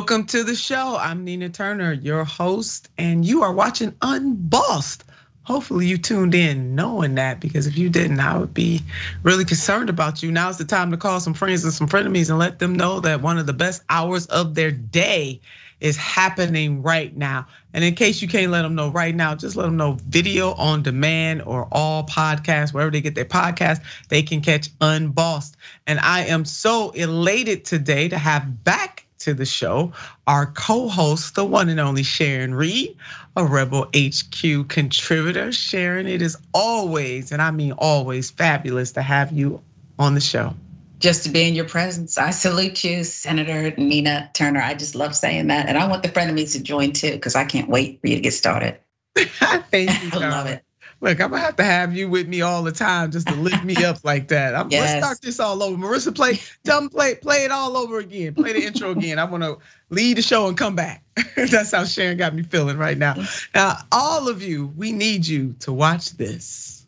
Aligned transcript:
Welcome 0.00 0.24
to 0.28 0.44
the 0.44 0.54
show. 0.54 0.96
I'm 0.98 1.24
Nina 1.24 1.50
Turner, 1.50 1.92
your 1.92 2.24
host, 2.24 2.88
and 2.96 3.22
you 3.22 3.42
are 3.42 3.52
watching 3.52 3.94
Unbossed. 4.00 5.04
Hopefully, 5.42 5.88
you 5.88 5.98
tuned 5.98 6.34
in 6.34 6.74
knowing 6.74 7.16
that 7.16 7.38
because 7.38 7.66
if 7.66 7.76
you 7.76 7.90
didn't, 7.90 8.18
I 8.18 8.38
would 8.38 8.54
be 8.54 8.80
really 9.22 9.44
concerned 9.44 9.90
about 9.90 10.22
you. 10.22 10.32
Now's 10.32 10.56
the 10.56 10.64
time 10.64 10.90
to 10.92 10.96
call 10.96 11.20
some 11.20 11.34
friends 11.34 11.64
and 11.64 11.72
some 11.74 11.86
frenemies 11.86 12.30
and 12.30 12.38
let 12.38 12.58
them 12.58 12.76
know 12.76 13.00
that 13.00 13.20
one 13.20 13.36
of 13.36 13.44
the 13.44 13.52
best 13.52 13.82
hours 13.90 14.24
of 14.24 14.54
their 14.54 14.70
day 14.70 15.42
is 15.80 15.98
happening 15.98 16.80
right 16.80 17.14
now. 17.14 17.48
And 17.74 17.84
in 17.84 17.94
case 17.94 18.22
you 18.22 18.28
can't 18.28 18.50
let 18.50 18.62
them 18.62 18.76
know 18.76 18.88
right 18.88 19.14
now, 19.14 19.34
just 19.34 19.54
let 19.54 19.64
them 19.64 19.76
know 19.76 19.98
video 20.02 20.54
on 20.54 20.82
demand 20.82 21.42
or 21.42 21.68
all 21.70 22.06
podcasts, 22.06 22.72
wherever 22.72 22.90
they 22.90 23.02
get 23.02 23.14
their 23.14 23.26
podcast, 23.26 23.82
they 24.08 24.22
can 24.22 24.40
catch 24.40 24.70
Unbossed. 24.80 25.58
And 25.86 26.00
I 26.00 26.24
am 26.24 26.46
so 26.46 26.88
elated 26.88 27.66
today 27.66 28.08
to 28.08 28.16
have 28.16 28.64
back 28.64 29.04
to 29.20 29.34
the 29.34 29.46
show, 29.46 29.92
our 30.26 30.46
co-host, 30.46 31.34
the 31.34 31.44
one 31.44 31.68
and 31.68 31.80
only 31.80 32.02
Sharon 32.02 32.54
Reed, 32.54 32.96
a 33.36 33.44
Rebel 33.44 33.90
HQ 33.94 34.68
contributor. 34.68 35.52
Sharon, 35.52 36.06
it 36.06 36.22
is 36.22 36.36
always, 36.52 37.32
and 37.32 37.40
I 37.40 37.50
mean 37.50 37.72
always, 37.72 38.30
fabulous 38.30 38.92
to 38.92 39.02
have 39.02 39.32
you 39.32 39.62
on 39.98 40.14
the 40.14 40.20
show. 40.20 40.54
Just 40.98 41.24
to 41.24 41.30
be 41.30 41.48
in 41.48 41.54
your 41.54 41.66
presence. 41.68 42.18
I 42.18 42.30
salute 42.30 42.84
you, 42.84 43.04
Senator 43.04 43.74
Nina 43.76 44.30
Turner. 44.34 44.60
I 44.60 44.74
just 44.74 44.94
love 44.94 45.16
saying 45.16 45.46
that. 45.46 45.68
And 45.68 45.78
I 45.78 45.88
want 45.88 46.02
the 46.02 46.10
frenemies 46.10 46.52
to 46.52 46.62
join 46.62 46.92
too, 46.92 47.12
because 47.12 47.36
I 47.36 47.44
can't 47.44 47.68
wait 47.68 48.00
for 48.00 48.08
you 48.08 48.16
to 48.16 48.20
get 48.20 48.34
started. 48.34 48.78
Thank 49.16 50.02
you. 50.02 50.10
I 50.12 50.28
love 50.28 50.46
it. 50.46 50.62
Look, 51.02 51.18
I'm 51.18 51.30
gonna 51.30 51.40
have 51.42 51.56
to 51.56 51.64
have 51.64 51.96
you 51.96 52.10
with 52.10 52.28
me 52.28 52.42
all 52.42 52.62
the 52.62 52.72
time 52.72 53.10
just 53.10 53.26
to 53.28 53.34
lift 53.34 53.64
me 53.64 53.84
up 53.84 54.04
like 54.04 54.28
that. 54.28 54.54
I'm, 54.54 54.70
yes. 54.70 54.82
Let's 54.82 55.04
start 55.04 55.22
this 55.22 55.40
all 55.40 55.62
over. 55.62 55.76
Marissa, 55.76 56.14
play, 56.14 56.38
tell 56.62 56.80
them 56.80 56.90
play, 56.90 57.14
play 57.14 57.44
it 57.44 57.50
all 57.50 57.76
over 57.78 57.98
again. 57.98 58.34
Play 58.34 58.52
the 58.52 58.62
intro 58.64 58.90
again. 58.90 59.18
I 59.18 59.24
want 59.24 59.42
to 59.42 59.58
lead 59.88 60.18
the 60.18 60.22
show 60.22 60.48
and 60.48 60.58
come 60.58 60.76
back. 60.76 61.02
That's 61.36 61.72
how 61.72 61.84
Sharon 61.84 62.18
got 62.18 62.34
me 62.34 62.42
feeling 62.42 62.76
right 62.76 62.98
now. 62.98 63.14
Now, 63.54 63.78
all 63.90 64.28
of 64.28 64.42
you, 64.42 64.66
we 64.66 64.92
need 64.92 65.26
you 65.26 65.54
to 65.60 65.72
watch 65.72 66.10
this. 66.10 66.86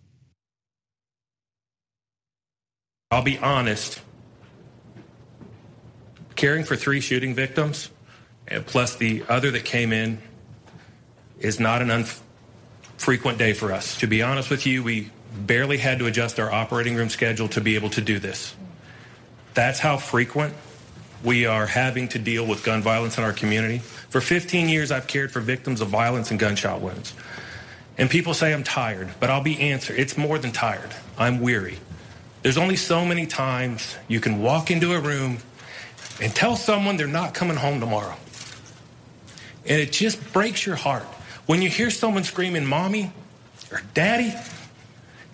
I'll 3.11 3.23
be 3.23 3.39
honest. 3.39 4.01
Caring 6.35 6.65
for 6.65 6.77
three 6.77 7.01
shooting 7.01 7.35
victims, 7.35 7.91
and 8.49 8.67
plus 8.67 8.97
the 8.97 9.25
other 9.29 9.51
that 9.51 9.65
came 9.65 9.93
in, 9.93 10.19
is 11.39 11.61
not 11.61 11.83
an 11.83 11.89
unf- 11.89 12.22
frequent 13.03 13.37
day 13.37 13.53
for 13.53 13.73
us. 13.73 13.99
To 13.99 14.07
be 14.07 14.23
honest 14.23 14.49
with 14.49 14.65
you, 14.65 14.85
we 14.85 15.11
barely 15.37 15.77
had 15.77 15.99
to 15.99 16.07
adjust 16.07 16.39
our 16.39 16.53
operating 16.53 16.95
room 16.95 17.09
schedule 17.09 17.49
to 17.49 17.61
be 17.61 17.75
able 17.75 17.91
to 17.91 18.01
do 18.01 18.21
this. 18.21 18.55
That's 19.55 19.81
how 19.81 19.97
frequent 19.97 20.55
we 21.25 21.45
are 21.45 21.67
having 21.67 22.07
to 22.09 22.19
deal 22.21 22.47
with 22.47 22.63
gun 22.63 22.81
violence 22.81 23.19
in 23.19 23.25
our 23.25 23.33
community. 23.33 23.79
For 23.79 24.21
15 24.21 24.69
years, 24.69 24.93
I've 24.93 25.09
cared 25.09 25.33
for 25.33 25.41
victims 25.41 25.81
of 25.81 25.89
violence 25.89 26.31
and 26.31 26.39
gunshot 26.39 26.81
wounds. 26.81 27.13
And 27.99 28.09
people 28.09 28.35
say 28.35 28.55
I'm 28.55 28.63
tired, 28.63 29.09
but 29.19 29.31
I'll 29.31 29.43
be 29.43 29.61
answered. 29.61 29.99
It's 29.99 30.17
more 30.17 30.39
than 30.39 30.53
tired. 30.53 30.95
I'm 31.19 31.41
weary. 31.41 31.79
There's 32.43 32.59
only 32.59 32.77
so 32.77 33.05
many 33.05 33.27
times 33.27 33.97
you 34.07 34.21
can 34.21 34.41
walk 34.41 34.71
into 34.71 34.95
a 34.95 35.01
room 35.01 35.39
and 36.21 36.33
tell 36.35 36.55
someone 36.55 36.97
they're 36.97 37.09
not 37.09 37.35
coming 37.35 37.57
home 37.57 37.81
tomorrow. 37.81 38.17
And 39.67 39.81
it 39.81 39.93
just 39.93 40.33
breaks 40.33 40.65
your 40.65 40.77
heart. 40.77 41.07
When 41.47 41.63
you 41.63 41.69
hear 41.69 41.91
someone 41.91 42.25
screaming, 42.25 42.65
mommy 42.65 43.13
or 43.71 43.81
daddy, 43.95 44.33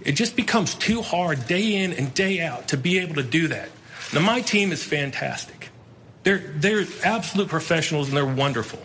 it 0.00 0.12
just 0.12 0.36
becomes 0.36 0.74
too 0.74 1.02
hard 1.02 1.46
day 1.46 1.74
in 1.76 1.92
and 1.92 2.14
day 2.14 2.40
out 2.40 2.68
to 2.68 2.76
be 2.76 2.98
able 2.98 3.16
to 3.16 3.22
do 3.22 3.48
that. 3.48 3.68
Now, 4.14 4.20
my 4.20 4.40
team 4.40 4.72
is 4.72 4.82
fantastic. 4.82 5.70
They're, 6.22 6.38
they're 6.38 6.84
absolute 7.04 7.48
professionals 7.48 8.08
and 8.08 8.16
they're 8.16 8.26
wonderful. 8.26 8.80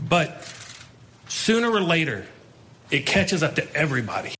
But 0.00 0.42
sooner 1.28 1.70
or 1.70 1.80
later, 1.80 2.26
it 2.90 3.06
catches 3.06 3.42
up 3.42 3.56
to 3.56 3.74
everybody. 3.74 4.34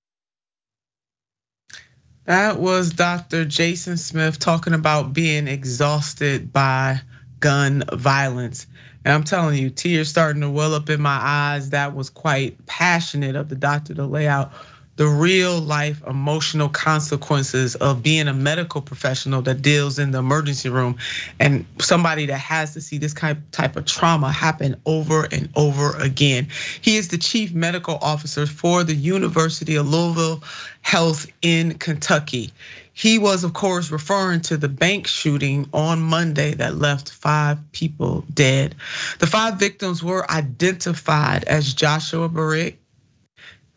That 2.25 2.59
was 2.59 2.91
Dr. 2.91 3.45
Jason 3.45 3.97
Smith 3.97 4.39
talking 4.39 4.73
about 4.73 5.13
being 5.13 5.49
exhausted 5.49 6.53
by 6.53 7.01
gun 7.41 7.83
violence. 7.93 8.67
And 9.05 9.15
I'm 9.15 9.25
telling 9.25 9.59
you, 9.59 9.71
tears 9.71 10.09
starting 10.09 10.43
to 10.43 10.51
well 10.51 10.75
up 10.75 10.91
in 10.91 11.01
my 11.01 11.19
eyes. 11.21 11.71
That 11.71 11.95
was 11.95 12.11
quite 12.11 12.67
passionate 12.67 13.35
of 13.35 13.49
the 13.49 13.57
doctor 13.57 13.95
to 13.95 14.05
lay 14.05 14.29
out 14.29 14.53
the 15.01 15.07
real 15.07 15.59
life 15.59 16.03
emotional 16.07 16.69
consequences 16.69 17.75
of 17.75 18.03
being 18.03 18.29
a 18.29 18.35
medical 18.35 18.83
professional 18.83 19.41
that 19.41 19.63
deals 19.63 19.99
in 19.99 20.11
the 20.11 20.19
emergency 20.19 20.69
room 20.69 20.99
and 21.39 21.65
somebody 21.79 22.27
that 22.27 22.37
has 22.37 22.75
to 22.75 22.83
see 22.83 22.99
this 22.99 23.15
kind 23.15 23.43
type 23.51 23.77
of 23.77 23.87
trauma 23.87 24.31
happen 24.31 24.77
over 24.85 25.25
and 25.25 25.49
over 25.57 25.97
again. 25.97 26.49
He 26.83 26.99
is 26.99 27.09
the 27.09 27.17
chief 27.17 27.55
medical 27.55 27.97
officer 27.97 28.45
for 28.45 28.85
the 28.85 28.95
University 28.95 29.77
of 29.77 29.89
Louisville 29.89 30.45
Health 30.83 31.29
in 31.41 31.79
Kentucky. 31.79 32.53
He 33.01 33.19
was, 33.19 33.45
of 33.45 33.55
course, 33.55 33.91
referring 33.91 34.43
to 34.43 34.59
the 34.59 34.69
bank 34.69 35.07
shooting 35.07 35.71
on 35.73 36.03
Monday 36.03 36.53
that 36.53 36.77
left 36.77 37.11
five 37.11 37.73
people 37.73 38.27
dead. 38.35 38.75
The 39.21 39.27
five 39.27 39.59
victims 39.59 40.05
were 40.05 40.31
identified 40.31 41.45
as 41.45 41.73
Joshua 41.73 42.29
Barrick, 42.29 42.79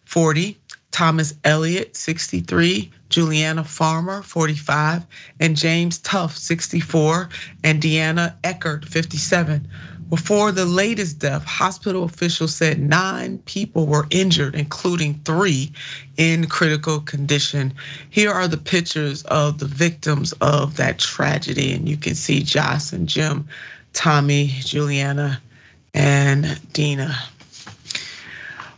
40, 0.04 0.58
Thomas 0.92 1.36
Elliott, 1.42 1.96
63, 1.96 2.92
Juliana 3.08 3.64
Farmer, 3.64 4.24
45, 4.24 5.06
and 5.40 5.56
James 5.56 6.00
Tutt, 6.00 6.32
64, 6.32 7.30
and 7.64 7.82
Deana 7.82 8.38
Eckert, 8.44 8.84
57. 8.84 9.70
Before 10.14 10.52
the 10.52 10.66
latest 10.66 11.18
death, 11.18 11.44
hospital 11.44 12.04
officials 12.04 12.54
said 12.54 12.80
nine 12.80 13.40
people 13.40 13.88
were 13.88 14.06
injured, 14.12 14.54
including 14.54 15.22
three 15.26 15.72
in 16.18 16.46
critical 16.46 17.00
condition. 17.00 17.74
Here 18.12 18.32
are 18.32 18.48
the 18.48 18.58
pictures 18.58 19.24
of 19.24 19.58
the 19.58 19.66
victims 19.66 20.32
of 20.34 20.78
that 20.78 21.00
tragedy, 21.00 21.74
and 21.74 21.90
you 21.90 21.98
can 21.98 22.14
see 22.14 22.44
Joss 22.44 22.94
and 22.94 23.10
Jim, 23.10 23.48
Tommy, 23.92 24.46
Juliana, 24.46 25.42
and 25.96 26.62
Dina. 26.74 27.18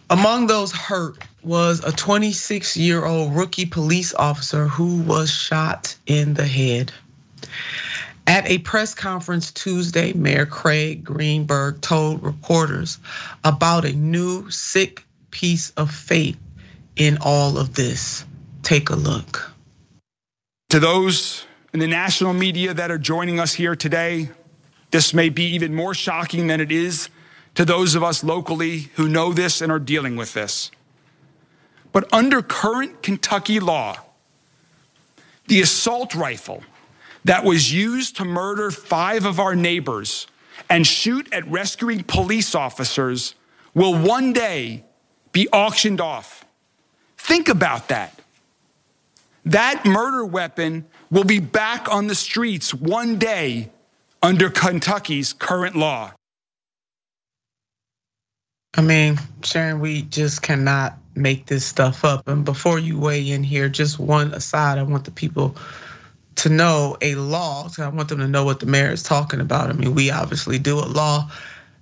Among 0.09 0.47
those 0.47 0.71
hurt 0.71 1.17
was 1.43 1.83
a 1.83 1.91
26 1.91 2.77
year 2.77 3.03
old 3.03 3.35
rookie 3.35 3.65
police 3.65 4.13
officer 4.13 4.69
who 4.69 5.01
was 5.01 5.29
shot 5.29 5.97
in 6.07 6.33
the 6.33 6.47
head. 6.47 6.93
At 8.27 8.49
a 8.49 8.57
press 8.57 8.95
conference 8.95 9.51
Tuesday, 9.51 10.13
Mayor 10.13 10.47
Craig 10.47 11.03
Greenberg 11.03 11.81
told 11.81 12.23
reporters 12.23 12.97
about 13.43 13.85
a 13.85 13.93
new 13.93 14.49
sick 14.49 15.05
piece 15.29 15.69
of 15.71 15.91
fate 15.91 16.37
in 16.95 17.19
all 17.21 17.57
of 17.57 17.75
this. 17.75 18.25
Take 18.63 18.89
a 18.89 18.95
look. 18.95 19.51
To 20.69 20.79
those 20.79 21.45
in 21.71 21.79
the 21.79 21.87
national 21.87 22.33
media 22.33 22.73
that 22.73 22.89
are 22.89 22.97
joining 22.97 23.39
us 23.39 23.53
here 23.53 23.75
today, 23.75 24.29
this 24.89 25.13
may 25.13 25.29
be 25.29 25.43
even 25.53 25.75
more 25.75 25.93
shocking 25.93 26.47
than 26.47 26.61
it 26.61 26.71
is 26.71 27.09
to 27.53 27.63
those 27.63 27.95
of 27.95 28.03
us 28.03 28.23
locally 28.23 28.89
who 28.95 29.07
know 29.07 29.33
this 29.33 29.61
and 29.61 29.71
are 29.71 29.79
dealing 29.79 30.15
with 30.15 30.33
this. 30.33 30.71
But 31.91 32.11
under 32.11 32.41
current 32.41 33.03
Kentucky 33.03 33.59
law, 33.59 33.97
the 35.47 35.61
assault 35.61 36.15
rifle 36.15 36.63
that 37.25 37.43
was 37.43 37.73
used 37.73 38.17
to 38.17 38.25
murder 38.25 38.71
five 38.71 39.25
of 39.25 39.39
our 39.39 39.55
neighbors 39.55 40.27
and 40.69 40.87
shoot 40.87 41.31
at 41.33 41.45
rescuing 41.49 42.03
police 42.03 42.55
officers 42.55 43.35
will 43.73 43.95
one 43.95 44.31
day 44.31 44.85
be 45.31 45.47
auctioned 45.49 45.99
off. 45.99 46.45
Think 47.17 47.49
about 47.49 47.89
that. 47.89 48.21
That 49.45 49.85
murder 49.85 50.25
weapon 50.25 50.85
will 51.11 51.23
be 51.23 51.39
back 51.39 51.91
on 51.91 52.07
the 52.07 52.15
streets 52.15 52.73
one 52.73 53.17
day 53.17 53.69
under 54.21 54.49
Kentucky's 54.49 55.33
current 55.33 55.75
law. 55.75 56.13
I 58.77 58.81
mean, 58.81 59.17
Sharon, 59.43 59.79
we 59.79 60.01
just 60.01 60.41
cannot 60.41 60.97
make 61.15 61.45
this 61.45 61.65
stuff 61.65 62.03
up. 62.03 62.27
And 62.27 62.43
before 62.43 62.77
you 62.77 62.99
weigh 62.99 63.29
in 63.31 63.43
here, 63.43 63.69
just 63.69 63.97
one 63.97 64.33
aside, 64.33 64.77
I 64.77 64.83
want 64.83 65.05
the 65.05 65.11
people 65.11 65.55
to 66.35 66.49
know 66.49 66.97
a 67.01 67.15
law. 67.15 67.67
So 67.67 67.83
I 67.83 67.87
want 67.87 68.09
them 68.09 68.19
to 68.19 68.27
know 68.27 68.45
what 68.45 68.59
the 68.59 68.65
mayor 68.65 68.91
is 68.91 69.03
talking 69.03 69.39
about. 69.39 69.69
I 69.69 69.73
mean, 69.73 69.95
we 69.95 70.11
obviously 70.11 70.59
do 70.59 70.79
a 70.79 70.85
law 70.85 71.29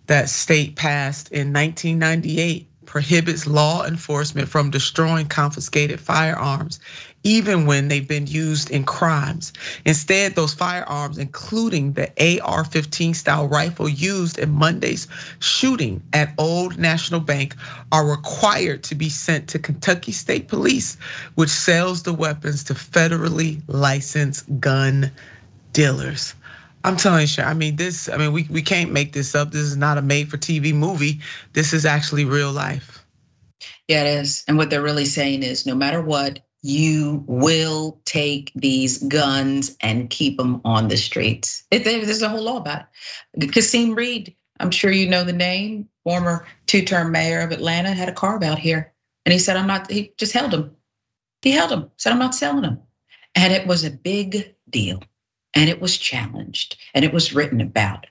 that 0.07 0.29
state 0.29 0.75
passed 0.75 1.31
in 1.31 1.53
1998 1.53 2.67
prohibits 2.85 3.47
law 3.47 3.85
enforcement 3.85 4.49
from 4.49 4.69
destroying 4.69 5.27
confiscated 5.27 5.99
firearms, 5.99 6.79
even 7.23 7.65
when 7.65 7.87
they've 7.87 8.07
been 8.07 8.27
used 8.27 8.69
in 8.69 8.83
crimes. 8.83 9.53
Instead, 9.85 10.35
those 10.35 10.53
firearms, 10.53 11.17
including 11.17 11.93
the 11.93 12.41
AR 12.41 12.63
15 12.63 13.13
style 13.13 13.47
rifle 13.47 13.87
used 13.87 14.37
in 14.37 14.51
Monday's 14.51 15.07
shooting 15.39 16.03
at 16.11 16.33
Old 16.37 16.77
National 16.77 17.19
Bank, 17.19 17.55
are 17.91 18.05
required 18.05 18.83
to 18.83 18.95
be 18.95 19.09
sent 19.09 19.49
to 19.49 19.59
Kentucky 19.59 20.11
State 20.11 20.47
Police, 20.47 20.97
which 21.35 21.49
sells 21.49 22.03
the 22.03 22.13
weapons 22.13 22.65
to 22.65 22.73
federally 22.73 23.61
licensed 23.67 24.59
gun 24.59 25.11
dealers. 25.71 26.35
I'm 26.83 26.97
telling 26.97 27.27
you, 27.29 27.43
I 27.43 27.53
mean, 27.53 27.77
this, 27.77 28.09
I 28.09 28.17
mean, 28.17 28.33
we, 28.33 28.45
we 28.49 28.61
can't 28.61 28.91
make 28.91 29.13
this 29.13 29.35
up. 29.35 29.51
This 29.51 29.61
is 29.61 29.77
not 29.77 29.97
a 29.97 30.01
made 30.01 30.29
for 30.29 30.37
TV 30.37 30.73
movie. 30.73 31.21
This 31.53 31.73
is 31.73 31.85
actually 31.85 32.25
real 32.25 32.51
life. 32.51 33.05
Yeah, 33.87 34.03
it 34.03 34.19
is. 34.19 34.43
And 34.47 34.57
what 34.57 34.69
they're 34.69 34.81
really 34.81 35.05
saying 35.05 35.43
is 35.43 35.65
no 35.65 35.75
matter 35.75 36.01
what, 36.01 36.39
you 36.63 37.25
will 37.27 37.99
take 38.05 38.53
these 38.55 38.97
guns 38.97 39.75
and 39.81 40.09
keep 40.09 40.37
them 40.37 40.61
on 40.63 40.87
the 40.87 40.95
streets. 40.95 41.65
There's 41.69 42.21
a 42.21 42.29
whole 42.29 42.41
law 42.41 42.57
about 42.57 42.85
it. 43.33 43.51
Kasim 43.51 43.95
Reed, 43.95 44.37
I'm 44.57 44.71
sure 44.71 44.89
you 44.89 45.09
know 45.09 45.25
the 45.25 45.33
name, 45.33 45.89
former 46.05 46.47
two 46.65 46.83
term 46.83 47.11
mayor 47.11 47.41
of 47.41 47.51
Atlanta, 47.51 47.91
had 47.91 48.07
a 48.07 48.13
carve 48.13 48.43
out 48.43 48.59
here. 48.59 48.93
And 49.25 49.33
he 49.33 49.39
said, 49.39 49.57
I'm 49.57 49.67
not, 49.67 49.91
he 49.91 50.13
just 50.17 50.31
held 50.31 50.51
them. 50.51 50.77
He 51.41 51.51
held 51.51 51.69
them, 51.69 51.91
said, 51.97 52.13
I'm 52.13 52.19
not 52.19 52.33
selling 52.33 52.61
them. 52.61 52.83
And 53.35 53.51
it 53.51 53.67
was 53.67 53.83
a 53.83 53.91
big 53.91 54.55
deal. 54.69 55.03
And 55.53 55.69
it 55.69 55.81
was 55.81 55.97
challenged 55.97 56.77
and 56.93 57.03
it 57.03 57.11
was 57.11 57.33
written 57.33 57.59
about. 57.59 58.07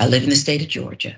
I 0.00 0.08
live 0.08 0.24
in 0.24 0.30
the 0.30 0.36
state 0.36 0.62
of 0.62 0.68
Georgia. 0.68 1.16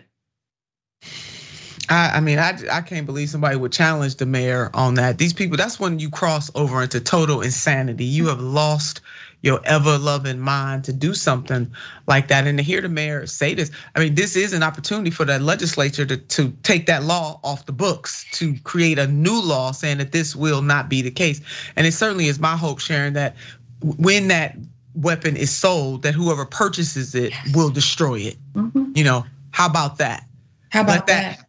I, 1.89 2.17
I 2.17 2.21
mean, 2.21 2.39
I, 2.39 2.59
I 2.71 2.81
can't 2.83 3.07
believe 3.07 3.31
somebody 3.31 3.57
would 3.57 3.73
challenge 3.73 4.17
the 4.17 4.27
mayor 4.27 4.71
on 4.75 4.95
that. 4.95 5.19
These 5.19 5.33
people, 5.33 5.57
that's 5.57 5.81
when 5.81 5.99
you 5.99 6.11
cross 6.11 6.51
over 6.55 6.83
into 6.83 7.01
total 7.01 7.41
insanity. 7.41 8.05
You 8.05 8.29
have 8.29 8.41
lost 8.41 9.01
your 9.41 9.61
ever 9.65 9.99
loving 9.99 10.41
mind 10.41 10.85
to 10.85 10.93
do 10.93 11.15
something 11.15 11.73
like 12.07 12.29
that. 12.29 12.47
And 12.47 12.59
to 12.59 12.65
hear 12.65 12.81
the 12.81 12.89
mayor 12.89 13.27
say 13.27 13.55
this, 13.55 13.71
I 13.95 14.01
mean, 14.01 14.15
this 14.15 14.37
is 14.37 14.53
an 14.53 14.63
opportunity 14.63 15.11
for 15.11 15.25
the 15.25 15.39
legislature 15.39 16.05
to, 16.05 16.17
to 16.17 16.51
take 16.63 16.87
that 16.87 17.05
law 17.05 17.39
off 17.45 17.65
the 17.65 17.73
books, 17.73 18.27
to 18.33 18.57
create 18.65 18.99
a 18.99 19.07
new 19.07 19.41
law 19.41 19.73
saying 19.73 19.99
that 19.99 20.11
this 20.13 20.35
will 20.35 20.63
not 20.63 20.89
be 20.89 21.03
the 21.03 21.13
case. 21.13 21.41
And 21.77 21.87
it 21.87 21.93
certainly 21.93 22.27
is 22.27 22.39
my 22.41 22.57
hope, 22.57 22.81
Sharon, 22.81 23.15
that 23.15 23.37
when 23.81 24.29
that 24.29 24.57
weapon 24.95 25.37
is 25.37 25.55
sold, 25.55 26.03
that 26.03 26.15
whoever 26.15 26.45
purchases 26.45 27.15
it 27.15 27.33
will 27.55 27.71
destroy 27.71 28.21
it. 28.21 28.37
Mm-hmm. 28.55 28.93
You 28.97 29.05
know, 29.05 29.25
how 29.53 29.67
about 29.67 29.99
that? 29.99 30.25
How 30.71 30.83
about 30.83 31.07
that? 31.07 31.39
that 31.39 31.48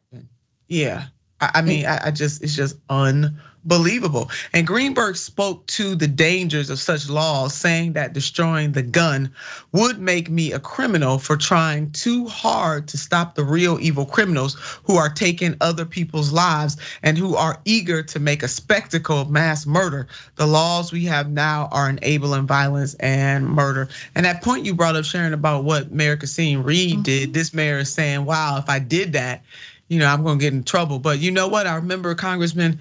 yeah. 0.70 1.06
I 1.42 1.62
mean, 1.62 1.86
I 1.86 2.12
just, 2.12 2.44
it's 2.44 2.54
just 2.54 2.76
unbelievable. 2.90 4.30
And 4.52 4.68
Greenberg 4.68 5.16
spoke 5.16 5.68
to 5.68 5.96
the 5.96 6.08
dangers 6.08 6.70
of 6.70 6.80
such 6.80 7.10
laws, 7.10 7.54
saying 7.54 7.94
that 7.94 8.12
destroying 8.12 8.74
the 8.74 8.82
gun 8.82 9.32
would 9.72 10.00
make 10.00 10.30
me 10.30 10.52
a 10.52 10.60
criminal 10.60 11.18
for 11.18 11.38
trying 11.38 11.92
too 11.92 12.28
hard 12.28 12.90
to 12.90 12.98
stop 12.98 13.36
the 13.36 13.46
real 13.46 13.80
evil 13.80 14.06
criminals 14.06 14.58
who 14.84 14.98
are 14.98 15.08
taking 15.08 15.56
other 15.62 15.86
people's 15.86 16.34
lives 16.34 16.76
and 17.02 17.18
who 17.18 17.38
are 17.38 17.62
eager 17.64 18.04
to 18.04 18.20
make 18.20 18.44
a 18.44 18.50
spectacle 18.50 19.22
of 19.22 19.30
mass 19.30 19.66
murder. 19.66 20.10
The 20.36 20.46
laws 20.46 20.92
we 20.92 21.06
have 21.06 21.30
now 21.30 21.70
are 21.72 21.90
enabling 21.90 22.48
violence 22.48 22.96
and 22.96 23.48
murder. 23.48 23.88
And 24.14 24.26
that 24.26 24.44
point 24.44 24.66
you 24.66 24.76
brought 24.76 24.98
up, 24.98 25.06
Sharon, 25.06 25.32
about 25.32 25.64
what 25.64 25.90
Mayor 25.90 26.18
Kasim 26.18 26.64
Reed 26.64 27.04
did, 27.04 27.24
mm-hmm. 27.24 27.32
this 27.32 27.54
mayor 27.54 27.78
is 27.78 27.94
saying, 27.94 28.26
wow, 28.26 28.58
if 28.58 28.68
I 28.68 28.80
did 28.80 29.14
that, 29.14 29.44
you 29.90 30.00
know, 30.00 30.08
I'm 30.08 30.24
gonna 30.24 30.40
get 30.40 30.54
in 30.54 30.64
trouble. 30.64 31.00
But 31.00 31.20
you 31.20 31.32
know 31.32 31.50
what? 31.50 31.68
I 31.68 31.76
remember 31.76 32.16
Congressman 32.16 32.80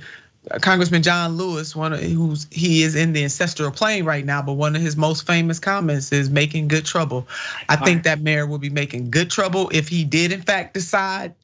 Congressman 0.60 1.02
John 1.02 1.36
Lewis, 1.36 1.74
one 1.74 1.92
of 1.92 2.00
who's 2.00 2.46
he 2.50 2.82
is 2.82 2.94
in 2.94 3.12
the 3.12 3.24
ancestral 3.24 3.70
plane 3.70 4.04
right 4.04 4.24
now, 4.24 4.42
but 4.42 4.54
one 4.54 4.76
of 4.76 4.82
his 4.82 4.96
most 4.96 5.26
famous 5.26 5.58
comments 5.58 6.12
is 6.12 6.30
making 6.30 6.68
good 6.68 6.84
trouble. 6.84 7.26
I 7.68 7.76
think 7.76 8.04
that 8.04 8.20
mayor 8.20 8.46
will 8.46 8.58
be 8.58 8.70
making 8.70 9.10
good 9.10 9.30
trouble 9.30 9.70
if 9.72 9.88
he 9.88 10.04
did 10.04 10.32
in 10.32 10.42
fact 10.42 10.74
decide 10.74 11.34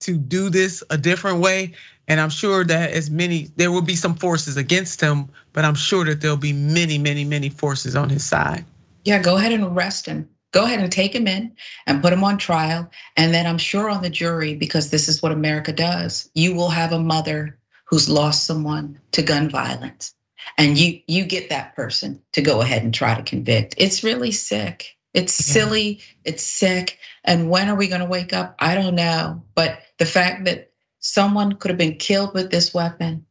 to 0.00 0.16
do 0.16 0.50
this 0.50 0.84
a 0.90 0.98
different 0.98 1.40
way. 1.40 1.72
And 2.08 2.20
I'm 2.20 2.30
sure 2.30 2.64
that 2.64 2.90
as 2.90 3.10
many 3.10 3.48
there 3.56 3.70
will 3.70 3.82
be 3.82 3.96
some 3.96 4.16
forces 4.16 4.56
against 4.56 5.00
him, 5.00 5.30
but 5.52 5.64
I'm 5.64 5.76
sure 5.76 6.04
that 6.04 6.20
there'll 6.20 6.36
be 6.36 6.52
many, 6.52 6.98
many, 6.98 7.24
many 7.24 7.48
forces 7.48 7.96
on 7.96 8.10
his 8.10 8.24
side. 8.24 8.64
Yeah, 9.04 9.22
go 9.22 9.36
ahead 9.36 9.52
and 9.52 9.64
arrest 9.64 10.06
him. 10.06 10.28
Go 10.52 10.64
ahead 10.64 10.80
and 10.80 10.92
take 10.92 11.14
him 11.14 11.26
in 11.26 11.56
and 11.86 12.02
put 12.02 12.12
him 12.12 12.24
on 12.24 12.38
trial. 12.38 12.90
And 13.16 13.32
then 13.32 13.46
I'm 13.46 13.58
sure 13.58 13.88
on 13.90 14.02
the 14.02 14.10
jury, 14.10 14.54
because 14.54 14.90
this 14.90 15.08
is 15.08 15.22
what 15.22 15.32
America 15.32 15.72
does, 15.72 16.30
you 16.34 16.54
will 16.54 16.68
have 16.68 16.92
a 16.92 17.00
mother 17.00 17.58
who's 17.86 18.08
lost 18.08 18.46
someone 18.46 19.00
to 19.12 19.22
gun 19.22 19.50
violence. 19.50 20.14
And 20.58 20.76
you 20.76 21.00
you 21.06 21.24
get 21.24 21.50
that 21.50 21.74
person 21.74 22.22
to 22.32 22.42
go 22.42 22.60
ahead 22.60 22.82
and 22.82 22.92
try 22.92 23.14
to 23.14 23.22
convict. 23.22 23.76
It's 23.78 24.04
really 24.04 24.32
sick. 24.32 24.96
It's 25.14 25.34
silly. 25.34 26.00
It's 26.24 26.42
sick. 26.42 26.98
And 27.24 27.50
when 27.50 27.68
are 27.68 27.76
we 27.76 27.88
going 27.88 28.00
to 28.00 28.06
wake 28.06 28.32
up? 28.32 28.56
I 28.58 28.74
don't 28.74 28.94
know. 28.94 29.44
But 29.54 29.80
the 29.98 30.06
fact 30.06 30.46
that 30.46 30.70
someone 31.00 31.52
could 31.54 31.70
have 31.70 31.78
been 31.78 31.96
killed 31.96 32.34
with 32.34 32.50
this 32.50 32.72
weapon 32.72 33.26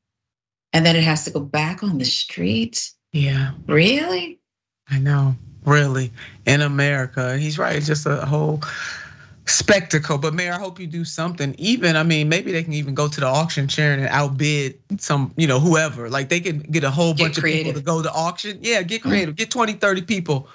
and 0.73 0.85
then 0.85 0.95
it 0.95 1.03
has 1.03 1.25
to 1.25 1.31
go 1.31 1.39
back 1.39 1.83
on 1.83 1.97
the 1.97 2.05
streets? 2.05 2.95
Yeah. 3.11 3.53
Really 3.67 4.40
i 4.89 4.99
know 4.99 5.35
really 5.65 6.11
in 6.45 6.61
america 6.61 7.37
he's 7.37 7.57
right 7.57 7.75
it's 7.75 7.87
just 7.87 8.05
a 8.05 8.25
whole 8.25 8.61
spectacle. 9.45 10.17
But 10.17 10.33
Mayor, 10.33 10.53
I 10.53 10.57
hope 10.57 10.79
you 10.79 10.87
do 10.87 11.05
something. 11.05 11.55
Even, 11.57 11.95
I 11.95 12.03
mean, 12.03 12.29
maybe 12.29 12.51
they 12.51 12.63
can 12.63 12.73
even 12.73 12.95
go 12.95 13.07
to 13.07 13.19
the 13.19 13.27
auction 13.27 13.67
chair 13.67 13.93
and 13.93 14.07
outbid 14.07 14.79
some, 14.97 15.33
you 15.35 15.47
know, 15.47 15.59
whoever. 15.59 16.09
Like 16.09 16.29
they 16.29 16.39
can 16.39 16.59
get 16.59 16.83
a 16.83 16.91
whole 16.91 17.13
get 17.13 17.25
bunch 17.25 17.39
creative. 17.39 17.75
of 17.75 17.75
people 17.75 17.81
to 17.81 17.85
go 17.85 18.01
to 18.03 18.11
auction. 18.11 18.59
Yeah, 18.61 18.81
get 18.83 19.01
creative. 19.01 19.35
Get 19.35 19.51
20, 19.51 19.73
30 19.73 20.01
people 20.03 20.47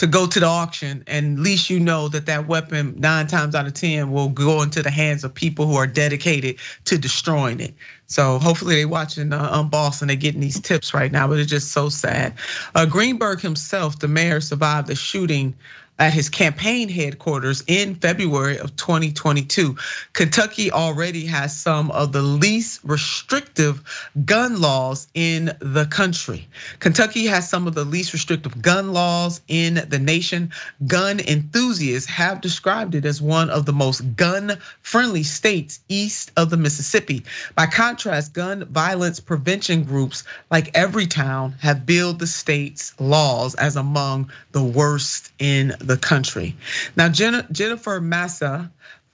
to 0.00 0.06
go 0.06 0.26
to 0.26 0.40
the 0.40 0.46
auction 0.46 1.04
and 1.06 1.36
at 1.36 1.42
least 1.42 1.68
you 1.68 1.78
know 1.78 2.08
that 2.08 2.24
that 2.24 2.48
weapon 2.48 2.94
nine 3.00 3.26
times 3.26 3.54
out 3.54 3.66
of 3.66 3.74
10 3.74 4.10
will 4.10 4.30
go 4.30 4.62
into 4.62 4.82
the 4.82 4.90
hands 4.90 5.24
of 5.24 5.34
people 5.34 5.66
who 5.66 5.76
are 5.76 5.86
dedicated 5.86 6.56
to 6.86 6.96
destroying 6.96 7.60
it. 7.60 7.74
So 8.06 8.38
hopefully 8.38 8.76
they're 8.76 8.88
watching 8.88 9.30
uh, 9.30 9.50
Unbossed 9.52 10.00
and 10.00 10.10
they 10.10 10.16
getting 10.16 10.40
these 10.40 10.58
tips 10.58 10.94
right 10.94 11.12
now, 11.12 11.28
but 11.28 11.38
it's 11.38 11.50
just 11.50 11.70
so 11.70 11.90
sad. 11.90 12.32
Uh, 12.74 12.86
Greenberg 12.86 13.42
himself, 13.42 13.98
the 13.98 14.08
mayor, 14.08 14.40
survived 14.40 14.86
the 14.88 14.94
shooting 14.94 15.54
at 16.00 16.14
his 16.14 16.30
campaign 16.30 16.88
headquarters 16.88 17.62
in 17.66 17.94
February 17.94 18.58
of 18.58 18.74
2022. 18.74 19.76
Kentucky 20.14 20.72
already 20.72 21.26
has 21.26 21.54
some 21.54 21.90
of 21.90 22.10
the 22.10 22.22
least 22.22 22.80
restrictive 22.84 24.10
gun 24.24 24.62
laws 24.62 25.08
in 25.12 25.52
the 25.60 25.84
country. 25.84 26.48
Kentucky 26.78 27.26
has 27.26 27.50
some 27.50 27.66
of 27.66 27.74
the 27.74 27.84
least 27.84 28.14
restrictive 28.14 28.62
gun 28.62 28.94
laws 28.94 29.42
in 29.46 29.74
the 29.74 29.98
nation. 29.98 30.52
Gun 30.84 31.20
enthusiasts 31.20 32.08
have 32.08 32.40
described 32.40 32.94
it 32.94 33.04
as 33.04 33.20
one 33.20 33.50
of 33.50 33.66
the 33.66 33.74
most 33.74 34.00
gun 34.16 34.56
friendly 34.80 35.22
states 35.22 35.80
east 35.90 36.32
of 36.34 36.48
the 36.48 36.56
Mississippi. 36.56 37.24
By 37.54 37.66
contrast, 37.66 38.32
gun 38.32 38.64
violence 38.64 39.20
prevention 39.20 39.84
groups 39.84 40.24
like 40.50 40.72
Everytown 40.72 41.58
have 41.60 41.84
billed 41.84 42.18
the 42.18 42.26
state's 42.26 42.98
laws 42.98 43.54
as 43.54 43.76
among 43.76 44.30
the 44.52 44.64
worst 44.64 45.30
in 45.38 45.74
the 45.89 45.89
country. 45.96 46.56
Now, 46.96 47.08
Jennifer 47.08 48.00
Mascia, 48.00 48.70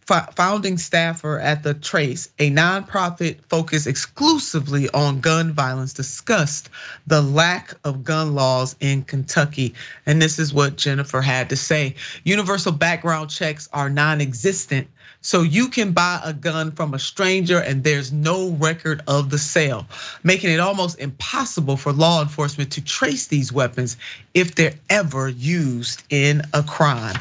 founding 0.07 0.79
staffer 0.79 1.39
at 1.39 1.63
the 1.63 1.75
Trace, 1.75 2.29
a 2.39 2.51
nonprofit 2.51 3.41
focused 3.49 3.87
exclusively 3.87 4.89
on 4.89 5.21
gun 5.21 5.53
violence, 5.53 5.95
discussed 5.95 6.71
the 7.07 7.21
lack 7.21 7.75
of 7.85 8.05
gun 8.05 8.35
laws 8.35 8.77
in 8.81 9.03
Kentucky. 9.03 9.75
And 10.05 10.23
this 10.23 10.39
is 10.39 10.55
what 10.55 10.77
Jennifer 10.77 11.21
had 11.21 11.51
to 11.51 11.57
say. 11.57 11.97
Universal 12.25 12.73
background 12.73 13.31
checks 13.31 13.69
are 13.73 13.91
non 13.91 14.21
existent 14.21 14.89
so 15.27 15.43
you 15.43 15.69
can 15.71 15.91
buy 15.91 16.21
a 16.23 16.33
gun 16.33 16.71
from 16.71 16.95
a 16.95 17.01
stranger 17.01 17.59
and 17.59 17.83
there's 17.83 18.13
no 18.13 18.51
record 18.51 19.03
of 19.09 19.29
the 19.29 19.39
sale, 19.39 19.87
making 20.23 20.51
it 20.51 20.61
almost 20.61 21.01
impossible 21.01 21.77
for 21.77 21.93
law 21.93 22.23
enforcement 22.23 22.73
to 22.73 22.85
trace 22.85 23.27
these 23.27 23.53
weapons 23.53 23.97
if 24.35 24.55
they're 24.55 24.75
ever 24.89 25.29
used 25.29 26.05
in 26.11 26.43
a 26.55 26.63
crime. 26.63 27.17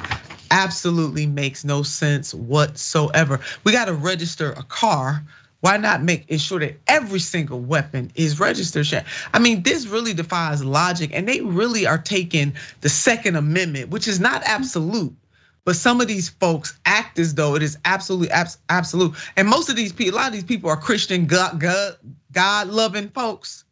Absolutely 0.52 1.26
makes 1.26 1.64
no 1.64 1.84
sense 1.84 2.34
whatsoever. 2.34 3.40
We 3.64 3.72
got 3.72 3.86
to 3.86 3.94
register 3.94 4.52
a 4.52 4.64
car 4.64 5.24
why 5.66 5.78
not 5.78 6.04
make 6.04 6.30
ensure 6.30 6.60
that 6.60 6.80
every 6.86 7.20
single 7.20 7.60
weapon 7.60 8.12
is 8.14 8.40
registered? 8.40 9.04
I 9.34 9.40
mean, 9.40 9.64
this 9.64 9.88
really 9.88 10.14
defies 10.14 10.64
logic, 10.64 11.10
and 11.12 11.28
they 11.28 11.42
really 11.42 11.88
are 11.88 11.98
taking 11.98 12.54
the 12.82 12.90
Second 12.90 13.36
Amendment, 13.36 13.90
which 13.90 14.08
is 14.08 14.20
not 14.20 14.44
absolute, 14.46 15.16
but 15.64 15.76
some 15.76 16.02
of 16.02 16.08
these 16.08 16.30
folks 16.30 16.80
act 16.86 17.18
as 17.18 17.34
though 17.34 17.56
it 17.56 17.64
is 17.64 17.80
absolutely 17.84 18.30
absolute. 18.70 19.16
And 19.36 19.48
most 19.48 19.70
of 19.70 19.76
these 19.76 19.92
people, 19.92 20.14
a 20.14 20.18
lot 20.18 20.28
of 20.28 20.34
these 20.34 20.44
people 20.44 20.70
are 20.70 20.78
Christian, 20.78 21.26
God, 21.26 21.60
God, 21.60 21.98
God 22.32 22.68
loving 22.68 23.10
folks 23.10 23.64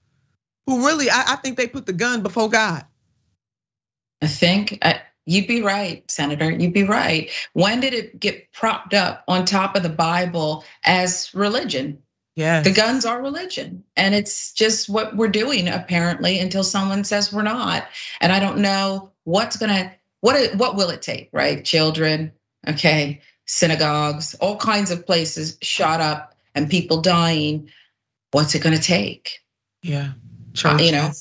who 0.66 0.88
really, 0.88 1.12
I, 1.12 1.34
I 1.34 1.36
think 1.36 1.58
they 1.58 1.68
put 1.68 1.86
the 1.86 1.94
gun 1.94 2.24
before 2.24 2.50
God. 2.50 2.86
I 4.20 4.26
think 4.26 4.80
I, 4.82 5.02
you'd 5.26 5.48
be 5.48 5.62
right, 5.62 6.10
Senator. 6.10 6.52
You'd 6.52 6.74
be 6.74 6.84
right. 6.84 7.32
When 7.54 7.80
did 7.80 7.94
it 7.94 8.20
get 8.20 8.52
propped 8.52 8.94
up 8.94 9.24
on 9.28 9.46
top 9.46 9.76
of 9.76 9.84
the 9.84 9.90
Bible 9.90 10.64
as 10.84 11.32
religion? 11.34 12.00
Yeah. 12.36 12.62
The 12.62 12.72
guns 12.72 13.06
are 13.06 13.22
religion. 13.22 13.84
And 13.96 14.16
it's 14.16 14.54
just 14.54 14.90
what 14.90 15.16
we're 15.16 15.28
doing, 15.28 15.68
apparently, 15.68 16.40
until 16.40 16.64
someone 16.64 17.04
says 17.04 17.32
we're 17.32 17.44
not. 17.44 17.86
And 18.20 18.32
I 18.32 18.40
don't 18.40 18.60
know 18.60 19.12
what's 19.24 19.58
gonna 19.58 19.94
what 20.22 20.56
what 20.56 20.76
will 20.76 20.90
it 20.90 21.02
take, 21.02 21.30
right? 21.34 21.64
Children, 21.64 22.32
okay, 22.66 23.22
synagogues, 23.46 24.36
all 24.36 24.56
kinds 24.56 24.92
of 24.92 25.06
places 25.06 25.58
shot 25.62 26.00
up 26.00 26.34
and 26.56 26.70
people 26.70 27.02
dying. 27.02 27.70
What's 28.32 28.56
it 28.56 28.64
going 28.64 28.76
to 28.76 28.82
take? 28.82 29.40
Yeah, 29.82 30.14
Churches. 30.54 30.86
you 30.86 30.92
know, 30.94 31.12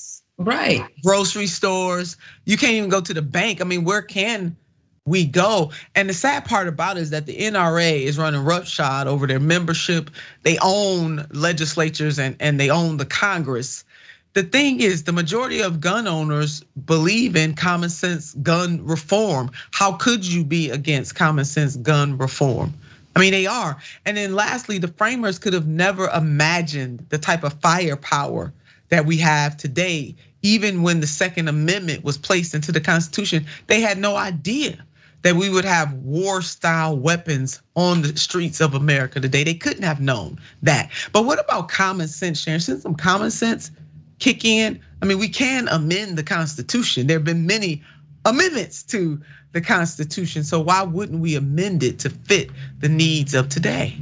right? 0.43 0.83
Grocery 1.03 1.47
stores. 1.47 2.17
You 2.45 2.57
can't 2.57 2.73
even 2.73 2.89
go 2.89 3.01
to 3.01 3.13
the 3.13 3.21
bank. 3.21 3.61
I 3.61 3.63
mean, 3.63 3.83
where 3.83 4.01
can 4.01 4.57
we 5.05 5.25
go. 5.25 5.71
And 5.95 6.09
the 6.09 6.13
sad 6.13 6.45
part 6.45 6.67
about 6.67 6.97
it 6.97 7.01
is 7.01 7.09
that 7.09 7.25
the 7.25 7.37
NRA 7.37 8.01
is 8.01 8.17
running 8.17 8.43
roughshod 8.43 9.07
over 9.07 9.27
their 9.27 9.39
membership. 9.39 10.09
They 10.43 10.57
own 10.61 11.27
legislatures 11.31 12.19
and, 12.19 12.37
and 12.39 12.59
they 12.59 12.69
own 12.69 12.97
the 12.97 13.05
Congress. 13.05 13.83
The 14.33 14.43
thing 14.43 14.79
is, 14.79 15.03
the 15.03 15.11
majority 15.11 15.61
of 15.61 15.79
gun 15.79 16.07
owners 16.07 16.63
believe 16.73 17.35
in 17.35 17.53
common 17.53 17.89
sense 17.89 18.33
gun 18.33 18.85
reform. 18.85 19.51
How 19.71 19.93
could 19.93 20.25
you 20.25 20.43
be 20.43 20.71
against 20.71 21.15
common 21.15 21.45
sense 21.45 21.75
gun 21.75 22.17
reform? 22.17 22.73
I 23.15 23.19
mean, 23.19 23.31
they 23.31 23.45
are. 23.45 23.77
And 24.05 24.17
then 24.17 24.33
lastly, 24.33 24.79
the 24.79 24.87
framers 24.87 25.37
could 25.37 25.53
have 25.53 25.67
never 25.67 26.07
imagined 26.07 27.05
the 27.09 27.19
type 27.19 27.43
of 27.43 27.53
firepower 27.61 28.53
that 28.89 29.05
we 29.05 29.17
have 29.17 29.57
today. 29.57 30.15
Even 30.43 30.83
when 30.83 30.99
the 30.99 31.07
Second 31.07 31.47
Amendment 31.47 32.03
was 32.03 32.17
placed 32.17 32.53
into 32.53 32.71
the 32.71 32.81
Constitution, 32.81 33.47
they 33.67 33.81
had 33.81 33.97
no 33.97 34.15
idea 34.15 34.85
that 35.23 35.35
we 35.35 35.49
would 35.49 35.65
have 35.65 35.93
war 35.93 36.41
style 36.41 36.97
weapons 36.97 37.61
on 37.75 38.01
the 38.01 38.17
streets 38.17 38.59
of 38.61 38.75
America 38.75 39.19
today. 39.19 39.45
They 39.45 39.53
couldn't 39.55 39.83
have 39.83 40.01
known 40.01 40.39
that. 40.61 40.91
But 41.11 41.23
what 41.23 41.39
about 41.39 41.69
common 41.69 42.09
sense, 42.09 42.41
Sharon? 42.41 42.59
Since 42.59 42.83
some 42.83 42.95
common 42.95 43.31
sense 43.31 43.71
kick 44.19 44.45
in, 44.45 44.81
I 45.01 45.05
mean, 45.05 45.19
we 45.19 45.29
can 45.29 45.67
amend 45.69 46.17
the 46.17 46.23
Constitution. 46.23 47.07
There 47.07 47.17
have 47.17 47.25
been 47.25 47.47
many 47.47 47.83
amendments 48.25 48.83
to 48.83 49.21
the 49.53 49.61
Constitution. 49.61 50.43
So 50.43 50.59
why 50.59 50.83
wouldn't 50.83 51.19
we 51.19 51.35
amend 51.35 51.83
it 51.83 51.99
to 51.99 52.09
fit 52.09 52.49
the 52.79 52.89
needs 52.89 53.33
of 53.33 53.49
today? 53.49 53.97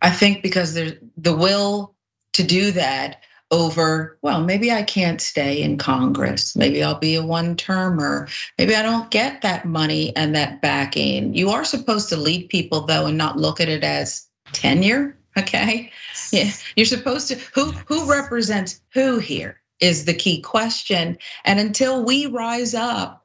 I 0.00 0.10
think 0.10 0.42
because 0.42 0.74
there's 0.74 0.94
the 1.16 1.36
will 1.36 1.94
to 2.34 2.42
do 2.42 2.72
that 2.72 3.22
over, 3.50 4.18
well, 4.22 4.42
maybe 4.42 4.72
I 4.72 4.82
can't 4.82 5.20
stay 5.20 5.62
in 5.62 5.78
Congress. 5.78 6.56
Maybe 6.56 6.82
I'll 6.82 6.98
be 6.98 7.14
a 7.14 7.24
one 7.24 7.56
termer. 7.56 8.28
Maybe 8.58 8.74
I 8.74 8.82
don't 8.82 9.10
get 9.10 9.42
that 9.42 9.64
money 9.64 10.14
and 10.16 10.34
that 10.34 10.60
backing. 10.60 11.34
You 11.34 11.50
are 11.50 11.64
supposed 11.64 12.08
to 12.08 12.16
lead 12.16 12.48
people 12.48 12.82
though 12.82 13.06
and 13.06 13.18
not 13.18 13.36
look 13.36 13.60
at 13.60 13.68
it 13.68 13.84
as 13.84 14.26
tenure, 14.52 15.16
okay? 15.36 15.92
Yeah, 16.32 16.50
you're 16.74 16.86
supposed 16.86 17.28
to 17.28 17.36
who 17.54 17.70
who 17.70 18.10
represents 18.10 18.80
who 18.92 19.18
here 19.18 19.60
is 19.80 20.04
the 20.04 20.14
key 20.14 20.40
question. 20.40 21.18
And 21.44 21.60
until 21.60 22.04
we 22.04 22.26
rise 22.26 22.74
up, 22.74 23.24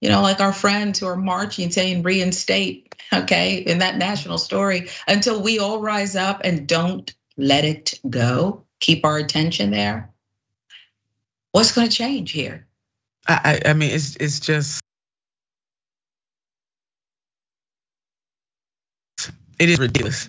you 0.00 0.08
know, 0.08 0.20
like 0.20 0.40
our 0.40 0.52
friends 0.52 0.98
who 0.98 1.06
are 1.06 1.16
marching 1.16 1.70
saying 1.70 2.02
reinstate, 2.02 2.94
okay, 3.12 3.58
in 3.58 3.78
that 3.78 3.96
national 3.96 4.38
story, 4.38 4.88
until 5.06 5.40
we 5.40 5.60
all 5.60 5.80
rise 5.80 6.16
up 6.16 6.40
and 6.44 6.66
don't 6.66 7.14
let 7.36 7.64
it 7.64 7.98
go, 8.08 8.64
keep 8.82 9.06
our 9.06 9.16
attention 9.16 9.70
there, 9.70 10.10
what's 11.52 11.72
going 11.72 11.88
to 11.88 11.94
change 11.94 12.32
here? 12.32 12.66
I, 13.26 13.60
I 13.64 13.72
mean, 13.74 13.92
it's 13.92 14.16
it's 14.16 14.40
just 14.40 14.82
it 19.60 19.68
is 19.68 19.78
ridiculous. 19.78 20.28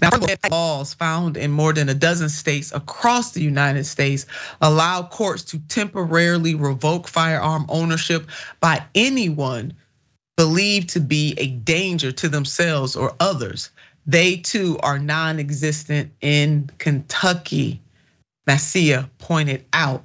Now, 0.00 0.10
laws 0.48 0.94
found 0.94 1.36
in 1.36 1.50
more 1.50 1.72
than 1.72 1.88
a 1.88 1.94
dozen 1.94 2.28
states 2.28 2.72
across 2.72 3.32
the 3.32 3.42
United 3.42 3.84
States 3.84 4.26
allow 4.60 5.02
courts 5.02 5.42
to 5.46 5.58
temporarily 5.58 6.54
revoke 6.54 7.08
firearm 7.08 7.66
ownership 7.68 8.28
by 8.60 8.84
anyone 8.94 9.74
believed 10.36 10.90
to 10.90 11.00
be 11.00 11.34
a 11.38 11.48
danger 11.48 12.12
to 12.12 12.28
themselves 12.28 12.94
or 12.94 13.16
others. 13.18 13.70
They 14.06 14.36
too 14.36 14.78
are 14.80 15.00
non 15.00 15.40
existent 15.40 16.12
in 16.20 16.70
Kentucky. 16.78 17.82
Mascia 18.48 19.10
pointed 19.18 19.66
out. 19.74 20.04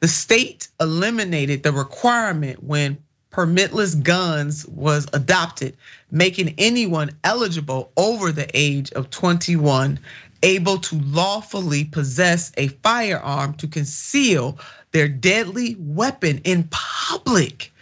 The 0.00 0.08
state 0.08 0.68
eliminated 0.80 1.62
the 1.62 1.72
requirement 1.72 2.62
when 2.62 2.98
permitless 3.30 4.02
guns 4.02 4.66
was 4.66 5.06
adopted, 5.12 5.76
making 6.10 6.54
anyone 6.58 7.10
eligible 7.22 7.92
over 7.96 8.32
the 8.32 8.48
age 8.52 8.90
of 8.92 9.10
21 9.10 10.00
able 10.42 10.78
to 10.78 10.96
lawfully 11.00 11.84
possess 11.84 12.52
a 12.56 12.68
firearm 12.68 13.54
to 13.54 13.66
conceal 13.66 14.58
their 14.92 15.08
deadly 15.08 15.76
weapon 15.78 16.40
in 16.44 16.68
public 16.70 17.72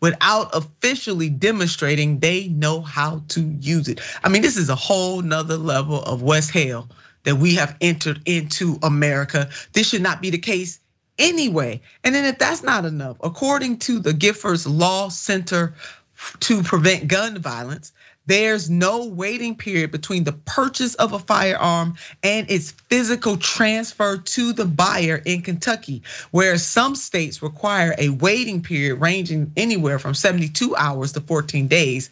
without 0.00 0.50
officially 0.54 1.28
demonstrating 1.30 2.18
they 2.18 2.48
know 2.48 2.80
how 2.80 3.22
to 3.28 3.40
use 3.60 3.88
it. 3.88 4.00
I 4.22 4.28
mean, 4.28 4.42
this 4.42 4.56
is 4.56 4.68
a 4.68 4.74
whole 4.74 5.22
nother 5.22 5.56
level 5.56 6.02
of 6.02 6.22
West 6.22 6.50
Hale 6.50 6.88
that 7.26 7.36
we 7.36 7.56
have 7.56 7.76
entered 7.80 8.20
into 8.24 8.78
America. 8.84 9.50
This 9.72 9.88
should 9.88 10.00
not 10.00 10.22
be 10.22 10.30
the 10.30 10.38
case 10.38 10.78
anyway. 11.18 11.82
And 12.04 12.14
then 12.14 12.24
if 12.24 12.38
that's 12.38 12.62
not 12.62 12.84
enough, 12.84 13.16
according 13.20 13.80
to 13.80 13.98
the 13.98 14.12
Giffords 14.12 14.64
Law 14.66 15.08
Center 15.08 15.74
to 16.40 16.62
Prevent 16.62 17.08
Gun 17.08 17.38
Violence, 17.38 17.92
there's 18.26 18.70
no 18.70 19.06
waiting 19.06 19.56
period 19.56 19.90
between 19.90 20.22
the 20.22 20.32
purchase 20.32 20.94
of 20.94 21.12
a 21.12 21.18
firearm 21.18 21.96
and 22.22 22.48
its 22.48 22.70
physical 22.70 23.36
transfer 23.36 24.18
to 24.18 24.52
the 24.52 24.64
buyer 24.64 25.20
in 25.24 25.42
Kentucky, 25.42 26.02
whereas 26.30 26.64
some 26.64 26.94
states 26.94 27.42
require 27.42 27.92
a 27.98 28.08
waiting 28.08 28.62
period 28.62 29.00
ranging 29.00 29.52
anywhere 29.56 29.98
from 29.98 30.14
72 30.14 30.76
hours 30.76 31.12
to 31.12 31.20
14 31.20 31.66
days. 31.66 32.10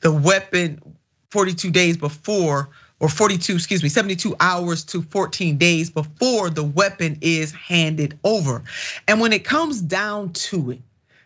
The 0.00 0.12
weapon 0.12 0.93
42 1.34 1.72
days 1.72 1.96
before 1.96 2.68
or 3.00 3.08
42, 3.08 3.56
excuse 3.56 3.82
me, 3.82 3.88
72 3.88 4.36
hours 4.38 4.84
to 4.84 5.02
14 5.02 5.58
days 5.58 5.90
before 5.90 6.48
the 6.48 6.62
weapon 6.62 7.18
is 7.22 7.50
handed 7.50 8.16
over. 8.22 8.62
And 9.08 9.20
when 9.20 9.32
it 9.32 9.42
comes 9.42 9.80
down 9.80 10.32
to 10.32 10.70
it, 10.70 10.80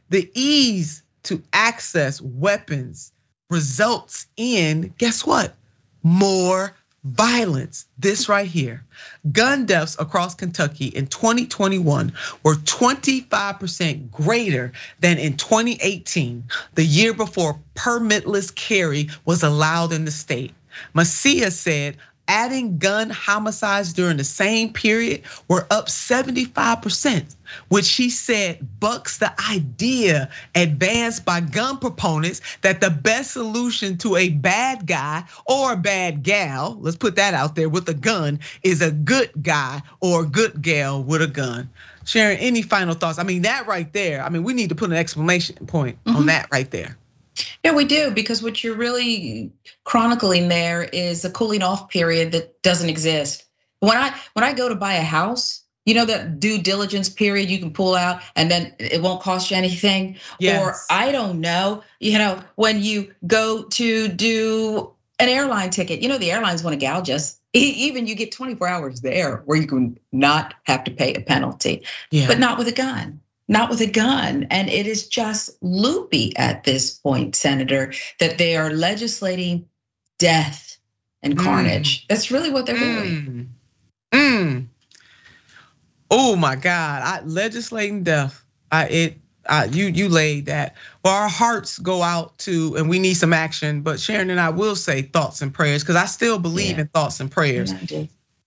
the 0.09 0.31
ease 0.33 1.03
to 1.25 1.43
access 1.53 2.23
weapons 2.23 3.13
results 3.51 4.27
in, 4.39 4.95
guess 4.97 5.27
what? 5.27 5.55
More 6.03 6.75
violence. 7.09 7.87
This 7.99 8.29
right 8.29 8.47
here. 8.47 8.85
Gun 9.33 9.67
deaths 9.67 9.97
across 9.99 10.35
Kentucky 10.35 10.87
in 10.87 11.07
2021 11.07 12.13
were 12.43 12.55
25% 12.55 14.11
greater 14.11 14.73
than 15.01 15.19
in 15.19 15.37
2018, 15.37 16.45
the 16.75 16.85
year 16.85 17.15
before 17.15 17.59
permitless 17.75 18.55
carry 18.55 19.09
was 19.25 19.43
allowed 19.43 19.93
in 19.93 20.05
the 20.05 20.11
state. 20.11 20.53
Mascia 20.95 21.51
said 21.51 21.97
adding 22.29 22.79
gun 22.79 23.11
homicides 23.11 23.95
during 23.95 24.19
the 24.19 24.25
same 24.25 24.73
period 24.73 25.23
were 25.49 25.67
up 25.71 25.87
75%, 25.87 27.35
which 27.69 27.87
she 27.87 28.11
said 28.11 28.67
bucks 28.79 29.19
the 29.19 29.33
idea 29.51 30.31
advanced 30.55 31.25
by 31.25 31.41
gun 31.41 31.79
proponents 31.79 32.43
that 32.61 32.81
the 32.81 32.91
best 32.91 33.33
solution 33.33 33.97
to 33.99 34.17
a 34.17 34.29
bad 34.29 34.87
guy 34.87 35.25
or 35.47 35.73
a 35.73 35.77
bad 35.77 36.23
gal, 36.23 36.77
let's 36.81 36.97
put 36.97 37.17
that 37.17 37.35
out 37.35 37.57
there 37.57 37.69
with 37.69 37.89
a 37.89 37.95
gun, 37.95 38.41
is 38.63 38.83
a 38.83 38.93
good 38.93 39.31
guy 39.43 39.83
or 40.01 40.23
a 40.23 40.27
good 40.27 40.61
gal 40.61 41.03
with 41.03 41.23
a 41.23 41.27
gun. 41.27 41.71
Sharon, 42.05 42.39
any 42.39 42.63
final 42.63 42.95
thoughts? 42.95 43.19
I 43.19 43.23
mean, 43.23 43.43
that 43.43 43.67
right 43.67 43.93
there, 43.93 44.23
I 44.23 44.29
mean, 44.31 44.43
we 44.43 44.55
need 44.55 44.71
to 44.71 44.75
put 44.75 44.91
an 44.91 44.97
exclamation 44.97 45.67
point 45.67 46.03
mm-hmm. 46.05 46.17
on 46.17 46.27
that 46.27 46.49
right 46.51 46.71
there. 46.71 46.97
Yeah, 47.65 47.75
we 47.75 47.85
do 47.85 48.11
because 48.11 48.43
what 48.43 48.63
you're 48.63 48.77
really 48.77 49.53
chronicling 49.85 50.49
there 50.49 50.83
is 50.83 51.25
a 51.25 51.31
cooling 51.31 51.63
off 51.63 51.89
period 51.89 52.33
that 52.33 52.63
doesn't 52.63 52.89
exist. 52.89 53.45
When 53.81 53.97
I 53.97 54.15
when 54.35 54.45
I 54.45 54.53
go 54.53 54.69
to 54.69 54.75
buy 54.75 54.95
a 54.95 55.03
house, 55.03 55.63
you 55.85 55.95
know 55.95 56.05
that 56.05 56.41
due 56.41 56.59
diligence 56.59 57.09
period 57.09 57.51
you 57.51 57.59
can 57.59 57.73
pull 57.73 57.95
out 57.95 58.23
and 58.37 58.51
then 58.51 58.75
it 58.79 59.01
won't 59.01 59.23
cost 59.23 59.51
you 59.51 59.57
anything. 59.57 60.19
Yes. 60.39 60.63
Or 60.63 60.95
I 60.95 61.13
don't 61.13 61.41
know, 61.41 61.83
you 62.01 62.19
know, 62.19 62.41
when 62.57 62.83
you 62.83 63.15
go 63.27 63.65
to 63.65 64.09
do 64.09 64.93
an 65.19 65.29
airline 65.29 65.71
ticket, 65.71 66.01
you 66.01 66.09
know 66.09 66.19
the 66.19 66.33
airlines 66.33 66.63
want 66.63 66.79
to 66.79 66.85
gouge 66.85 67.11
us. 67.11 67.39
Even 67.55 68.07
you 68.07 68.15
get 68.15 68.33
24 68.33 68.69
hours 68.69 69.01
there 69.01 69.39
where 69.47 69.59
you 69.59 69.67
can 69.67 69.99
not 70.13 70.55
have 70.65 70.85
to 70.85 70.91
pay 70.91 71.15
a 71.15 71.21
penalty, 71.21 71.85
yeah. 72.11 72.27
but 72.27 72.39
not 72.39 72.59
with 72.59 72.69
a 72.69 72.73
gun 72.73 73.21
not 73.49 73.71
with 73.71 73.81
a 73.81 73.87
gun. 73.87 74.47
And 74.51 74.69
it 74.69 74.87
is 74.87 75.09
just 75.09 75.51
loopy 75.63 76.37
at 76.37 76.65
this 76.65 76.95
point, 76.99 77.35
Senator, 77.35 77.93
that 78.21 78.39
they 78.39 78.57
are 78.57 78.71
legislating 78.71 79.67
death 80.19 80.79
and 81.23 81.37
mm. 81.37 81.43
carnage. 81.43 82.07
That's 82.09 82.31
really 82.31 82.51
what 82.51 82.67
they're 82.67 82.77
mm. 82.77 83.03
doing. 83.03 83.55
Mm. 84.13 84.67
Oh 86.11 86.37
my 86.37 86.57
God, 86.57 87.03
I, 87.03 87.23
legislating 87.25 88.03
death. 88.03 88.45
I, 88.71 88.87
it 88.89 89.17
you 89.71 89.87
you 89.87 90.09
laid 90.09 90.47
that. 90.47 90.77
Well, 91.03 91.15
our 91.15 91.29
hearts 91.29 91.79
go 91.79 92.03
out 92.03 92.39
to, 92.41 92.77
and 92.77 92.89
we 92.89 92.99
need 92.99 93.15
some 93.15 93.33
action. 93.33 93.81
But 93.81 93.99
Sharon 93.99 94.31
and 94.31 94.41
I 94.41 94.51
will 94.51 94.77
say 94.77 95.03
thoughts 95.03 95.41
and 95.43 95.53
prayers 95.53 95.83
because 95.83 95.97
I 95.97 96.05
still 96.05 96.39
believe 96.39 96.77
yeah. 96.77 96.83
in 96.83 96.89
thoughts 96.89 97.21
and 97.21 97.31
prayers, 97.31 97.73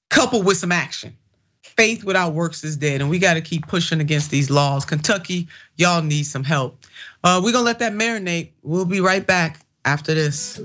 coupled 0.09 0.45
with 0.45 0.57
some 0.57 0.71
action 0.71 1.17
faith 1.63 2.03
without 2.03 2.33
works 2.33 2.63
is 2.63 2.77
dead, 2.77 3.01
and 3.01 3.09
we 3.09 3.19
got 3.19 3.35
to 3.35 3.41
keep 3.41 3.67
pushing 3.67 3.99
against 3.99 4.31
these 4.31 4.49
laws. 4.49 4.85
Kentucky, 4.85 5.47
y'all 5.75 6.01
need 6.01 6.23
some 6.23 6.43
help. 6.43 6.85
Uh, 7.23 7.41
we're 7.43 7.51
gonna 7.51 7.65
let 7.65 7.79
that 7.79 7.93
marinate. 7.93 8.51
We'll 8.63 8.85
be 8.85 8.99
right 8.99 9.25
back 9.25 9.59
after 9.85 10.13
this. 10.13 10.59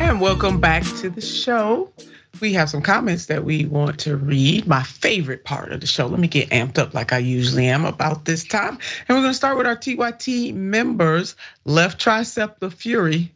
And 0.00 0.20
welcome 0.20 0.60
back 0.60 0.82
to 0.98 1.10
the 1.10 1.20
show. 1.20 1.92
we 2.40 2.52
have 2.54 2.68
some 2.68 2.82
comments 2.82 3.26
that 3.26 3.44
we 3.44 3.64
want 3.64 4.00
to 4.00 4.16
read. 4.16 4.66
My 4.66 4.82
favorite 4.82 5.44
part 5.44 5.72
of 5.72 5.80
the 5.80 5.86
show. 5.86 6.06
Let 6.06 6.18
me 6.20 6.28
get 6.28 6.50
amped 6.50 6.78
up 6.78 6.94
like 6.94 7.12
I 7.12 7.18
usually 7.18 7.68
am 7.68 7.84
about 7.84 8.24
this 8.24 8.44
time. 8.44 8.78
And 9.08 9.16
we're 9.16 9.22
going 9.22 9.30
to 9.30 9.34
start 9.34 9.56
with 9.56 9.66
our 9.66 9.76
TYT 9.76 10.52
members. 10.52 11.36
Left 11.64 12.04
tricep 12.04 12.58
the 12.58 12.70
fury. 12.70 13.32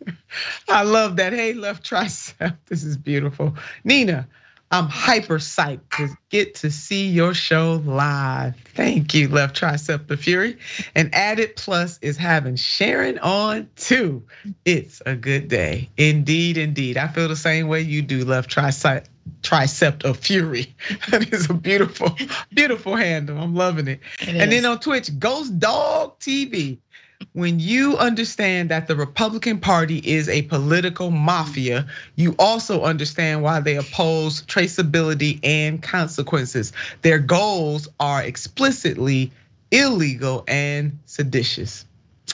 I 0.68 0.82
love 0.82 1.16
that. 1.16 1.32
Hey, 1.32 1.52
left 1.52 1.88
tricep. 1.88 2.56
This 2.66 2.84
is 2.84 2.96
beautiful. 2.96 3.56
Nina, 3.84 4.28
I'm 4.70 4.88
hyper 4.88 5.38
psyched 5.38 5.96
to 5.96 6.16
get 6.28 6.56
to 6.56 6.70
see 6.70 7.08
your 7.08 7.34
show 7.34 7.80
live. 7.84 8.56
Thank 8.74 9.14
you, 9.14 9.28
Left 9.28 9.58
Tricep 9.58 10.08
the 10.08 10.16
Fury. 10.16 10.58
And 10.94 11.14
added 11.14 11.54
plus 11.54 12.00
is 12.02 12.16
having 12.16 12.56
Sharon 12.56 13.18
on 13.20 13.68
too. 13.76 14.24
It's 14.64 15.00
a 15.06 15.14
good 15.14 15.46
day. 15.46 15.90
Indeed, 15.96 16.58
indeed. 16.58 16.96
I 16.96 17.06
feel 17.06 17.28
the 17.28 17.36
same 17.36 17.68
way 17.68 17.82
you 17.82 18.02
do, 18.02 18.24
Left 18.24 18.50
Tricep 18.50 19.06
tricep 19.42 20.04
of 20.04 20.18
fury. 20.18 20.74
That 21.10 21.32
is 21.32 21.50
a 21.50 21.54
beautiful, 21.54 22.16
beautiful 22.52 22.96
handle. 22.96 23.38
I'm 23.38 23.54
loving 23.54 23.88
it. 23.88 24.00
it 24.20 24.28
and 24.28 24.50
then 24.50 24.64
on 24.64 24.80
Twitch, 24.80 25.16
Ghost 25.18 25.58
Dog 25.58 26.18
TV 26.18 26.78
when 27.32 27.60
you 27.60 27.96
understand 27.96 28.70
that 28.70 28.88
the 28.88 28.96
Republican 28.96 29.58
Party 29.58 29.98
is 29.98 30.28
a 30.28 30.42
political 30.42 31.10
mafia, 31.10 31.86
you 32.14 32.34
also 32.38 32.82
understand 32.82 33.42
why 33.42 33.60
they 33.60 33.76
oppose 33.76 34.42
traceability 34.42 35.40
and 35.42 35.82
consequences. 35.82 36.72
Their 37.02 37.18
goals 37.18 37.88
are 38.00 38.22
explicitly 38.22 39.32
illegal 39.70 40.44
and 40.46 40.98
seditious. 41.06 41.84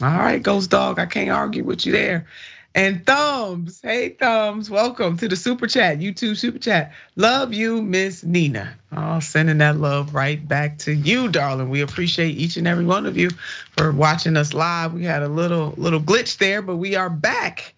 All 0.00 0.08
right, 0.08 0.42
Ghost 0.42 0.70
Dog, 0.70 0.98
I 0.98 1.06
can't 1.06 1.30
argue 1.30 1.64
with 1.64 1.84
you 1.84 1.92
there. 1.92 2.26
And 2.74 3.04
Thumbs, 3.04 3.82
hey 3.82 4.10
Thumbs, 4.10 4.70
welcome 4.70 5.18
to 5.18 5.28
the 5.28 5.36
super 5.36 5.66
chat, 5.66 5.98
YouTube 5.98 6.38
super 6.38 6.58
chat. 6.58 6.94
Love 7.16 7.52
you, 7.52 7.82
Miss 7.82 8.24
Nina. 8.24 8.72
Oh, 8.90 9.20
sending 9.20 9.58
that 9.58 9.76
love 9.76 10.14
right 10.14 10.46
back 10.48 10.78
to 10.78 10.92
you, 10.92 11.28
darling. 11.28 11.68
We 11.68 11.82
appreciate 11.82 12.38
each 12.38 12.56
and 12.56 12.66
every 12.66 12.86
one 12.86 13.04
of 13.04 13.18
you 13.18 13.28
for 13.76 13.92
watching 13.92 14.38
us 14.38 14.54
live. 14.54 14.94
We 14.94 15.04
had 15.04 15.22
a 15.22 15.28
little 15.28 15.74
little 15.76 16.00
glitch 16.00 16.38
there, 16.38 16.62
but 16.62 16.76
we 16.76 16.96
are 16.96 17.10
back. 17.10 17.74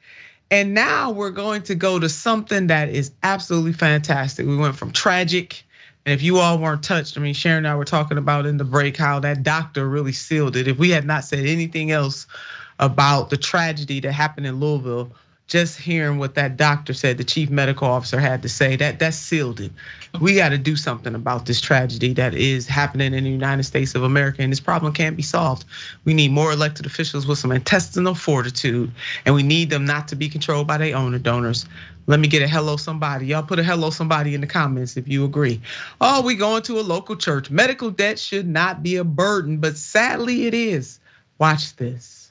And 0.49 0.75
now 0.75 1.11
we're 1.11 1.31
going 1.31 1.63
to 1.65 1.75
go 1.75 1.99
to 1.99 2.09
something 2.09 2.69
that 2.69 2.89
is 2.89 3.11
absolutely 3.21 3.73
fantastic. 3.73 4.47
We 4.47 4.57
went 4.57 4.77
from 4.77 4.93
tragic, 4.93 5.65
and 6.07 6.15
if 6.15 6.23
you 6.23 6.39
all 6.39 6.59
weren't 6.59 6.85
touched, 6.85 7.19
I 7.19 7.21
mean, 7.21 7.35
Sharon 7.35 7.59
and 7.59 7.69
I 7.69 7.75
were 7.75 7.85
talking 7.85 8.19
about 8.19 8.47
in 8.47 8.59
the 8.59 8.65
break 8.65 8.97
how 8.97 9.19
that 9.21 9.43
doctor 9.43 9.89
really 9.89 10.13
sealed 10.13 10.55
it. 10.55 10.69
If 10.69 10.79
we 10.79 10.91
had 10.91 11.05
not 11.05 11.25
said 11.25 11.41
anything 11.47 11.91
else 11.91 12.29
about 12.79 13.31
the 13.31 13.37
tragedy 13.37 14.01
that 14.01 14.13
happened 14.13 14.47
in 14.47 14.61
Louisville, 14.61 15.13
just 15.47 15.79
hearing 15.79 16.19
what 16.19 16.37
that 16.37 16.57
doctor 16.57 16.95
said, 16.95 17.19
the 17.19 17.25
chief 17.25 17.51
medical 17.51 17.87
officer 17.87 18.19
had 18.19 18.43
to 18.43 18.49
say, 18.49 18.77
that 18.77 18.99
that 19.01 19.13
sealed 19.13 19.61
it. 19.61 19.73
We 20.19 20.37
got 20.37 20.51
to 20.51 20.59
do 20.59 20.75
something 20.75 21.15
about 21.15 21.45
this 21.45 21.61
tragedy 21.61 22.15
that 22.15 22.35
is 22.35 22.67
happening 22.67 23.13
in 23.13 23.25
the 23.25 23.31
United 23.31 23.65
States 23.65 23.95
of 23.95 24.05
America, 24.05 24.43
and 24.43 24.51
this 24.51 24.61
problem 24.61 24.95
can't 24.95 25.17
be 25.17 25.23
solved. 25.23 25.67
We 26.05 26.15
need 26.15 26.31
more 26.31 26.51
elected 26.51 26.87
officials 26.87 27.27
with 27.27 27.39
some 27.39 27.53
intestinal 27.53 28.15
fortitude, 28.15 28.93
and 29.27 29.35
we 29.35 29.43
need 29.43 29.69
them 29.69 29.85
not 29.85 30.09
to 30.09 30.17
be 30.17 30.31
controlled 30.31 30.67
by 30.67 30.79
their 30.79 30.97
owner 30.97 31.19
donors. 31.19 31.67
Let 32.07 32.21
me 32.21 32.29
get 32.29 32.43
a 32.43 32.49
hello 32.49 32.77
somebody. 32.77 33.27
Y'all 33.27 33.43
put 33.43 33.59
a 33.59 33.63
hello 33.63 33.91
somebody 33.91 34.35
in 34.35 34.41
the 34.41 34.47
comments 34.47 34.97
if 34.97 35.09
you 35.09 35.25
agree. 35.25 35.61
Oh, 36.01 36.23
we 36.23 36.37
going 36.37 36.63
to 36.63 36.79
a 36.79 36.83
local 36.83 37.17
church. 37.17 37.51
Medical 37.51 37.91
debt 37.91 38.19
should 38.19 38.47
not 38.47 38.83
be 38.83 38.97
a 38.97 39.05
burden, 39.05 39.59
but 39.59 39.77
sadly 39.77 40.47
it 40.47 40.55
is. 40.55 41.01
Watch 41.39 41.77
this 41.77 42.24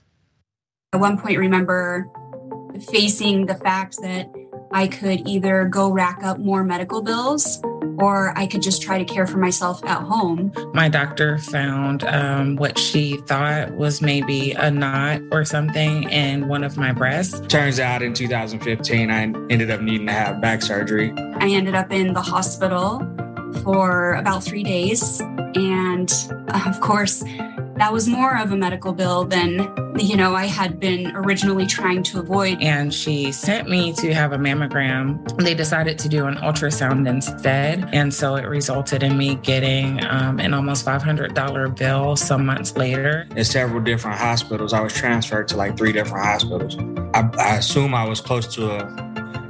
at 0.94 1.00
one 1.00 1.18
point 1.18 1.38
remember 1.38 2.10
facing 2.92 3.48
the 3.48 3.56
fact 3.56 3.98
that 4.02 4.32
I 4.72 4.88
could 4.88 5.28
either 5.28 5.66
go 5.66 5.92
rack 5.92 6.24
up 6.24 6.40
more 6.40 6.64
medical 6.64 7.02
bills 7.02 7.62
or 8.00 8.36
I 8.38 8.48
could 8.48 8.62
just 8.62 8.82
try 8.82 8.98
to 8.98 9.06
care 9.06 9.28
for 9.28 9.38
myself 9.38 9.84
at 9.86 10.02
home. 10.02 10.52
My 10.74 10.90
doctor 10.90 11.38
found 11.38 12.04
um, 12.06 12.56
what 12.56 12.78
she 12.80 13.18
thought 13.28 13.76
was 13.76 14.02
maybe 14.02 14.52
a 14.54 14.72
knot 14.72 15.22
or 15.32 15.46
something 15.46 16.10
in 16.10 16.48
one 16.48 16.64
of 16.64 16.76
my 16.76 16.92
breasts. 16.92 17.40
Turns 17.48 17.80
out 17.80 18.02
in 18.02 18.14
2015, 18.14 19.12
I 19.12 19.22
ended 19.22 19.70
up 19.70 19.82
needing 19.82 20.08
to 20.08 20.14
have 20.14 20.42
back 20.42 20.64
surgery. 20.64 21.14
I 21.36 21.50
ended 21.50 21.76
up 21.76 21.92
in 21.92 22.14
the 22.14 22.22
hospital 22.22 23.00
for 23.64 24.14
about 24.16 24.44
three 24.44 24.64
days. 24.64 25.22
And 25.56 26.12
of 26.50 26.82
course, 26.82 27.24
that 27.76 27.92
was 27.92 28.08
more 28.08 28.38
of 28.38 28.52
a 28.52 28.56
medical 28.56 28.94
bill 28.94 29.26
than 29.26 29.74
you 29.98 30.16
know 30.16 30.36
I 30.36 30.46
had 30.46 30.80
been 30.80 31.16
originally 31.16 31.66
trying 31.66 32.04
to 32.04 32.20
avoid. 32.20 32.62
And 32.62 32.94
she 32.94 33.32
sent 33.32 33.70
me 33.70 33.94
to 33.94 34.14
have 34.14 34.32
a 34.32 34.38
mammogram. 34.38 35.38
They 35.44 35.54
decided 35.54 35.98
to 36.00 36.10
do 36.10 36.26
an 36.26 36.36
ultrasound 36.36 37.08
instead, 37.08 37.90
and 37.94 38.14
so 38.14 38.36
it 38.36 38.46
resulted 38.46 39.04
in 39.04 39.18
me 39.18 39.36
getting 39.36 40.04
um, 40.06 40.40
an 40.40 40.54
almost 40.54 40.86
$500 40.86 41.78
bill 41.78 42.16
some 42.16 42.46
months 42.46 42.76
later. 42.78 43.28
In 43.36 43.44
several 43.44 43.82
different 43.82 44.18
hospitals, 44.18 44.74
I 44.74 44.82
was 44.82 44.94
transferred 44.94 45.48
to 45.50 45.58
like 45.58 45.78
three 45.78 45.92
different 45.92 46.24
hospitals. 46.24 46.78
I, 47.14 47.30
I 47.40 47.58
assume 47.58 47.96
I 47.96 48.08
was 48.08 48.22
close 48.22 48.48
to 48.56 48.70
a 48.72 48.86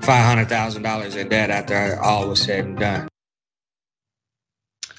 $500,000 0.01 1.15
in 1.15 1.29
debt 1.29 1.49
after 1.49 2.01
all 2.01 2.27
was 2.29 2.41
said 2.41 2.65
and 2.65 2.77
done. 2.77 3.07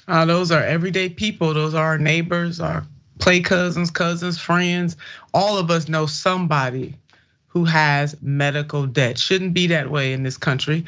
Uh, 0.07 0.25
those 0.25 0.51
are 0.51 0.63
everyday 0.63 1.09
people. 1.09 1.53
Those 1.53 1.73
are 1.73 1.85
our 1.85 1.97
neighbors, 1.97 2.59
our 2.59 2.85
play 3.19 3.41
cousins, 3.41 3.91
cousins, 3.91 4.39
friends. 4.39 4.97
All 5.33 5.57
of 5.57 5.71
us 5.71 5.87
know 5.87 6.05
somebody 6.05 6.95
who 7.47 7.65
has 7.65 8.15
medical 8.21 8.85
debt. 8.85 9.17
Shouldn't 9.17 9.53
be 9.53 9.67
that 9.67 9.89
way 9.89 10.13
in 10.13 10.23
this 10.23 10.37
country. 10.37 10.85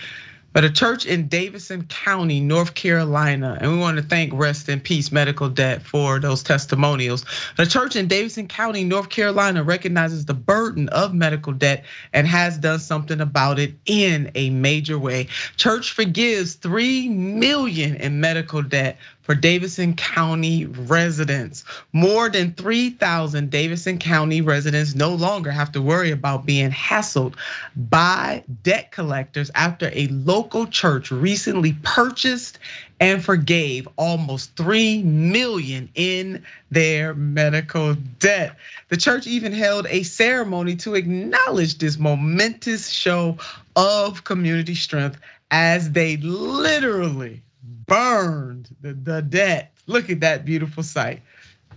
But 0.58 0.63
a 0.63 0.72
church 0.72 1.06
in 1.06 1.28
Davidson 1.28 1.84
County, 1.84 2.40
North 2.40 2.74
Carolina, 2.74 3.60
and 3.62 3.72
we 3.72 3.78
want 3.78 3.98
to 3.98 4.02
thank 4.04 4.34
Rest 4.34 4.70
in 4.70 4.80
Peace 4.80 5.12
Medical 5.12 5.50
Debt 5.50 5.84
for 5.84 6.20
those 6.20 6.42
testimonials. 6.42 7.26
The 7.58 7.68
church 7.68 7.96
in 7.96 8.08
Davidson 8.08 8.48
County, 8.48 8.84
North 8.84 9.10
Carolina 9.10 9.63
recognizes 9.63 10.26
the 10.26 10.34
burden 10.34 10.90
of 10.90 11.13
medical 11.13 11.54
debt 11.54 11.86
and 12.12 12.26
has 12.26 12.58
done 12.58 12.80
something 12.80 13.22
about 13.22 13.60
it 13.60 13.76
in 13.86 14.32
a 14.34 14.50
major 14.50 14.98
way. 14.98 15.28
Church 15.58 15.92
forgives 15.92 16.56
3 16.56 17.08
million 17.10 17.96
in 17.96 18.20
medical 18.20 18.63
debt 18.63 18.98
for 19.28 19.36
Davidson 19.36 19.94
County 19.94 20.66
residents. 20.66 21.66
More 21.92 22.30
than 22.30 22.54
3,000 22.54 23.50
Davidson 23.50 24.00
County 24.00 24.40
residents 24.40 24.96
no 24.96 25.13
longer 25.13 25.52
have 25.52 25.74
to 25.74 25.82
worry 25.82 26.12
about 26.12 26.46
being 26.46 26.72
hassled 26.72 27.36
by 27.76 28.46
debt 28.63 28.94
collectors 28.94 29.52
after 29.54 29.92
a 29.92 30.08
local 30.08 30.66
church 30.66 31.12
recently 31.12 31.76
purchased 31.84 32.58
and 33.02 33.22
forgave 33.22 33.90
almost 33.98 34.56
3 34.56 35.04
million 35.04 35.90
in 35.94 36.46
their 36.72 37.13
medical 37.13 37.96
debt. 38.20 38.56
The 38.88 38.96
church 38.96 39.28
even 39.28 39.52
held 39.52 39.88
a 39.90 40.04
ceremony 40.04 40.78
to 40.78 40.96
acknowledge 40.96 41.80
this 41.80 42.00
momentous 42.00 42.90
show 42.90 43.40
of 43.76 44.24
community 44.24 44.76
strength 44.76 45.20
as 45.52 45.92
they 45.92 46.16
literally 46.16 47.42
burned 47.88 48.69
the, 48.82 48.93
the 48.93 49.21
debt. 49.21 49.73
Look 49.88 50.10
at 50.10 50.19
that 50.21 50.45
beautiful 50.45 50.84
sight. 50.84 51.21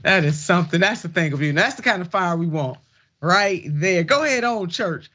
That 0.03 0.25
is 0.25 0.39
something. 0.39 0.81
That's 0.81 1.03
the 1.03 1.09
thing 1.09 1.33
of 1.33 1.43
you. 1.43 1.53
That's 1.53 1.77
the 1.77 1.83
kind 1.83 2.03
of 2.03 2.11
fire 2.11 2.37
we 2.37 2.47
want 2.47 2.79
right 3.21 3.63
there. 3.67 4.03
Go 4.03 4.25
ahead, 4.25 4.45
old 4.45 4.71
church. 4.71 5.11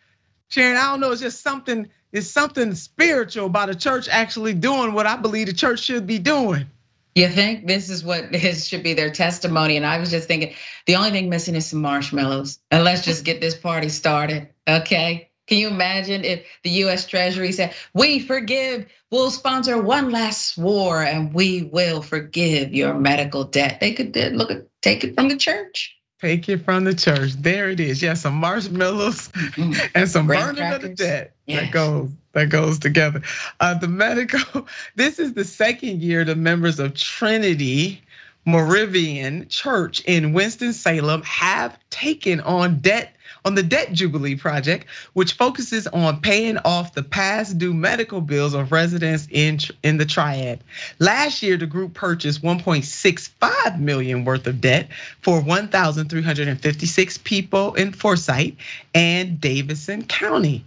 Sharon, 0.50 0.78
I 0.78 0.92
don't 0.92 1.00
know. 1.00 1.12
It's 1.12 1.22
just 1.22 1.42
something. 1.42 1.90
It's 2.12 2.30
something 2.30 2.76
spiritual 2.76 3.48
about 3.48 3.70
a 3.70 3.76
church 3.76 4.08
actually 4.10 4.54
doing 4.54 4.94
what 4.94 5.06
I 5.06 5.18
believe 5.18 5.48
the 5.48 5.54
church 5.54 5.82
should 5.82 6.08
be 6.08 6.18
doing. 6.18 6.68
You 7.14 7.30
think 7.30 7.68
this 7.68 7.90
is 7.90 8.04
what 8.04 8.34
should 8.58 8.84
be 8.84 8.94
their 8.94 9.10
testimony? 9.10 9.76
And 9.76 9.86
I 9.86 10.00
was 10.00 10.12
just 10.12 10.28
thinking, 10.28 10.54
the 10.86 10.96
only 10.96 11.12
thing 11.12 11.30
missing 11.30 11.56
is 11.56 11.66
some 11.66 11.82
marshmallows. 11.82 12.60
And 12.72 12.84
let's 12.84 13.04
just 13.04 13.26
get 13.26 13.42
this 13.42 13.56
party 13.56 13.90
started, 13.90 14.50
okay? 14.68 15.30
Can 15.48 15.60
you 15.60 15.68
imagine 15.68 16.24
if 16.24 16.46
the 16.64 16.70
US 16.86 17.06
Treasury 17.06 17.52
said, 17.52 17.74
We 17.94 18.20
forgive, 18.20 18.88
we'll 19.12 19.32
sponsor 19.32 19.80
one 19.80 20.12
last 20.12 20.58
war 20.58 21.02
and 21.02 21.34
we 21.34 21.64
will 21.64 22.02
forgive 22.02 22.74
your 22.74 22.94
medical 22.94 23.44
debt? 23.44 23.80
They 23.80 23.94
could 23.94 24.16
look 24.16 24.52
at 24.52 24.68
take 24.82 25.04
it 25.04 25.16
from 25.16 25.30
the 25.30 25.38
church. 25.38 25.96
Take 26.22 26.48
it 26.50 26.64
from 26.64 26.86
the 26.86 26.96
church. 26.96 27.34
There 27.34 27.70
it 27.70 27.80
is. 27.80 28.02
Yeah, 28.02 28.14
some 28.14 28.36
marshmallows 28.36 29.28
mm-hmm. 29.28 29.74
and 29.94 30.10
some 30.10 30.28
burning 30.28 30.64
of 30.64 30.82
the 30.82 30.90
debt. 30.90 31.36
Yes. 31.46 31.66
That 31.66 31.72
goes 31.72 32.10
that 32.32 32.50
goes 32.50 32.80
together. 32.80 33.22
Uh, 33.60 33.76
the 33.76 33.88
medical. 33.88 34.68
This 34.96 35.20
is 35.20 35.34
the 35.34 35.44
second 35.44 36.02
year 36.02 36.24
the 36.24 36.36
members 36.36 36.80
of 36.80 36.96
Trinity 36.96 38.02
Moravian 38.46 39.48
Church 39.50 40.02
in 40.02 40.34
Winston 40.34 40.74
Salem 40.74 41.24
have 41.24 41.78
taken 41.90 42.40
on 42.40 42.80
debt 42.80 43.15
on 43.46 43.56
the 43.56 43.64
Debt 43.64 43.94
Jubilee 43.94 44.36
Project, 44.36 44.88
which 45.14 45.34
focuses 45.34 45.88
on 45.88 46.20
paying 46.20 46.58
off 46.58 46.94
the 46.94 47.04
past 47.04 47.58
due 47.58 47.74
medical 47.74 48.20
bills 48.20 48.56
of 48.56 48.72
residents 48.72 49.28
in, 49.30 49.60
in 49.84 49.98
the 49.98 50.06
triad. 50.06 50.64
Last 51.00 51.44
year, 51.44 51.56
the 51.56 51.68
group 51.68 51.94
purchased 51.94 52.42
1.65 52.42 53.80
million 53.80 54.26
worth 54.26 54.48
of 54.48 54.60
debt 54.60 54.90
for 55.22 55.40
1,356 55.40 57.18
people 57.20 57.76
in 57.76 57.92
Forsyth 57.94 58.56
and 58.94 59.40
Davidson 59.40 60.04
County. 60.06 60.66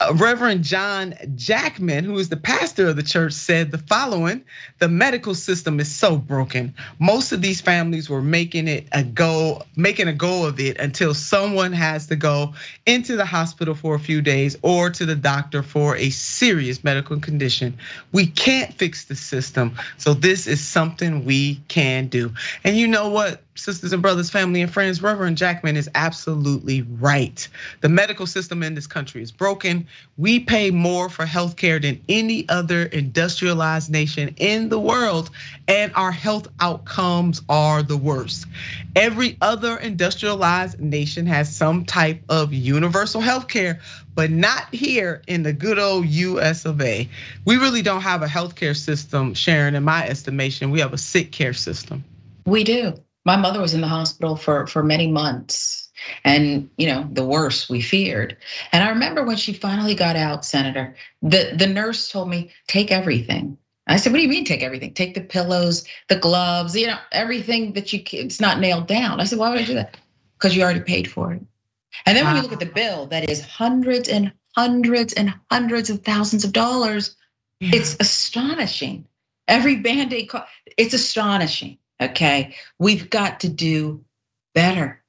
Uh, 0.00 0.12
Reverend 0.16 0.64
John 0.64 1.14
Jackman, 1.36 2.02
who 2.04 2.18
is 2.18 2.28
the 2.28 2.36
pastor 2.36 2.88
of 2.88 2.96
the 2.96 3.02
church, 3.02 3.32
said 3.32 3.70
the 3.70 3.78
following 3.78 4.44
The 4.80 4.88
medical 4.88 5.34
system 5.34 5.78
is 5.78 5.94
so 5.94 6.16
broken. 6.16 6.74
Most 6.98 7.30
of 7.30 7.40
these 7.40 7.60
families 7.60 8.10
were 8.10 8.20
making 8.20 8.66
it 8.66 8.88
a 8.90 9.04
go, 9.04 9.62
making 9.76 10.08
a 10.08 10.12
go 10.12 10.46
of 10.46 10.58
it 10.58 10.78
until 10.78 11.14
someone 11.14 11.72
has 11.72 12.08
to 12.08 12.16
go 12.16 12.54
into 12.84 13.14
the 13.14 13.24
hospital 13.24 13.74
for 13.74 13.94
a 13.94 14.00
few 14.00 14.20
days 14.20 14.56
or 14.62 14.90
to 14.90 15.06
the 15.06 15.14
doctor 15.14 15.62
for 15.62 15.96
a 15.96 16.10
serious 16.10 16.82
medical 16.82 17.20
condition. 17.20 17.78
We 18.10 18.26
can't 18.26 18.74
fix 18.74 19.04
the 19.04 19.14
system. 19.14 19.76
So 19.98 20.12
this 20.12 20.48
is 20.48 20.60
something 20.60 21.24
we 21.24 21.56
can 21.68 22.08
do. 22.08 22.32
And 22.64 22.76
you 22.76 22.88
know 22.88 23.10
what? 23.10 23.40
sisters 23.54 23.92
and 23.92 24.02
brothers, 24.02 24.30
family 24.30 24.62
and 24.62 24.72
friends, 24.72 25.02
Reverend 25.02 25.36
Jackman 25.36 25.76
is 25.76 25.88
absolutely 25.94 26.82
right. 26.82 27.48
The 27.80 27.88
medical 27.88 28.26
system 28.26 28.62
in 28.62 28.74
this 28.74 28.86
country 28.86 29.22
is 29.22 29.30
broken. 29.30 29.83
We 30.16 30.40
pay 30.40 30.70
more 30.70 31.08
for 31.08 31.24
healthcare 31.24 31.80
than 31.80 32.02
any 32.08 32.48
other 32.48 32.82
industrialized 32.84 33.90
nation 33.90 34.34
in 34.36 34.68
the 34.68 34.78
world, 34.78 35.30
and 35.66 35.92
our 35.94 36.12
health 36.12 36.48
outcomes 36.60 37.42
are 37.48 37.82
the 37.82 37.96
worst. 37.96 38.46
Every 38.94 39.36
other 39.40 39.76
industrialized 39.76 40.80
nation 40.80 41.26
has 41.26 41.54
some 41.54 41.84
type 41.84 42.22
of 42.28 42.52
universal 42.52 43.20
healthcare, 43.20 43.80
but 44.14 44.30
not 44.30 44.72
here 44.72 45.22
in 45.26 45.42
the 45.42 45.52
good 45.52 45.78
old 45.78 46.06
US 46.06 46.64
of 46.64 46.80
A. 46.80 47.08
We 47.44 47.56
really 47.56 47.82
don't 47.82 48.02
have 48.02 48.22
a 48.22 48.26
healthcare 48.26 48.76
system, 48.76 49.34
Sharon, 49.34 49.74
in 49.74 49.82
my 49.82 50.06
estimation. 50.06 50.70
We 50.70 50.80
have 50.80 50.92
a 50.92 50.98
sick 50.98 51.32
care 51.32 51.54
system. 51.54 52.04
We 52.46 52.64
do 52.64 52.94
my 53.24 53.36
mother 53.36 53.60
was 53.60 53.74
in 53.74 53.80
the 53.80 53.88
hospital 53.88 54.36
for 54.36 54.66
for 54.66 54.82
many 54.82 55.10
months 55.10 55.83
and 56.24 56.70
you 56.76 56.86
know 56.86 57.08
the 57.10 57.24
worst 57.24 57.68
we 57.68 57.80
feared. 57.80 58.36
And 58.72 58.82
i 58.82 58.90
remember 58.90 59.24
when 59.24 59.36
she 59.36 59.52
finally 59.52 59.94
got 59.94 60.16
out 60.16 60.44
senator 60.44 60.96
the 61.22 61.54
the 61.56 61.66
nurse 61.66 62.08
told 62.10 62.28
me 62.28 62.52
take 62.66 62.90
everything. 62.90 63.58
I 63.86 63.96
said 63.96 64.12
what 64.12 64.18
do 64.18 64.22
you 64.22 64.28
mean 64.28 64.44
take 64.44 64.62
everything? 64.62 64.94
Take 64.94 65.14
the 65.14 65.20
pillows 65.20 65.86
the 66.08 66.16
gloves 66.16 66.76
you 66.76 66.86
know 66.86 66.98
everything 67.12 67.74
that 67.74 67.92
you 67.92 68.02
it's 68.12 68.40
not 68.40 68.60
nailed 68.60 68.86
down. 68.86 69.20
I 69.20 69.24
said 69.24 69.38
why 69.38 69.50
would 69.50 69.60
i 69.60 69.64
do 69.64 69.74
that? 69.74 69.96
Because 70.38 70.56
you 70.56 70.62
already 70.62 70.80
paid 70.80 71.10
for 71.10 71.32
it. 71.32 71.42
And 72.06 72.16
then 72.16 72.24
when 72.24 72.36
you 72.36 72.42
look 72.42 72.52
at 72.52 72.60
the 72.60 72.66
bill 72.66 73.06
that 73.06 73.28
is 73.30 73.40
hundreds 73.44 74.08
and 74.08 74.32
hundreds 74.56 75.12
and 75.12 75.34
hundreds 75.50 75.90
of 75.90 76.02
thousands 76.02 76.44
of 76.44 76.52
dollars. 76.52 77.16
Yeah. 77.60 77.70
it's 77.74 77.96
astonishing. 78.00 79.06
Every 79.46 79.76
band-aid 79.76 80.30
it's 80.76 80.92
astonishing 80.92 81.78
Okay. 82.00 82.54
We've 82.78 83.08
got 83.08 83.40
to 83.40 83.48
do 83.48 84.04
better. 84.54 85.02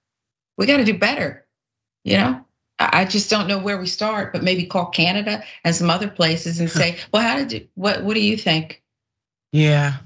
We 0.58 0.65
got 0.65 0.78
to 0.78 0.86
do 0.86 0.98
better. 0.98 1.46
You 2.04 2.18
know, 2.18 2.46
I 2.78 3.06
just 3.06 3.30
don't 3.30 3.48
know 3.48 3.60
where 3.60 3.78
we 3.78 3.88
start, 3.88 4.34
but 4.34 4.44
maybe 4.44 4.65
call 4.65 4.88
Canada 4.88 5.44
and 5.63 5.76
some 5.76 5.89
other 5.89 6.08
places 6.08 6.60
and 6.60 6.70
say, 6.82 6.98
well, 7.12 7.24
how 7.24 7.38
did 7.38 7.52
you, 7.52 7.68
what, 7.76 8.04
what 8.04 8.13
do 8.13 8.22
you 8.22 8.38
think? 8.38 8.84
Yeah. 9.52 9.98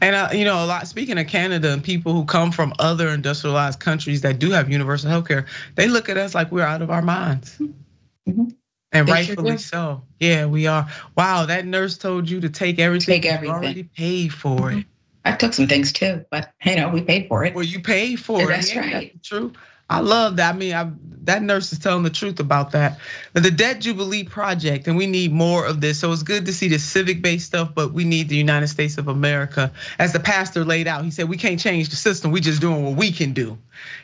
And 0.00 0.14
uh, 0.14 0.28
you 0.32 0.44
know, 0.44 0.64
a 0.64 0.66
lot. 0.66 0.86
Speaking 0.86 1.18
of 1.18 1.26
Canada 1.26 1.72
and 1.72 1.82
people 1.82 2.12
who 2.12 2.24
come 2.24 2.52
from 2.52 2.74
other 2.78 3.08
industrialized 3.08 3.80
countries 3.80 4.20
that 4.20 4.38
do 4.38 4.50
have 4.50 4.70
universal 4.70 5.10
health 5.10 5.26
care, 5.26 5.46
they 5.74 5.88
look 5.88 6.08
at 6.08 6.18
us 6.18 6.34
like 6.34 6.52
we're 6.52 6.62
out 6.62 6.82
of 6.82 6.90
our 6.90 7.02
minds. 7.02 7.58
Mm-hmm. 7.58 8.48
And 8.92 9.08
they 9.08 9.12
rightfully 9.12 9.52
sure 9.52 9.58
so. 9.58 10.02
Yeah, 10.20 10.46
we 10.46 10.66
are. 10.66 10.88
Wow, 11.16 11.46
that 11.46 11.64
nurse 11.64 11.96
told 11.96 12.28
you 12.28 12.42
to 12.42 12.50
take 12.50 12.78
everything. 12.78 13.22
Take 13.22 13.32
everything. 13.32 13.54
Already 13.54 13.82
paid 13.84 14.32
for 14.34 14.58
mm-hmm. 14.58 14.80
it. 14.80 14.86
I 15.24 15.32
took 15.32 15.54
some 15.54 15.68
things 15.68 15.92
too, 15.92 16.24
but 16.30 16.52
you 16.64 16.76
know, 16.76 16.90
we 16.90 17.00
paid 17.00 17.28
for 17.28 17.44
it. 17.44 17.54
Well, 17.54 17.64
you 17.64 17.80
paid 17.80 18.20
for 18.20 18.46
That's 18.46 18.70
it. 18.70 18.74
That's 18.74 18.86
right. 18.86 19.12
That's 19.14 19.28
true. 19.28 19.52
I 19.92 20.00
love 20.00 20.36
that. 20.36 20.54
I 20.54 20.56
mean, 20.56 20.74
I, 20.74 20.90
that 21.24 21.42
nurse 21.42 21.72
is 21.72 21.78
telling 21.78 22.02
the 22.02 22.10
truth 22.10 22.40
about 22.40 22.72
that. 22.72 22.98
The 23.34 23.50
Debt 23.50 23.80
Jubilee 23.80 24.24
Project, 24.24 24.88
and 24.88 24.96
we 24.96 25.06
need 25.06 25.32
more 25.32 25.66
of 25.66 25.80
this. 25.80 26.00
So 26.00 26.12
it's 26.12 26.22
good 26.22 26.46
to 26.46 26.52
see 26.52 26.68
the 26.68 26.78
civic 26.78 27.22
based 27.22 27.46
stuff, 27.46 27.74
but 27.74 27.92
we 27.92 28.04
need 28.04 28.28
the 28.28 28.36
United 28.36 28.68
States 28.68 28.98
of 28.98 29.08
America. 29.08 29.72
As 29.98 30.12
the 30.12 30.20
pastor 30.20 30.64
laid 30.64 30.88
out, 30.88 31.04
he 31.04 31.10
said, 31.10 31.28
we 31.28 31.36
can't 31.36 31.60
change 31.60 31.90
the 31.90 31.96
system. 31.96 32.32
We're 32.32 32.40
just 32.40 32.60
doing 32.60 32.84
what 32.84 32.96
we 32.96 33.12
can 33.12 33.34
do. 33.34 33.58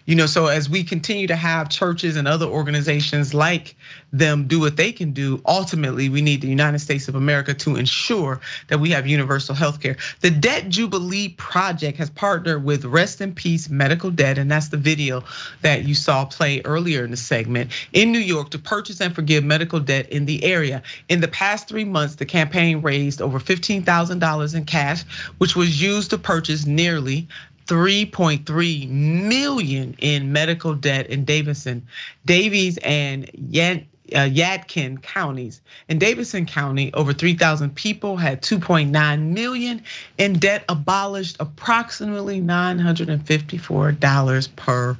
You 0.06 0.14
know, 0.14 0.26
so 0.26 0.46
as 0.46 0.68
we 0.68 0.84
continue 0.84 1.26
to 1.26 1.36
have 1.36 1.68
churches 1.68 2.16
and 2.16 2.26
other 2.26 2.46
organizations 2.46 3.34
like 3.34 3.76
them 4.12 4.46
do 4.48 4.60
what 4.60 4.76
they 4.76 4.92
can 4.92 5.12
do, 5.12 5.42
ultimately 5.44 6.08
we 6.08 6.22
need 6.22 6.40
the 6.40 6.48
United 6.48 6.78
States 6.78 7.08
of 7.08 7.14
America 7.14 7.54
to 7.54 7.76
ensure 7.76 8.40
that 8.68 8.80
we 8.80 8.90
have 8.90 9.06
universal 9.06 9.54
health 9.54 9.80
care. 9.80 9.96
The 10.20 10.30
Debt 10.30 10.68
Jubilee 10.68 11.28
Project 11.28 11.98
has 11.98 12.10
partnered 12.10 12.64
with 12.64 12.84
Rest 12.84 13.20
in 13.20 13.34
Peace 13.34 13.68
Medical 13.68 14.10
Debt, 14.10 14.38
and 14.38 14.50
that's 14.50 14.68
the 14.68 14.78
video 14.78 15.24
that 15.60 15.77
you 15.84 15.94
saw 15.94 16.24
play 16.24 16.62
earlier 16.64 17.04
in 17.04 17.10
the 17.10 17.16
segment 17.16 17.70
in 17.92 18.12
New 18.12 18.18
York 18.18 18.50
to 18.50 18.58
purchase 18.58 19.00
and 19.00 19.14
forgive 19.14 19.44
medical 19.44 19.80
debt 19.80 20.10
in 20.10 20.26
the 20.26 20.44
area. 20.44 20.82
In 21.08 21.20
the 21.20 21.28
past 21.28 21.68
three 21.68 21.84
months, 21.84 22.16
the 22.16 22.26
campaign 22.26 22.82
raised 22.82 23.22
over 23.22 23.38
$15,000 23.38 24.54
in 24.54 24.64
cash, 24.64 25.02
which 25.38 25.56
was 25.56 25.80
used 25.80 26.10
to 26.10 26.18
purchase 26.18 26.66
nearly 26.66 27.28
3.3 27.66 28.88
million 28.88 29.94
in 29.98 30.32
medical 30.32 30.74
debt 30.74 31.08
in 31.08 31.24
Davidson, 31.24 31.86
Davies 32.24 32.78
and 32.78 33.30
Yet 33.34 33.84
uh, 34.14 34.28
Yadkin 34.28 35.02
counties. 35.02 35.60
In 35.88 35.98
Davidson 35.98 36.46
County, 36.46 36.94
over 36.94 37.12
3,000 37.12 37.74
people 37.74 38.16
had 38.16 38.42
2.9 38.42 39.32
million 39.32 39.82
in 40.16 40.34
debt 40.34 40.64
abolished, 40.68 41.38
approximately 41.40 42.40
$954 42.40 44.56
per 44.56 44.96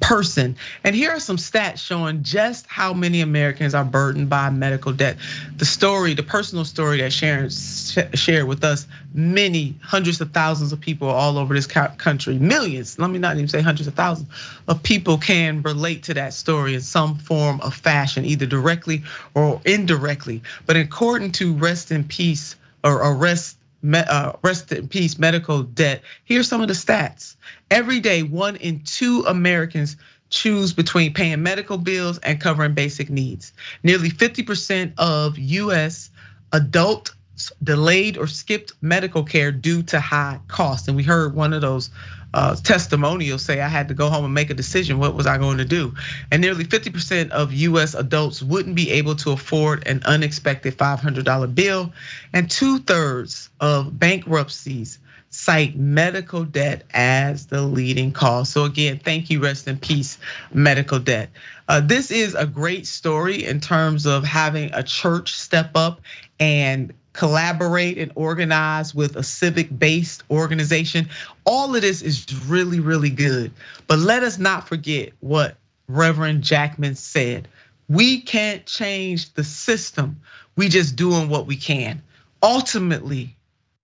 person. 0.00 0.56
And 0.84 0.94
here 0.94 1.10
are 1.10 1.20
some 1.20 1.36
stats 1.36 1.78
showing 1.78 2.22
just 2.22 2.66
how 2.66 2.92
many 2.92 3.20
Americans 3.20 3.74
are 3.74 3.84
burdened 3.84 4.28
by 4.28 4.50
medical 4.50 4.92
debt. 4.92 5.16
The 5.56 5.64
story, 5.64 6.14
the 6.14 6.22
personal 6.22 6.64
story 6.64 7.00
that 7.00 7.12
Sharon 7.12 7.50
shared 7.50 8.46
with 8.46 8.64
us, 8.64 8.86
many 9.14 9.74
hundreds 9.82 10.20
of 10.20 10.32
thousands 10.32 10.72
of 10.72 10.80
people 10.80 11.08
all 11.08 11.38
over 11.38 11.54
this 11.54 11.66
country, 11.66 12.38
millions, 12.38 12.98
let 12.98 13.10
me 13.10 13.18
not 13.18 13.36
even 13.36 13.48
say 13.48 13.60
hundreds 13.60 13.86
of 13.86 13.94
thousands 13.94 14.28
of 14.66 14.82
people 14.82 15.18
can 15.18 15.62
relate 15.62 16.04
to 16.04 16.14
that 16.14 16.34
story 16.34 16.74
in 16.74 16.80
some 16.80 17.16
form 17.16 17.60
of 17.60 17.74
fashion, 17.74 18.24
either 18.24 18.46
directly 18.48 19.04
or 19.34 19.60
indirectly. 19.64 20.42
But 20.66 20.76
according 20.76 21.32
to 21.32 21.54
Rest 21.54 21.90
in 21.90 22.04
Peace 22.04 22.56
or 22.82 22.96
Arrest 22.96 23.56
uh, 23.92 24.32
rest 24.42 24.72
in 24.72 24.88
peace 24.88 25.18
medical 25.18 25.62
debt. 25.62 26.02
Here's 26.24 26.48
some 26.48 26.60
of 26.60 26.68
the 26.68 26.74
stats. 26.74 27.36
Every 27.70 28.00
day, 28.00 28.22
one 28.22 28.56
in 28.56 28.80
two 28.84 29.24
Americans 29.26 29.96
choose 30.30 30.72
between 30.72 31.14
paying 31.14 31.42
medical 31.42 31.78
bills 31.78 32.18
and 32.18 32.40
covering 32.40 32.74
basic 32.74 33.08
needs. 33.08 33.52
Nearly 33.82 34.10
50% 34.10 34.94
of 34.98 35.38
US 35.38 36.10
adult 36.52 37.14
delayed 37.62 38.16
or 38.16 38.26
skipped 38.26 38.72
medical 38.80 39.24
care 39.24 39.52
due 39.52 39.82
to 39.84 40.00
high 40.00 40.40
costs. 40.48 40.88
And 40.88 40.96
we 40.96 41.02
heard 41.02 41.34
one 41.34 41.52
of 41.52 41.60
those 41.60 41.90
uh, 42.34 42.54
testimonials 42.56 43.42
say 43.42 43.60
I 43.60 43.68
had 43.68 43.88
to 43.88 43.94
go 43.94 44.10
home 44.10 44.24
and 44.24 44.34
make 44.34 44.50
a 44.50 44.54
decision. 44.54 44.98
What 44.98 45.14
was 45.14 45.26
I 45.26 45.38
going 45.38 45.58
to 45.58 45.64
do? 45.64 45.94
And 46.30 46.42
nearly 46.42 46.64
50% 46.64 47.30
of 47.30 47.52
US 47.52 47.94
adults 47.94 48.42
wouldn't 48.42 48.76
be 48.76 48.90
able 48.92 49.16
to 49.16 49.30
afford 49.30 49.86
an 49.86 50.02
unexpected 50.04 50.76
$500 50.76 51.54
bill. 51.54 51.92
And 52.32 52.50
two 52.50 52.80
thirds 52.80 53.48
of 53.60 53.98
bankruptcies 53.98 54.98
cite 55.30 55.76
medical 55.76 56.44
debt 56.44 56.84
as 56.92 57.46
the 57.46 57.62
leading 57.62 58.12
cause. 58.12 58.48
So 58.48 58.64
again, 58.64 58.98
thank 58.98 59.30
you, 59.30 59.40
rest 59.40 59.68
in 59.68 59.78
peace, 59.78 60.18
medical 60.52 60.98
debt. 60.98 61.30
Uh, 61.68 61.80
this 61.80 62.10
is 62.10 62.34
a 62.34 62.46
great 62.46 62.86
story 62.86 63.44
in 63.44 63.60
terms 63.60 64.06
of 64.06 64.24
having 64.24 64.70
a 64.72 64.82
church 64.82 65.34
step 65.34 65.72
up 65.74 66.00
and 66.40 66.94
collaborate 67.12 67.98
and 67.98 68.12
organize 68.14 68.94
with 68.94 69.16
a 69.16 69.22
civic 69.22 69.76
based 69.76 70.22
organization. 70.30 71.08
All 71.44 71.74
of 71.74 71.82
this 71.82 72.02
is 72.02 72.26
really, 72.46 72.80
really 72.80 73.10
good. 73.10 73.52
But 73.86 73.98
let 73.98 74.22
us 74.22 74.38
not 74.38 74.68
forget 74.68 75.12
what 75.20 75.56
Reverend 75.88 76.42
Jackman 76.42 76.94
said. 76.94 77.48
We 77.88 78.20
can't 78.20 78.66
change 78.66 79.32
the 79.34 79.44
system. 79.44 80.20
We 80.56 80.68
just 80.68 80.96
doing 80.96 81.28
what 81.28 81.46
we 81.46 81.56
can. 81.56 82.02
Ultimately, 82.42 83.36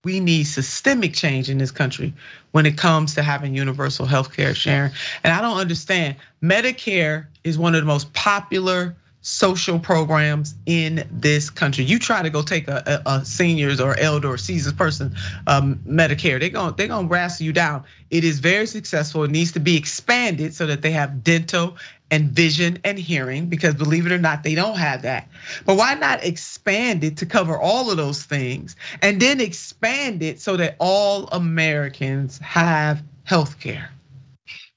we 0.03 0.19
need 0.19 0.43
systemic 0.43 1.13
change 1.15 1.49
in 1.49 1.57
this 1.57 1.71
country 1.71 2.13
when 2.51 2.67
it 2.67 2.77
comes 2.77 3.15
to 3.15 3.23
having 3.23 3.55
universal 3.55 4.05
health 4.05 4.33
care, 4.33 4.53
Sharon. 4.53 4.91
And 5.23 5.33
I 5.33 5.41
don't 5.41 5.57
understand. 5.57 6.17
Medicare 6.43 7.25
is 7.43 7.57
one 7.57 7.73
of 7.73 7.81
the 7.81 7.87
most 7.87 8.13
popular 8.13 8.95
social 9.25 9.79
programs 9.79 10.53
in 10.67 11.07
this 11.11 11.49
country. 11.49 11.83
You 11.83 11.97
try 11.97 12.21
to 12.21 12.29
go 12.29 12.43
take 12.43 12.67
a, 12.67 13.01
a, 13.07 13.25
seniors 13.25 13.81
or 13.81 13.97
elder 13.97 14.27
or 14.27 14.37
seasoned 14.37 14.77
person 14.77 15.15
um, 15.47 15.77
Medicare, 15.87 16.39
they're 16.39 16.49
gonna 16.49 16.75
they're 16.75 16.87
gonna 16.87 17.07
wrestle 17.07 17.43
you 17.43 17.51
down. 17.51 17.85
It 18.11 18.23
is 18.23 18.37
very 18.37 18.67
successful. 18.67 19.23
It 19.23 19.31
needs 19.31 19.53
to 19.53 19.59
be 19.59 19.77
expanded 19.77 20.53
so 20.53 20.67
that 20.67 20.83
they 20.83 20.91
have 20.91 21.23
dental 21.23 21.77
and 22.11 22.29
vision 22.29 22.77
and 22.83 22.99
hearing 22.99 23.47
because 23.47 23.73
believe 23.73 24.05
it 24.05 24.11
or 24.11 24.19
not, 24.19 24.43
they 24.43 24.53
don't 24.53 24.77
have 24.77 25.01
that. 25.01 25.27
But 25.65 25.75
why 25.75 25.95
not 25.95 26.23
expand 26.23 27.03
it 27.03 27.17
to 27.17 27.25
cover 27.25 27.57
all 27.57 27.89
of 27.89 27.97
those 27.97 28.21
things 28.21 28.75
and 29.01 29.19
then 29.19 29.41
expand 29.41 30.21
it 30.21 30.39
so 30.39 30.55
that 30.57 30.75
all 30.79 31.25
Americans 31.29 32.37
have 32.37 33.01
health 33.23 33.59
care? 33.59 33.89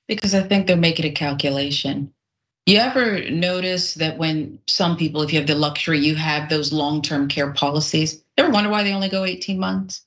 Because 0.06 0.34
I 0.34 0.42
think 0.42 0.66
they're 0.66 0.76
making 0.78 1.04
a 1.04 1.12
calculation 1.12 2.14
You 2.68 2.76
ever 2.80 3.30
notice 3.30 3.94
that 3.94 4.18
when 4.18 4.58
some 4.66 4.98
people, 4.98 5.22
if 5.22 5.32
you 5.32 5.38
have 5.38 5.48
the 5.48 5.54
luxury, 5.54 6.00
you 6.00 6.14
have 6.16 6.50
those 6.50 6.70
long 6.70 7.00
term 7.00 7.28
care 7.28 7.50
policies? 7.50 8.22
Ever 8.36 8.50
wonder 8.50 8.68
why 8.68 8.82
they 8.82 8.92
only 8.92 9.08
go 9.08 9.24
18 9.24 9.58
months? 9.58 10.04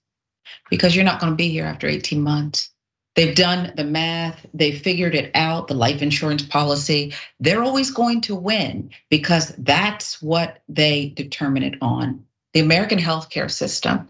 Because 0.69 0.95
you're 0.95 1.03
not 1.03 1.19
going 1.19 1.33
to 1.33 1.37
be 1.37 1.49
here 1.49 1.65
after 1.65 1.87
18 1.87 2.21
months. 2.21 2.69
They've 3.15 3.35
done 3.35 3.73
the 3.75 3.83
math, 3.83 4.45
they 4.53 4.73
figured 4.73 5.15
it 5.15 5.31
out, 5.33 5.69
the 5.69 5.73
life 5.73 6.03
insurance 6.03 6.43
policy. 6.43 7.15
They're 7.39 7.63
always 7.63 7.89
going 7.89 8.21
to 8.21 8.35
win 8.35 8.91
because 9.09 9.47
that's 9.57 10.21
what 10.21 10.61
they 10.69 11.09
determine 11.09 11.63
it 11.63 11.79
on. 11.81 12.25
The 12.53 12.59
American 12.59 12.99
healthcare 12.99 13.49
system. 13.49 14.07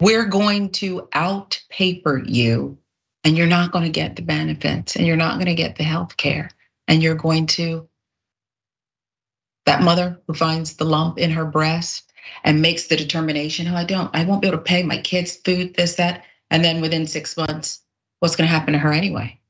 We're 0.00 0.24
going 0.24 0.70
to 0.80 1.10
outpaper 1.12 2.26
you, 2.26 2.78
and 3.22 3.36
you're 3.36 3.46
not 3.46 3.70
going 3.70 3.84
to 3.84 3.90
get 3.90 4.16
the 4.16 4.22
benefits, 4.22 4.96
and 4.96 5.06
you're 5.06 5.16
not 5.16 5.34
going 5.34 5.54
to 5.54 5.54
get 5.54 5.76
the 5.76 5.84
health 5.84 6.16
care, 6.16 6.48
and 6.92 7.02
you're 7.02 7.14
going 7.14 7.46
to. 7.46 7.88
That 9.64 9.80
mother 9.80 10.20
who 10.26 10.34
finds 10.34 10.74
the 10.74 10.84
lump 10.84 11.18
in 11.18 11.30
her 11.30 11.46
breast 11.46 12.12
and 12.44 12.60
makes 12.60 12.88
the 12.88 12.96
determination, 12.96 13.66
oh, 13.66 13.74
I 13.74 13.84
don't, 13.84 14.14
I 14.14 14.24
won't 14.24 14.42
be 14.42 14.48
able 14.48 14.58
to 14.58 14.64
pay 14.64 14.82
my 14.82 14.98
kids' 14.98 15.36
food, 15.36 15.74
this, 15.74 15.94
that. 15.94 16.24
And 16.50 16.62
then 16.62 16.82
within 16.82 17.06
six 17.06 17.34
months, 17.34 17.80
what's 18.18 18.36
going 18.36 18.46
to 18.46 18.54
happen 18.54 18.74
to 18.74 18.78
her 18.78 18.92
anyway. 18.92 19.40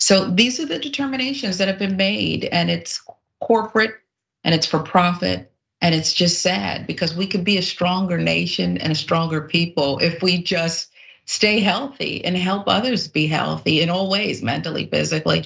So 0.00 0.28
these 0.28 0.58
are 0.58 0.66
the 0.66 0.80
determinations 0.80 1.58
that 1.58 1.68
have 1.68 1.78
been 1.78 1.96
made, 1.96 2.44
and 2.46 2.68
it's 2.68 3.00
corporate 3.40 3.94
and 4.42 4.52
it's 4.52 4.66
for 4.66 4.80
profit. 4.80 5.52
And 5.80 5.94
it's 5.94 6.12
just 6.12 6.42
sad 6.42 6.88
because 6.88 7.14
we 7.14 7.28
could 7.28 7.44
be 7.44 7.58
a 7.58 7.62
stronger 7.62 8.18
nation 8.18 8.78
and 8.78 8.90
a 8.90 8.96
stronger 8.96 9.42
people 9.42 10.00
if 10.00 10.20
we 10.20 10.42
just 10.42 10.90
stay 11.26 11.60
healthy 11.60 12.24
and 12.24 12.36
help 12.36 12.64
others 12.66 13.06
be 13.06 13.28
healthy 13.28 13.82
in 13.82 13.90
all 13.90 14.10
ways, 14.10 14.42
mentally, 14.42 14.88
physically. 14.88 15.44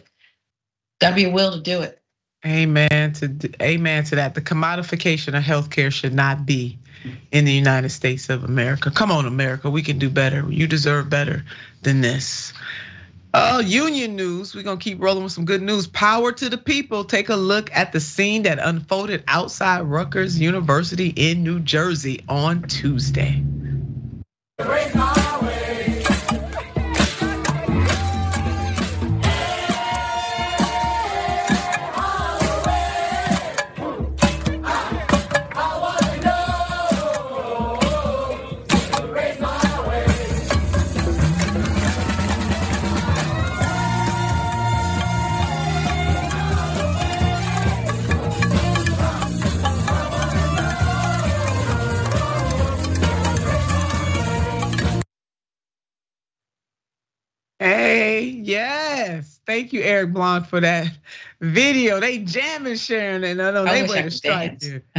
Gotta 1.01 1.15
be 1.15 1.25
a 1.25 1.31
will 1.31 1.53
to 1.53 1.61
do 1.61 1.83
it. 1.83 2.01
Amen 2.45 3.13
to 3.15 3.51
amen 3.61 4.05
to 4.05 4.17
that. 4.17 4.35
The 4.35 4.41
commodification 4.41 5.37
of 5.37 5.43
healthcare 5.43 5.93
should 5.93 6.15
not 6.15 6.47
be 6.47 6.79
in 7.33 7.45
the 7.45 7.53
United 7.53 7.91
States 7.91 8.31
of 8.31 8.45
America. 8.45 8.91
Come 8.91 9.11
on, 9.11 9.27
America, 9.27 9.69
we 9.71 9.83
can 9.83 9.99
do 9.99 10.11
better. 10.11 10.45
You 10.49 10.67
deserve 10.67 11.11
better 11.11 11.45
than 11.83 12.01
this. 12.01 12.53
Oh, 13.35 13.59
union 13.59 14.17
news. 14.17 14.55
We're 14.55 14.63
gonna 14.63 14.81
keep 14.81 15.03
rolling 15.03 15.25
with 15.25 15.33
some 15.33 15.45
good 15.45 15.61
news. 15.61 15.87
Power 15.87 16.33
to 16.33 16.49
the 16.49 16.57
people. 16.57 17.05
Take 17.05 17.29
a 17.29 17.37
look 17.37 17.71
at 17.75 17.93
the 17.93 18.01
scene 18.01 18.45
that 18.45 18.59
unfolded 18.59 19.25
outside 19.29 19.83
Rutgers 19.83 20.39
University 20.39 21.09
in 21.09 21.43
New 21.43 21.61
Jersey 21.61 22.25
on 22.29 22.63
Tuesday. 22.63 23.43
Thank 59.57 59.73
you, 59.73 59.81
Eric 59.81 60.13
Blanc, 60.13 60.47
for 60.47 60.61
that 60.61 60.89
video. 61.41 61.99
They 61.99 62.19
jamming 62.19 62.77
Sharon, 62.77 63.25
and 63.25 63.41
I 63.41 63.51
know 63.53 63.65
they 63.65 63.87
went 63.87 64.05
to 64.05 64.11
strike. 64.11 64.59
Dude. 64.59 64.83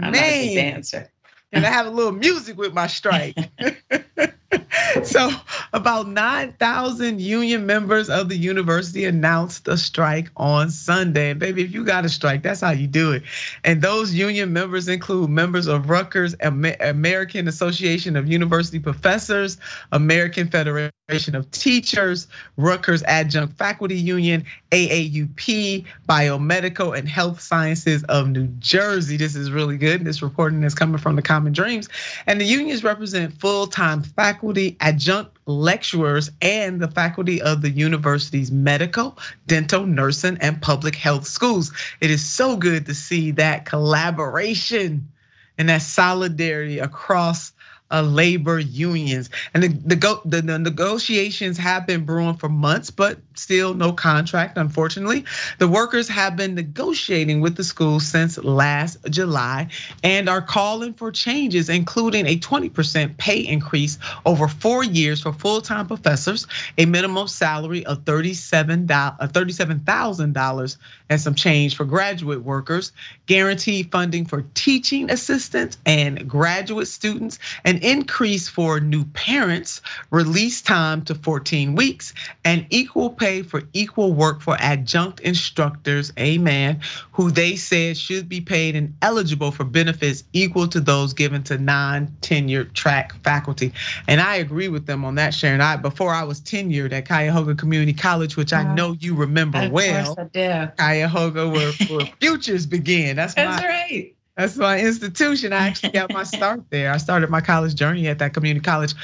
I'm 0.00 0.12
Man, 0.12 0.54
dancer. 0.54 1.10
and 1.50 1.66
I 1.66 1.70
have 1.70 1.86
a 1.86 1.90
little 1.90 2.12
music 2.12 2.56
with 2.56 2.72
my 2.72 2.86
strike. 2.86 3.36
so 5.02 5.30
about 5.72 6.08
9,000 6.08 7.20
union 7.20 7.66
members 7.66 8.08
of 8.08 8.28
the 8.28 8.36
university 8.36 9.04
announced 9.04 9.68
a 9.68 9.76
strike 9.76 10.30
on 10.36 10.70
Sunday. 10.70 11.30
And 11.30 11.40
baby, 11.40 11.62
if 11.62 11.72
you 11.72 11.84
got 11.84 12.04
a 12.04 12.08
strike, 12.08 12.42
that's 12.42 12.60
how 12.60 12.70
you 12.70 12.86
do 12.86 13.12
it. 13.12 13.24
And 13.64 13.82
those 13.82 14.14
union 14.14 14.52
members 14.52 14.88
include 14.88 15.30
members 15.30 15.66
of 15.66 15.90
Rutgers 15.90 16.34
American 16.40 17.48
Association 17.48 18.16
of 18.16 18.28
University 18.28 18.78
Professors, 18.78 19.58
American 19.92 20.48
Federation 20.48 20.92
of 21.34 21.50
Teachers, 21.50 22.26
Rutgers 22.56 23.02
Adjunct 23.02 23.56
Faculty 23.56 23.96
Union, 23.96 24.44
AAUP, 24.70 25.86
Biomedical 26.08 26.96
and 26.96 27.08
Health 27.08 27.40
Sciences 27.40 28.04
of 28.04 28.28
New 28.28 28.46
Jersey. 28.58 29.16
This 29.16 29.34
is 29.34 29.50
really 29.50 29.78
good. 29.78 30.04
This 30.04 30.22
reporting 30.22 30.62
is 30.64 30.74
coming 30.74 30.98
from 30.98 31.16
the 31.16 31.22
Common 31.22 31.52
Dreams. 31.52 31.88
And 32.26 32.40
the 32.40 32.44
unions 32.44 32.84
represent 32.84 33.40
full-time 33.40 34.02
faculty, 34.02 34.37
adjunct 34.80 35.36
lecturers, 35.46 36.30
and 36.40 36.80
the 36.80 36.88
faculty 36.88 37.40
of 37.42 37.62
the 37.62 37.70
university's 37.70 38.50
medical, 38.50 39.18
dental, 39.46 39.86
nursing, 39.86 40.38
and 40.40 40.60
public 40.60 40.94
health 40.94 41.26
schools. 41.26 41.72
It 42.00 42.10
is 42.10 42.24
so 42.24 42.56
good 42.56 42.86
to 42.86 42.94
see 42.94 43.32
that 43.32 43.64
collaboration 43.64 45.08
and 45.56 45.68
that 45.68 45.82
solidarity 45.82 46.78
across 46.78 47.52
uh, 47.90 48.02
labor 48.02 48.58
unions. 48.58 49.30
And 49.54 49.62
the, 49.62 49.68
the, 49.68 50.20
the 50.24 50.58
negotiations 50.58 51.58
have 51.58 51.86
been 51.86 52.04
brewing 52.04 52.36
for 52.36 52.48
months, 52.48 52.90
but 52.90 53.18
still 53.38 53.74
no 53.74 53.92
contract, 53.92 54.58
unfortunately. 54.58 55.24
The 55.58 55.68
workers 55.68 56.08
have 56.08 56.36
been 56.36 56.54
negotiating 56.54 57.40
with 57.40 57.56
the 57.56 57.64
school 57.64 57.98
since 58.00 58.38
last 58.38 58.98
July 59.08 59.68
and 60.02 60.28
are 60.28 60.42
calling 60.42 60.94
for 60.94 61.12
changes, 61.12 61.68
including 61.68 62.26
a 62.26 62.38
20% 62.38 63.16
pay 63.16 63.40
increase 63.40 63.98
over 64.26 64.48
four 64.48 64.82
years 64.84 65.22
for 65.22 65.32
full-time 65.32 65.86
professors, 65.86 66.46
a 66.76 66.84
minimum 66.84 67.28
salary 67.28 67.86
of 67.86 68.04
$37,000 68.04 70.74
uh, 70.74 70.78
and 71.10 71.20
some 71.20 71.34
change 71.34 71.76
for 71.76 71.84
graduate 71.84 72.42
workers, 72.42 72.92
guaranteed 73.26 73.90
funding 73.90 74.24
for 74.24 74.44
teaching 74.54 75.10
assistants 75.10 75.78
and 75.86 76.28
graduate 76.28 76.88
students, 76.88 77.38
an 77.64 77.78
increase 77.78 78.48
for 78.48 78.80
new 78.80 79.04
parents, 79.04 79.80
release 80.10 80.62
time 80.62 81.02
to 81.02 81.14
14 81.14 81.74
weeks, 81.74 82.14
and 82.44 82.66
equal 82.70 83.10
pay 83.10 83.27
pay 83.28 83.42
for 83.42 83.62
equal 83.72 84.12
work 84.12 84.40
for 84.40 84.56
adjunct 84.58 85.20
instructors, 85.20 86.12
amen, 86.18 86.80
who 87.12 87.30
they 87.30 87.56
said 87.56 87.96
should 87.96 88.28
be 88.28 88.40
paid 88.40 88.74
and 88.74 88.94
eligible 89.02 89.50
for 89.50 89.64
benefits 89.64 90.24
equal 90.32 90.66
to 90.68 90.80
those 90.80 91.12
given 91.12 91.42
to 91.42 91.58
non-tenured 91.58 92.72
track 92.72 93.12
faculty. 93.22 93.72
And 94.06 94.20
I 94.20 94.36
agree 94.36 94.68
with 94.68 94.86
them 94.86 95.04
on 95.04 95.16
that, 95.16 95.34
Sharon. 95.34 95.60
I 95.60 95.76
before 95.76 96.12
I 96.12 96.24
was 96.24 96.40
tenured 96.40 96.92
at 96.92 97.06
Cuyahoga 97.06 97.54
Community 97.54 97.92
College, 97.92 98.36
which 98.36 98.52
I 98.52 98.74
know 98.74 98.96
you 98.98 99.14
remember 99.14 99.58
of 99.58 99.72
well. 99.72 100.14
Course 100.14 100.28
I 100.34 100.64
do. 100.64 100.72
Cuyahoga 100.78 101.48
where, 101.48 101.72
where 101.88 102.06
futures 102.20 102.66
begin. 102.66 103.16
That's, 103.16 103.34
That's 103.34 103.62
my, 103.62 103.68
right. 103.68 104.14
That's 104.38 104.56
my 104.56 104.78
institution. 104.78 105.52
I 105.52 105.66
actually 105.66 105.90
got 105.90 106.12
my 106.12 106.22
start 106.22 106.62
there. 106.70 106.92
I 106.92 106.98
started 106.98 107.28
my 107.28 107.40
college 107.40 107.74
journey 107.74 108.06
at 108.06 108.20
that 108.20 108.34
community 108.34 108.62
college. 108.64 108.94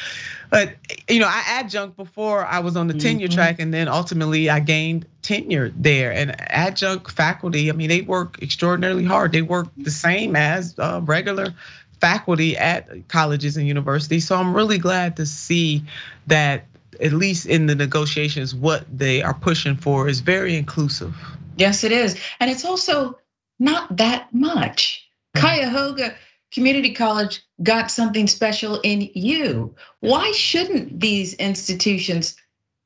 But 0.54 0.76
you 1.08 1.18
know, 1.18 1.26
I 1.26 1.42
adjunct 1.48 1.96
before 1.96 2.44
I 2.44 2.60
was 2.60 2.76
on 2.76 2.86
the 2.86 2.94
tenure 2.94 3.26
mm-hmm. 3.26 3.34
track, 3.34 3.58
and 3.58 3.74
then 3.74 3.88
ultimately 3.88 4.48
I 4.48 4.60
gained 4.60 5.04
tenure 5.20 5.72
there. 5.74 6.12
And 6.12 6.32
adjunct 6.40 7.10
faculty, 7.10 7.70
I 7.70 7.72
mean, 7.72 7.88
they 7.88 8.02
work 8.02 8.40
extraordinarily 8.40 9.04
hard. 9.04 9.32
They 9.32 9.42
work 9.42 9.66
the 9.76 9.90
same 9.90 10.36
as 10.36 10.78
uh, 10.78 11.00
regular 11.02 11.54
faculty 12.00 12.56
at 12.56 13.08
colleges 13.08 13.56
and 13.56 13.66
universities. 13.66 14.28
So 14.28 14.36
I'm 14.36 14.54
really 14.54 14.78
glad 14.78 15.16
to 15.16 15.26
see 15.26 15.82
that 16.28 16.66
at 17.00 17.12
least 17.12 17.46
in 17.46 17.66
the 17.66 17.74
negotiations, 17.74 18.54
what 18.54 18.84
they 18.96 19.22
are 19.22 19.34
pushing 19.34 19.74
for 19.74 20.06
is 20.06 20.20
very 20.20 20.54
inclusive. 20.54 21.16
Yes, 21.56 21.82
it 21.82 21.90
is. 21.90 22.16
And 22.38 22.48
it's 22.48 22.64
also 22.64 23.18
not 23.58 23.96
that 23.96 24.32
much. 24.32 25.04
Cuyahoga 25.34 26.14
Community 26.54 26.92
College 26.92 27.42
got 27.62 27.90
something 27.90 28.26
special 28.26 28.80
in 28.80 29.10
you. 29.14 29.74
Why 30.00 30.32
shouldn't 30.32 31.00
these 31.00 31.34
institutions 31.34 32.36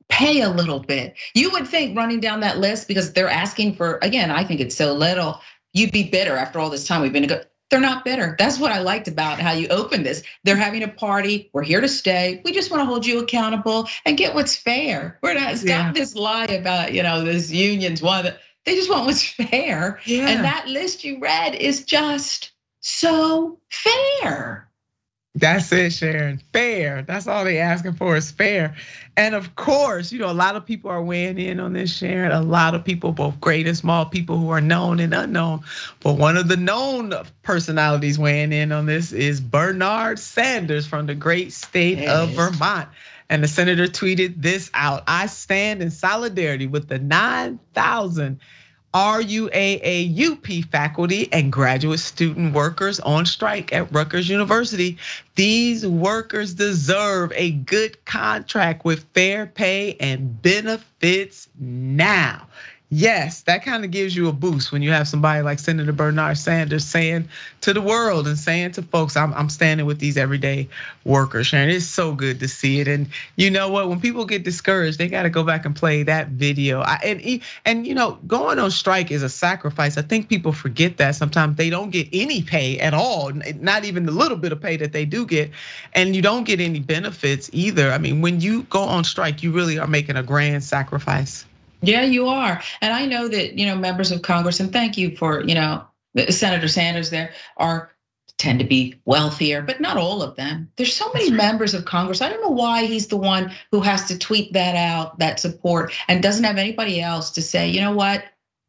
pay 0.08 0.40
a 0.40 0.48
little 0.48 0.80
bit? 0.80 1.16
You 1.34 1.50
would 1.52 1.68
think 1.68 1.96
running 1.96 2.20
down 2.20 2.40
that 2.40 2.58
list 2.58 2.88
because 2.88 3.12
they're 3.12 3.28
asking 3.28 3.74
for, 3.76 3.98
again, 4.00 4.30
I 4.30 4.44
think 4.44 4.60
it's 4.60 4.76
so 4.76 4.94
little, 4.94 5.40
you'd 5.72 5.92
be 5.92 6.08
bitter 6.08 6.34
after 6.34 6.58
all 6.58 6.70
this 6.70 6.86
time 6.86 7.02
we've 7.02 7.12
been 7.12 7.22
to 7.22 7.28
go. 7.28 7.40
They're 7.70 7.80
not 7.80 8.06
bitter. 8.06 8.34
That's 8.38 8.58
what 8.58 8.72
I 8.72 8.80
liked 8.80 9.08
about 9.08 9.40
how 9.40 9.52
you 9.52 9.68
opened 9.68 10.06
this. 10.06 10.22
They're 10.42 10.56
having 10.56 10.82
a 10.82 10.88
party. 10.88 11.50
We're 11.52 11.62
here 11.62 11.82
to 11.82 11.88
stay. 11.88 12.40
We 12.42 12.52
just 12.52 12.70
want 12.70 12.80
to 12.80 12.86
hold 12.86 13.04
you 13.04 13.20
accountable 13.20 13.90
and 14.06 14.16
get 14.16 14.34
what's 14.34 14.56
fair. 14.56 15.18
We're 15.22 15.34
not 15.34 15.58
stop 15.58 15.68
yeah. 15.68 15.92
this 15.92 16.14
lie 16.14 16.46
about, 16.46 16.94
you 16.94 17.02
know, 17.02 17.22
this 17.22 17.50
union's 17.50 18.00
one 18.00 18.32
they 18.68 18.74
just 18.74 18.90
want 18.90 19.06
what's 19.06 19.22
fair. 19.50 20.00
Yeah. 20.04 20.28
And 20.28 20.44
that 20.44 20.68
list 20.68 21.04
you 21.04 21.20
read 21.20 21.54
is 21.54 21.84
just 21.84 22.52
so 22.88 23.58
fair. 23.70 24.68
That's 25.34 25.70
it, 25.72 25.92
Sharon. 25.92 26.40
Fair. 26.52 27.02
That's 27.02 27.28
all 27.28 27.44
they're 27.44 27.62
asking 27.62 27.92
for 27.92 28.16
is 28.16 28.30
fair. 28.30 28.74
And 29.16 29.34
of 29.34 29.54
course, 29.54 30.10
you 30.10 30.18
know, 30.18 30.30
a 30.30 30.32
lot 30.32 30.56
of 30.56 30.66
people 30.66 30.90
are 30.90 31.02
weighing 31.02 31.38
in 31.38 31.60
on 31.60 31.74
this, 31.74 31.96
Sharon. 31.96 32.32
A 32.32 32.40
lot 32.40 32.74
of 32.74 32.84
people, 32.84 33.12
both 33.12 33.40
great 33.40 33.68
and 33.68 33.76
small 33.76 34.06
people 34.06 34.38
who 34.38 34.50
are 34.50 34.60
known 34.60 34.98
and 34.98 35.14
unknown. 35.14 35.60
But 36.00 36.14
one 36.14 36.36
of 36.36 36.48
the 36.48 36.56
known 36.56 37.12
personalities 37.42 38.18
weighing 38.18 38.52
in 38.52 38.72
on 38.72 38.86
this 38.86 39.12
is 39.12 39.40
Bernard 39.40 40.18
Sanders 40.18 40.86
from 40.86 41.06
the 41.06 41.14
great 41.14 41.52
state 41.52 42.08
of 42.08 42.30
Vermont. 42.30 42.88
And 43.30 43.44
the 43.44 43.48
senator 43.48 43.86
tweeted 43.86 44.40
this 44.42 44.70
out 44.74 45.04
I 45.06 45.26
stand 45.26 45.82
in 45.82 45.90
solidarity 45.90 46.66
with 46.66 46.88
the 46.88 46.98
9,000 46.98 48.40
RUAAUP 48.94 50.70
faculty 50.70 51.28
and 51.32 51.52
graduate 51.52 52.00
student 52.00 52.54
workers 52.54 53.00
on 53.00 53.26
strike 53.26 53.72
at 53.72 53.92
Rutgers 53.92 54.28
University. 54.28 54.96
These 55.34 55.86
workers 55.86 56.54
deserve 56.54 57.32
a 57.34 57.50
good 57.50 58.04
contract 58.04 58.84
with 58.84 59.04
fair 59.14 59.46
pay 59.46 59.96
and 60.00 60.40
benefits 60.40 61.48
now. 61.58 62.46
Yes, 62.90 63.42
that 63.42 63.64
kind 63.64 63.84
of 63.84 63.90
gives 63.90 64.16
you 64.16 64.28
a 64.28 64.32
boost 64.32 64.72
when 64.72 64.80
you 64.80 64.92
have 64.92 65.06
somebody 65.06 65.42
like 65.42 65.58
Senator 65.58 65.92
Bernard 65.92 66.38
Sanders 66.38 66.86
saying 66.86 67.28
to 67.60 67.74
the 67.74 67.82
world 67.82 68.26
and 68.26 68.38
saying 68.38 68.72
to 68.72 68.82
folks, 68.82 69.14
I'm, 69.14 69.34
I'm 69.34 69.50
standing 69.50 69.84
with 69.84 69.98
these 69.98 70.16
everyday 70.16 70.70
workers. 71.04 71.48
Sharon, 71.48 71.68
it's 71.68 71.84
so 71.84 72.14
good 72.14 72.40
to 72.40 72.48
see 72.48 72.80
it. 72.80 72.88
And 72.88 73.08
you 73.36 73.50
know 73.50 73.68
what? 73.68 73.90
When 73.90 74.00
people 74.00 74.24
get 74.24 74.42
discouraged, 74.42 74.96
they 74.96 75.08
got 75.08 75.24
to 75.24 75.30
go 75.30 75.42
back 75.42 75.66
and 75.66 75.76
play 75.76 76.02
that 76.04 76.28
video. 76.28 76.80
And 76.80 77.42
and 77.66 77.86
you 77.86 77.94
know, 77.94 78.18
going 78.26 78.58
on 78.58 78.70
strike 78.70 79.10
is 79.10 79.22
a 79.22 79.28
sacrifice. 79.28 79.98
I 79.98 80.02
think 80.02 80.30
people 80.30 80.52
forget 80.52 80.96
that 80.96 81.14
sometimes 81.14 81.58
they 81.58 81.68
don't 81.68 81.90
get 81.90 82.08
any 82.10 82.40
pay 82.40 82.78
at 82.80 82.94
all, 82.94 83.30
not 83.56 83.84
even 83.84 84.06
the 84.06 84.12
little 84.12 84.38
bit 84.38 84.52
of 84.52 84.62
pay 84.62 84.78
that 84.78 84.92
they 84.92 85.04
do 85.04 85.26
get, 85.26 85.50
and 85.92 86.16
you 86.16 86.22
don't 86.22 86.44
get 86.44 86.58
any 86.58 86.80
benefits 86.80 87.50
either. 87.52 87.92
I 87.92 87.98
mean, 87.98 88.22
when 88.22 88.40
you 88.40 88.62
go 88.62 88.80
on 88.80 89.04
strike, 89.04 89.42
you 89.42 89.52
really 89.52 89.78
are 89.78 89.86
making 89.86 90.16
a 90.16 90.22
grand 90.22 90.64
sacrifice. 90.64 91.44
Yeah, 91.80 92.02
you 92.02 92.26
are. 92.28 92.62
And 92.80 92.92
I 92.92 93.06
know 93.06 93.28
that, 93.28 93.58
you 93.58 93.66
know, 93.66 93.76
members 93.76 94.10
of 94.10 94.22
Congress, 94.22 94.60
and 94.60 94.72
thank 94.72 94.98
you 94.98 95.16
for, 95.16 95.42
you 95.42 95.54
know, 95.54 95.84
Senator 96.30 96.68
Sanders 96.68 97.10
there 97.10 97.32
are 97.56 97.92
tend 98.38 98.60
to 98.60 98.64
be 98.64 99.00
wealthier, 99.04 99.62
but 99.62 99.80
not 99.80 99.96
all 99.96 100.22
of 100.22 100.36
them. 100.36 100.70
There's 100.76 100.94
so 100.94 101.12
many 101.12 101.30
members 101.30 101.74
of 101.74 101.84
Congress. 101.84 102.22
I 102.22 102.28
don't 102.28 102.40
know 102.40 102.50
why 102.50 102.84
he's 102.84 103.08
the 103.08 103.16
one 103.16 103.52
who 103.72 103.80
has 103.80 104.06
to 104.06 104.18
tweet 104.18 104.52
that 104.52 104.76
out, 104.76 105.18
that 105.18 105.40
support, 105.40 105.92
and 106.06 106.22
doesn't 106.22 106.44
have 106.44 106.56
anybody 106.56 107.00
else 107.00 107.32
to 107.32 107.42
say, 107.42 107.70
you 107.70 107.80
know 107.80 107.92
what? 107.92 108.24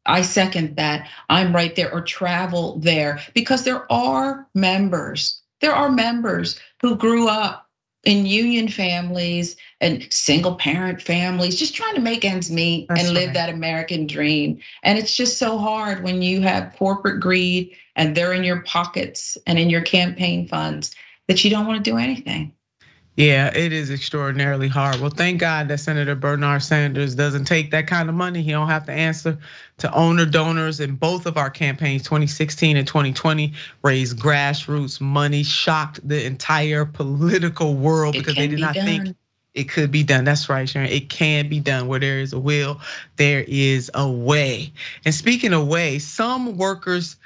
I 0.06 0.24
second 0.24 0.78
that. 0.78 1.08
I'm 1.30 1.54
right 1.54 1.76
there 1.76 1.94
or 1.94 2.02
travel 2.02 2.80
there 2.80 3.20
because 3.36 3.64
there 3.64 3.90
are 3.92 4.48
members. 4.56 5.40
There 5.62 5.76
are 5.76 5.92
members 5.92 6.60
who 6.82 6.96
grew 6.96 7.28
up 7.28 7.69
in 8.04 8.26
union 8.26 8.68
families 8.70 9.58
and 9.82 10.08
single 10.12 10.56
parent 10.56 11.02
families, 11.02 11.58
just 11.58 11.76
trying 11.76 11.96
to 11.96 12.02
make 12.02 12.24
ends 12.24 12.50
meet 12.50 12.88
That's 12.88 13.04
and 13.04 13.14
live 13.14 13.28
right. 13.28 13.34
that 13.34 13.50
American 13.50 14.08
dream. 14.08 14.60
And 14.84 14.98
it's 14.98 15.16
just 15.16 15.38
so 15.38 15.58
hard 15.58 16.04
when 16.04 16.22
you 16.22 16.42
have 16.42 16.76
corporate 16.78 17.20
greed 17.20 17.76
and 17.96 18.16
they're 18.16 18.34
in 18.34 18.44
your 18.44 18.62
pockets 18.62 19.38
and 19.46 19.60
in 19.60 19.70
your 19.70 19.82
campaign 19.82 20.48
funds 20.48 20.96
that 21.28 21.44
you 21.44 21.50
don't 21.50 21.68
want 21.68 21.84
to 21.84 21.92
do 21.92 21.98
anything. 21.98 22.54
Yeah, 23.20 23.52
it 23.54 23.74
is 23.74 23.92
extraordinarily 23.92 24.70
hard. 24.70 25.02
Well, 25.02 25.10
thank 25.10 25.42
God 25.42 25.68
that 25.68 25.82
Senator 25.82 26.16
Bernard 26.16 26.64
Sanders 26.64 27.16
doesn't 27.16 27.44
take 27.44 27.72
that 27.72 27.86
kind 27.86 28.08
of 28.08 28.16
money. 28.16 28.42
He 28.42 28.52
don't 28.52 28.70
have 28.70 28.86
to 28.86 28.94
answer 28.94 29.40
to 29.80 29.94
owner 29.94 30.26
donors 30.26 30.80
in 30.80 30.96
both 30.96 31.26
of 31.26 31.36
our 31.36 31.50
campaigns, 31.50 32.04
2016 32.04 32.78
and 32.78 32.88
2020, 32.88 33.56
raised 33.84 34.18
grassroots 34.18 35.02
money, 35.02 35.44
shocked 35.44 36.00
the 36.08 36.26
entire 36.26 36.86
political 36.86 37.76
world 37.76 38.14
because 38.14 38.36
they 38.36 38.48
did 38.48 38.56
be 38.56 38.62
not 38.62 38.76
done. 38.76 38.86
think 38.86 39.18
it 39.54 39.66
could 39.66 39.92
be 39.92 40.04
done. 40.04 40.24
That's 40.24 40.48
right, 40.48 40.70
Sharon. 40.70 40.90
It 40.90 41.10
can 41.10 41.50
be 41.50 41.60
done. 41.60 41.90
Where 41.90 42.00
there 42.00 42.22
is 42.22 42.32
a 42.32 42.40
will, 42.40 42.80
there 43.18 43.44
is 43.46 43.92
a 43.94 44.10
way. 44.10 44.72
And 45.04 45.14
speaking 45.14 45.52
of 45.52 45.68
way, 45.68 46.00
some 46.00 46.56
workers 46.56 47.18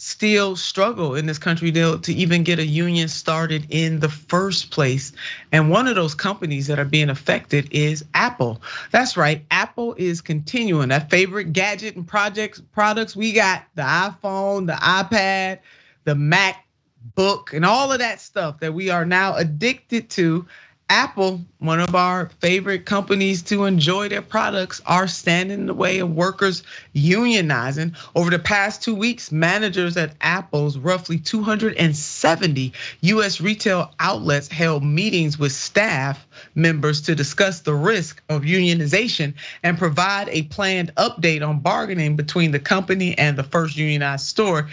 still 0.00 0.54
struggle 0.54 1.16
in 1.16 1.26
this 1.26 1.38
country 1.38 1.72
to 1.72 2.00
even 2.06 2.44
get 2.44 2.60
a 2.60 2.64
union 2.64 3.08
started 3.08 3.66
in 3.70 3.98
the 3.98 4.08
first 4.08 4.70
place. 4.70 5.12
And 5.50 5.70
one 5.70 5.88
of 5.88 5.96
those 5.96 6.14
companies 6.14 6.68
that 6.68 6.78
are 6.78 6.84
being 6.84 7.10
affected 7.10 7.68
is 7.72 8.04
Apple. 8.14 8.62
That's 8.92 9.16
right, 9.16 9.44
Apple 9.50 9.94
is 9.98 10.20
continuing 10.20 10.90
that 10.90 11.10
favorite 11.10 11.52
gadget 11.52 11.96
and 11.96 12.06
projects 12.06 12.62
products 12.72 13.16
we 13.16 13.32
got 13.32 13.64
the 13.74 13.82
iPhone, 13.82 14.68
the 14.68 14.74
iPad, 14.74 15.58
the 16.04 16.14
MacBook, 16.14 17.52
and 17.52 17.64
all 17.64 17.90
of 17.90 17.98
that 17.98 18.20
stuff 18.20 18.60
that 18.60 18.74
we 18.74 18.90
are 18.90 19.04
now 19.04 19.34
addicted 19.34 20.10
to 20.10 20.46
Apple, 20.90 21.42
one 21.58 21.80
of 21.80 21.94
our 21.94 22.30
favorite 22.40 22.86
companies 22.86 23.42
to 23.42 23.64
enjoy 23.64 24.08
their 24.08 24.22
products, 24.22 24.80
are 24.86 25.06
standing 25.06 25.60
in 25.60 25.66
the 25.66 25.74
way 25.74 25.98
of 25.98 26.14
workers 26.14 26.62
unionizing. 26.94 27.94
Over 28.14 28.30
the 28.30 28.38
past 28.38 28.82
two 28.82 28.94
weeks, 28.94 29.30
managers 29.30 29.98
at 29.98 30.14
Apple's 30.20 30.78
roughly 30.78 31.18
270 31.18 32.72
US 33.02 33.40
retail 33.40 33.92
outlets 34.00 34.48
held 34.48 34.82
meetings 34.82 35.38
with 35.38 35.52
staff 35.52 36.26
members 36.54 37.02
to 37.02 37.14
discuss 37.14 37.60
the 37.60 37.74
risk 37.74 38.22
of 38.30 38.42
unionization 38.42 39.34
and 39.62 39.76
provide 39.76 40.28
a 40.30 40.42
planned 40.44 40.94
update 40.94 41.46
on 41.46 41.60
bargaining 41.60 42.16
between 42.16 42.50
the 42.50 42.58
company 42.58 43.16
and 43.18 43.36
the 43.36 43.44
first 43.44 43.76
unionized 43.76 44.24
store, 44.24 44.68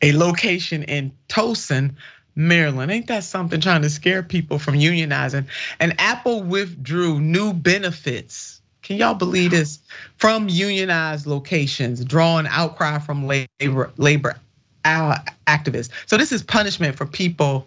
a 0.00 0.12
location 0.12 0.84
in 0.84 1.12
Towson, 1.28 1.96
Maryland. 2.34 2.90
Ain't 2.90 3.08
that 3.08 3.24
something 3.24 3.60
trying 3.60 3.82
to 3.82 3.90
scare 3.90 4.22
people 4.22 4.58
from 4.58 4.74
unionizing? 4.74 5.46
And 5.78 6.00
Apple 6.00 6.42
withdrew 6.42 7.20
new 7.20 7.52
benefits. 7.52 8.60
Can 8.82 8.96
y'all 8.96 9.14
believe 9.14 9.52
this? 9.52 9.78
From 10.16 10.48
unionized 10.48 11.26
locations, 11.26 12.04
drawing 12.04 12.46
outcry 12.48 12.98
from 12.98 13.26
labor 13.26 13.92
labor 13.96 14.36
uh, 14.84 15.18
activists. 15.46 15.90
So 16.06 16.16
this 16.16 16.32
is 16.32 16.42
punishment 16.42 16.96
for 16.96 17.06
people 17.06 17.66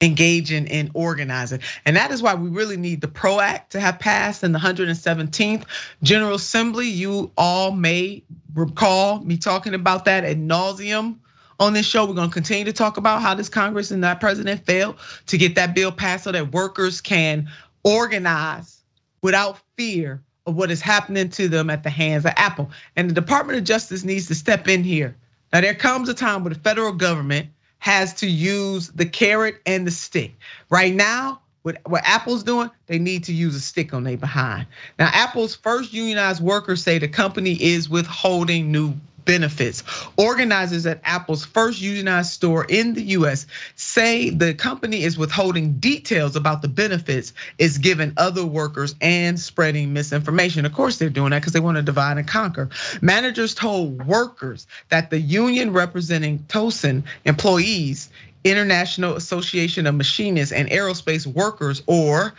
engaging 0.00 0.66
in 0.68 0.90
organizing. 0.94 1.60
And 1.84 1.96
that 1.96 2.12
is 2.12 2.22
why 2.22 2.34
we 2.34 2.48
really 2.50 2.76
need 2.76 3.00
the 3.00 3.08
PRO 3.08 3.40
Act 3.40 3.72
to 3.72 3.80
have 3.80 3.98
passed 3.98 4.44
in 4.44 4.52
the 4.52 4.58
117th 4.58 5.64
General 6.02 6.34
Assembly. 6.34 6.88
You 6.88 7.32
all 7.36 7.72
may 7.72 8.22
recall 8.54 9.18
me 9.20 9.38
talking 9.38 9.74
about 9.74 10.04
that 10.04 10.24
at 10.24 10.36
nauseum 10.36 11.16
on 11.58 11.72
this 11.72 11.86
show. 11.86 12.06
We're 12.06 12.14
going 12.14 12.30
to 12.30 12.34
continue 12.34 12.64
to 12.64 12.72
talk 12.72 12.96
about 12.96 13.22
how 13.22 13.34
this 13.34 13.48
Congress 13.48 13.90
and 13.90 14.04
that 14.04 14.20
president 14.20 14.64
failed 14.64 14.96
to 15.26 15.38
get 15.38 15.56
that 15.56 15.74
bill 15.74 15.92
passed 15.92 16.24
so 16.24 16.32
that 16.32 16.52
workers 16.52 17.00
can 17.00 17.50
organize 17.84 18.82
without 19.22 19.58
fear 19.76 20.22
of 20.46 20.54
what 20.54 20.70
is 20.70 20.80
happening 20.80 21.28
to 21.30 21.48
them 21.48 21.70
at 21.70 21.82
the 21.82 21.90
hands 21.90 22.24
of 22.24 22.32
Apple. 22.36 22.70
And 22.96 23.10
the 23.10 23.14
Department 23.14 23.58
of 23.58 23.64
Justice 23.64 24.04
needs 24.04 24.28
to 24.28 24.34
step 24.34 24.68
in 24.68 24.82
here. 24.84 25.16
Now, 25.52 25.60
there 25.60 25.74
comes 25.74 26.08
a 26.08 26.14
time 26.14 26.44
where 26.44 26.52
the 26.52 26.60
federal 26.60 26.92
government 26.92 27.48
has 27.78 28.14
to 28.14 28.26
use 28.28 28.88
the 28.88 29.06
carrot 29.06 29.60
and 29.64 29.86
the 29.86 29.90
stick. 29.90 30.34
Right 30.68 30.94
now, 30.94 31.40
what, 31.62 32.02
Apple's 32.04 32.44
doing, 32.44 32.70
they 32.86 32.98
need 32.98 33.24
to 33.24 33.32
use 33.32 33.54
a 33.54 33.60
stick 33.60 33.92
on 33.92 34.04
their 34.04 34.16
behind. 34.16 34.66
Now, 34.98 35.10
Apple's 35.12 35.54
first 35.54 35.92
unionized 35.92 36.42
workers 36.42 36.82
say 36.82 36.98
the 36.98 37.08
company 37.08 37.52
is 37.52 37.88
withholding 37.88 38.72
new 38.72 38.94
benefits. 39.28 39.84
Organizers 40.16 40.86
at 40.86 41.02
Apple's 41.04 41.44
first 41.44 41.82
unionized 41.82 42.30
store 42.30 42.64
in 42.64 42.94
the 42.94 43.02
US 43.18 43.46
say 43.76 44.30
the 44.30 44.54
company 44.54 45.04
is 45.04 45.18
withholding 45.18 45.74
details 45.74 46.34
about 46.34 46.62
the 46.62 46.68
benefits 46.68 47.34
it's 47.58 47.76
given 47.76 48.14
other 48.16 48.46
workers 48.46 48.94
and 49.02 49.38
spreading 49.38 49.92
misinformation. 49.92 50.64
Of 50.64 50.72
course, 50.72 50.96
they're 50.96 51.10
doing 51.10 51.30
that 51.30 51.40
because 51.40 51.52
they 51.52 51.60
want 51.60 51.76
to 51.76 51.82
divide 51.82 52.16
and 52.16 52.26
conquer. 52.26 52.70
Managers 53.02 53.54
told 53.54 54.06
workers 54.06 54.66
that 54.88 55.10
the 55.10 55.20
union 55.20 55.74
representing 55.74 56.38
Towson 56.48 57.02
employees 57.26 58.08
International 58.44 59.14
Association 59.14 59.86
of 59.86 59.94
Machinists 59.94 60.52
and 60.52 60.70
Aerospace 60.70 61.26
Workers, 61.26 61.82
or 61.86 62.32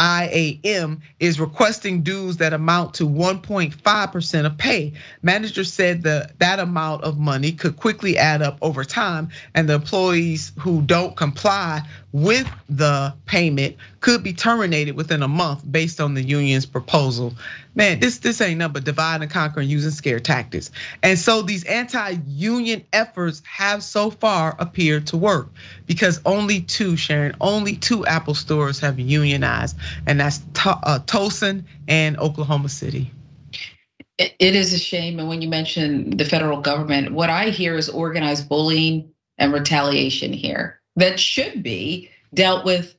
IAM 0.00 1.02
is 1.20 1.38
requesting 1.38 2.02
dues 2.02 2.38
that 2.38 2.52
amount 2.52 2.94
to 2.94 3.08
1.5% 3.08 4.46
of 4.46 4.58
pay. 4.58 4.92
Manager 5.22 5.64
said 5.64 6.02
that 6.02 6.38
that 6.38 6.58
amount 6.58 7.04
of 7.04 7.18
money 7.18 7.52
could 7.52 7.76
quickly 7.76 8.18
add 8.18 8.42
up 8.42 8.58
over 8.62 8.84
time, 8.84 9.30
and 9.54 9.68
the 9.68 9.74
employees 9.74 10.52
who 10.60 10.82
don't 10.82 11.16
comply 11.16 11.82
with 12.12 12.48
the 12.68 13.14
payment 13.26 13.76
could 14.00 14.22
be 14.22 14.32
terminated 14.32 14.96
within 14.96 15.22
a 15.22 15.28
month 15.28 15.62
based 15.70 16.00
on 16.00 16.14
the 16.14 16.22
union's 16.22 16.66
proposal. 16.66 17.34
Man, 17.74 17.98
this 17.98 18.18
this 18.18 18.40
ain't 18.40 18.58
nothing 18.58 18.74
but 18.74 18.84
divide 18.84 19.22
and 19.22 19.30
conquer 19.30 19.60
and 19.60 19.68
using 19.68 19.90
scare 19.90 20.20
tactics. 20.20 20.70
And 21.02 21.18
so 21.18 21.42
these 21.42 21.64
anti-union 21.64 22.84
efforts 22.92 23.42
have 23.44 23.82
so 23.82 24.10
far 24.10 24.54
appeared 24.58 25.08
to 25.08 25.16
work 25.16 25.48
because 25.86 26.20
only 26.24 26.60
two, 26.60 26.96
Sharon, 26.96 27.36
only 27.40 27.76
two 27.76 28.06
Apple 28.06 28.34
stores 28.34 28.80
have 28.80 29.00
unionized, 29.00 29.76
and 30.06 30.20
that's 30.20 30.40
uh, 30.64 31.00
Towson 31.00 31.64
and 31.88 32.18
Oklahoma 32.18 32.68
City. 32.68 33.10
It 34.18 34.54
is 34.54 34.72
a 34.72 34.78
shame, 34.78 35.18
and 35.18 35.28
when 35.28 35.42
you 35.42 35.48
mention 35.48 36.16
the 36.16 36.24
federal 36.24 36.60
government, 36.60 37.12
what 37.12 37.30
I 37.30 37.50
hear 37.50 37.76
is 37.76 37.88
organized 37.88 38.48
bullying 38.48 39.12
and 39.38 39.52
retaliation 39.52 40.32
here 40.32 40.80
that 40.94 41.18
should 41.18 41.64
be 41.64 42.10
dealt 42.32 42.64
with 42.64 42.94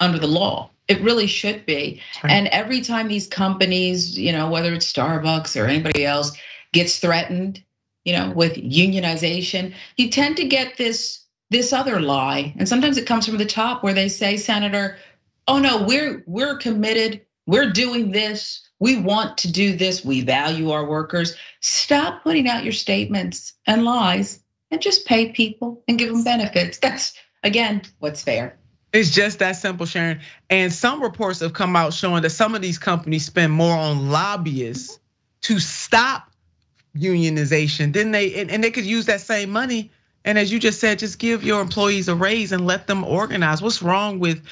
under 0.00 0.18
the 0.18 0.26
law. 0.26 0.70
It 0.86 1.02
really 1.02 1.26
should 1.26 1.64
be. 1.64 2.02
Right. 2.22 2.32
And 2.32 2.48
every 2.48 2.82
time 2.82 3.08
these 3.08 3.26
companies, 3.26 4.18
you 4.18 4.32
know, 4.32 4.50
whether 4.50 4.72
it's 4.72 4.92
Starbucks 4.92 5.60
or 5.60 5.66
anybody 5.66 6.04
else, 6.04 6.36
gets 6.72 6.98
threatened, 6.98 7.62
you 8.04 8.12
know, 8.12 8.30
with 8.30 8.54
unionization, 8.54 9.74
you 9.96 10.10
tend 10.10 10.36
to 10.36 10.46
get 10.46 10.76
this 10.76 11.20
this 11.50 11.72
other 11.72 12.00
lie. 12.00 12.54
And 12.58 12.68
sometimes 12.68 12.98
it 12.98 13.06
comes 13.06 13.26
from 13.26 13.38
the 13.38 13.46
top 13.46 13.82
where 13.82 13.94
they 13.94 14.08
say, 14.08 14.36
Senator, 14.36 14.98
oh 15.46 15.58
no, 15.58 15.84
we're 15.84 16.22
we're 16.26 16.58
committed, 16.58 17.22
we're 17.46 17.70
doing 17.70 18.10
this, 18.10 18.68
we 18.78 18.96
want 18.96 19.38
to 19.38 19.52
do 19.52 19.76
this, 19.76 20.04
we 20.04 20.20
value 20.22 20.70
our 20.70 20.84
workers. 20.84 21.34
Stop 21.60 22.24
putting 22.24 22.48
out 22.48 22.64
your 22.64 22.72
statements 22.72 23.54
and 23.66 23.84
lies 23.84 24.40
and 24.70 24.82
just 24.82 25.06
pay 25.06 25.32
people 25.32 25.82
and 25.88 25.98
give 25.98 26.12
them 26.12 26.24
benefits. 26.24 26.78
That's 26.78 27.14
again 27.42 27.82
what's 28.00 28.22
fair. 28.22 28.58
It's 28.94 29.10
just 29.10 29.40
that 29.40 29.56
simple, 29.56 29.86
Sharon. 29.86 30.20
And 30.48 30.72
some 30.72 31.02
reports 31.02 31.40
have 31.40 31.52
come 31.52 31.74
out 31.74 31.92
showing 31.92 32.22
that 32.22 32.30
some 32.30 32.54
of 32.54 32.62
these 32.62 32.78
companies 32.78 33.26
spend 33.26 33.52
more 33.52 33.76
on 33.76 34.08
lobbyists 34.10 35.00
to 35.42 35.58
stop 35.58 36.30
unionization. 36.96 37.92
than 37.92 38.12
they 38.12 38.34
and 38.34 38.62
they 38.62 38.70
could 38.70 38.86
use 38.86 39.06
that 39.06 39.20
same 39.20 39.50
money. 39.50 39.90
And 40.24 40.38
as 40.38 40.52
you 40.52 40.60
just 40.60 40.78
said, 40.78 41.00
just 41.00 41.18
give 41.18 41.42
your 41.42 41.60
employees 41.60 42.08
a 42.08 42.14
raise 42.14 42.52
and 42.52 42.66
let 42.66 42.86
them 42.86 43.02
organize. 43.02 43.60
What's 43.60 43.82
wrong 43.82 44.20
with 44.20 44.42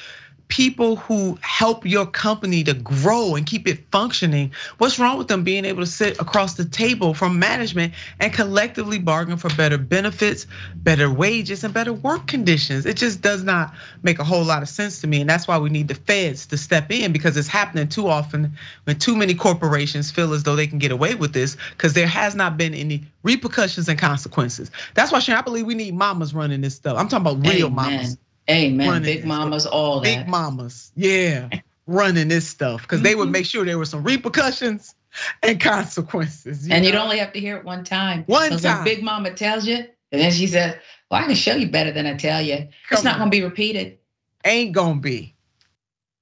people 0.53 0.97
who 0.97 1.35
help 1.41 1.83
your 1.83 2.05
company 2.05 2.63
to 2.63 2.75
grow 2.75 3.33
and 3.33 3.43
keep 3.43 3.67
it 3.67 3.89
functioning. 3.91 4.51
What's 4.77 4.99
wrong 4.99 5.17
with 5.17 5.27
them 5.27 5.43
being 5.43 5.65
able 5.65 5.81
to 5.81 5.89
sit 5.89 6.21
across 6.21 6.53
the 6.53 6.63
table 6.63 7.15
from 7.15 7.39
management 7.39 7.95
and 8.19 8.31
collectively 8.31 8.99
bargain 8.99 9.37
for 9.37 9.49
better 9.55 9.79
benefits, 9.79 10.45
better 10.75 11.11
wages, 11.11 11.63
and 11.63 11.73
better 11.73 11.91
work 11.91 12.27
conditions? 12.27 12.85
It 12.85 12.97
just 12.97 13.19
does 13.19 13.43
not 13.43 13.73
make 14.03 14.19
a 14.19 14.23
whole 14.23 14.43
lot 14.43 14.61
of 14.61 14.69
sense 14.69 15.01
to 15.01 15.07
me. 15.07 15.21
And 15.21 15.29
that's 15.29 15.47
why 15.47 15.57
we 15.57 15.71
need 15.71 15.87
the 15.87 15.95
feds 15.95 16.45
to 16.47 16.57
step 16.59 16.91
in 16.91 17.13
because 17.13 17.35
it's 17.35 17.47
happening 17.47 17.87
too 17.87 18.07
often 18.07 18.55
when 18.83 18.99
too 18.99 19.15
many 19.15 19.33
corporations 19.33 20.11
feel 20.11 20.33
as 20.33 20.43
though 20.43 20.55
they 20.55 20.67
can 20.67 20.77
get 20.77 20.91
away 20.91 21.15
with 21.15 21.33
this 21.33 21.57
because 21.71 21.93
there 21.93 22.05
has 22.05 22.35
not 22.35 22.57
been 22.57 22.75
any 22.75 23.05
repercussions 23.23 23.89
and 23.89 23.97
consequences. 23.97 24.69
That's 24.93 25.11
why 25.11 25.17
Sharon, 25.17 25.39
I 25.39 25.41
believe 25.41 25.65
we 25.65 25.73
need 25.73 25.95
mamas 25.95 26.31
running 26.31 26.61
this 26.61 26.75
stuff. 26.75 26.95
I'm 26.99 27.07
talking 27.07 27.25
about 27.25 27.43
real 27.43 27.69
Amen. 27.69 27.73
mamas 27.73 28.17
Amen. 28.49 28.87
Running 28.87 29.03
Big 29.03 29.25
mamas, 29.25 29.65
all 29.65 30.01
that. 30.01 30.17
Big 30.19 30.27
mamas, 30.27 30.91
yeah, 30.95 31.49
running 31.87 32.27
this 32.27 32.47
stuff 32.47 32.81
because 32.81 33.01
they 33.01 33.15
would 33.15 33.25
mm-hmm. 33.25 33.31
make 33.31 33.45
sure 33.45 33.65
there 33.65 33.77
were 33.77 33.85
some 33.85 34.03
repercussions 34.03 34.95
and 35.41 35.59
consequences. 35.59 36.67
You 36.67 36.73
and 36.73 36.83
know? 36.83 36.89
you'd 36.89 36.97
only 36.97 37.19
have 37.19 37.33
to 37.33 37.39
hear 37.39 37.57
it 37.57 37.63
one 37.63 37.83
time. 37.83 38.23
One 38.25 38.57
time. 38.57 38.83
Big 38.83 39.01
Mama 39.01 39.33
tells 39.33 39.65
you, 39.65 39.77
and 39.77 40.21
then 40.21 40.31
she 40.31 40.47
says, 40.47 40.75
"Well, 41.09 41.21
I 41.21 41.25
can 41.25 41.35
show 41.35 41.55
you 41.55 41.69
better 41.69 41.91
than 41.91 42.05
I 42.05 42.15
tell 42.15 42.41
you. 42.41 42.57
Come 42.57 42.67
it's 42.91 43.03
not 43.03 43.15
on. 43.15 43.19
gonna 43.19 43.31
be 43.31 43.43
repeated." 43.43 43.99
Ain't 44.45 44.73
gonna 44.73 44.99
be 44.99 45.35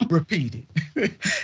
repeated. 0.09 0.65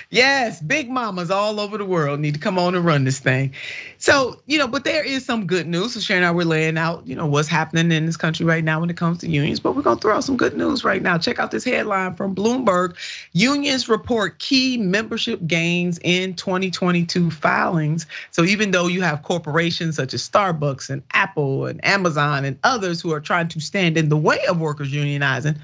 yes, 0.10 0.62
big 0.62 0.90
mamas 0.90 1.32
all 1.32 1.60
over 1.60 1.78
the 1.78 1.86
world 1.86 2.20
need 2.20 2.34
to 2.34 2.40
come 2.40 2.60
on 2.60 2.76
and 2.76 2.86
run 2.86 3.04
this 3.04 3.20
thing. 3.20 3.54
So, 3.98 4.42
you 4.46 4.58
know, 4.58 4.68
but 4.68 4.84
there 4.84 5.04
is 5.04 5.26
some 5.26 5.48
good 5.48 5.68
news. 5.68 5.94
So 5.94 6.00
Sharon 6.00 6.24
and 6.24 6.30
I 6.30 6.32
were 6.32 6.46
laying 6.46 6.78
out, 6.78 7.08
you 7.08 7.16
know, 7.16 7.28
what's 7.28 7.48
happening 7.48 7.92
in 7.92 8.06
this 8.06 8.18
country 8.18 8.46
right 8.46 8.64
now 8.64 8.80
when 8.80 8.90
it 8.90 8.98
comes 8.98 9.20
to 9.20 9.30
unions. 9.30 9.60
But 9.60 9.76
we're 9.76 9.82
gonna 9.82 10.00
throw 10.00 10.16
out 10.16 10.24
some 10.24 10.38
good 10.38 10.56
news 10.56 10.84
right 10.84 11.02
now. 11.02 11.18
Check 11.18 11.40
out 11.40 11.52
this 11.52 11.64
headline 11.64 12.16
from 12.16 12.36
Bloomberg. 12.36 12.96
Unions 13.34 13.90
report 13.90 14.40
key 14.40 14.78
membership 14.78 15.46
gains 15.46 16.00
in 16.04 16.36
2022 16.36 17.32
filings. 17.32 18.06
So 18.32 18.44
even 18.44 18.72
though 18.72 18.88
you 18.88 19.02
have 19.02 19.24
corporations 19.24 19.96
such 19.96 20.14
as 20.14 20.28
Starbucks 20.28 20.90
and 20.90 21.04
Apple 21.12 21.66
and 21.66 21.84
Amazon 21.86 22.46
and 22.46 22.60
others 22.64 23.02
who 23.02 23.12
are 23.14 23.22
trying 23.22 23.48
to 23.50 23.60
stand 23.60 23.98
in 23.98 24.10
the 24.10 24.18
way 24.18 24.40
of 24.48 24.60
workers 24.60 24.92
unionizing, 24.92 25.58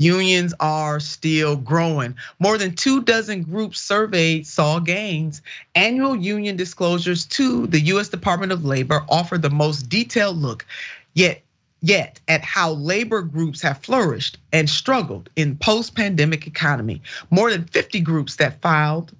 Unions 0.00 0.54
are 0.60 0.98
still 0.98 1.56
growing. 1.56 2.16
More 2.38 2.56
than 2.56 2.74
two 2.74 3.02
dozen 3.02 3.42
groups 3.42 3.78
surveyed 3.78 4.46
saw 4.46 4.78
gains. 4.78 5.42
Annual 5.74 6.16
union 6.16 6.56
disclosures 6.56 7.26
to 7.26 7.66
the 7.66 7.80
US 7.80 8.08
Department 8.08 8.50
of 8.50 8.64
Labor 8.64 9.04
offer 9.10 9.36
the 9.36 9.50
most 9.50 9.90
detailed 9.90 10.38
look 10.38 10.64
yet 11.12 11.42
yet 11.82 12.18
at 12.28 12.42
how 12.42 12.72
labor 12.72 13.20
groups 13.20 13.60
have 13.60 13.82
flourished 13.82 14.38
and 14.54 14.70
struggled 14.70 15.28
in 15.36 15.58
post-pandemic 15.58 16.46
economy. 16.46 17.02
More 17.30 17.50
than 17.50 17.64
50 17.64 18.00
groups 18.00 18.36
that 18.36 18.62
filed 18.62 19.12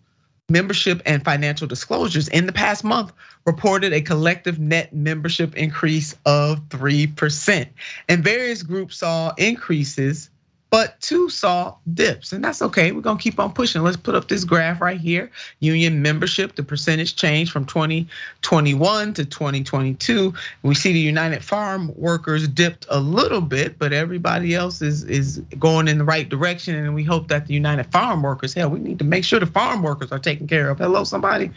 membership 0.48 1.02
and 1.04 1.22
financial 1.22 1.66
disclosures 1.66 2.28
in 2.28 2.46
the 2.46 2.52
past 2.52 2.84
month 2.84 3.12
reported 3.44 3.92
a 3.92 4.00
collective 4.00 4.58
net 4.58 4.94
membership 4.94 5.54
increase 5.56 6.16
of 6.24 6.70
3%. 6.70 7.68
And 8.08 8.24
various 8.24 8.62
groups 8.62 8.96
saw 8.96 9.34
increases 9.36 10.30
but 10.70 11.00
two 11.00 11.28
saw 11.28 11.74
dips, 11.92 12.32
and 12.32 12.44
that's 12.44 12.62
okay. 12.62 12.92
We're 12.92 13.00
gonna 13.00 13.18
keep 13.18 13.40
on 13.40 13.52
pushing. 13.52 13.82
Let's 13.82 13.96
put 13.96 14.14
up 14.14 14.28
this 14.28 14.44
graph 14.44 14.80
right 14.80 15.00
here. 15.00 15.30
Union 15.58 16.00
membership, 16.00 16.54
the 16.54 16.62
percentage 16.62 17.16
change 17.16 17.50
from 17.50 17.64
2021 17.64 19.14
to 19.14 19.24
2022. 19.24 20.32
We 20.62 20.74
see 20.76 20.92
the 20.92 21.00
United 21.00 21.42
Farm 21.42 21.92
Workers 21.96 22.46
dipped 22.46 22.86
a 22.88 23.00
little 23.00 23.40
bit, 23.40 23.78
but 23.78 23.92
everybody 23.92 24.54
else 24.54 24.80
is 24.80 25.02
is 25.02 25.38
going 25.58 25.88
in 25.88 25.98
the 25.98 26.04
right 26.04 26.28
direction. 26.28 26.76
And 26.76 26.94
we 26.94 27.02
hope 27.02 27.28
that 27.28 27.48
the 27.48 27.54
United 27.54 27.86
Farm 27.86 28.22
Workers, 28.22 28.54
hell, 28.54 28.70
we 28.70 28.78
need 28.78 29.00
to 29.00 29.04
make 29.04 29.24
sure 29.24 29.40
the 29.40 29.46
farm 29.46 29.82
workers 29.82 30.12
are 30.12 30.20
taken 30.20 30.46
care 30.46 30.70
of. 30.70 30.78
Hello, 30.78 31.02
somebody, 31.02 31.50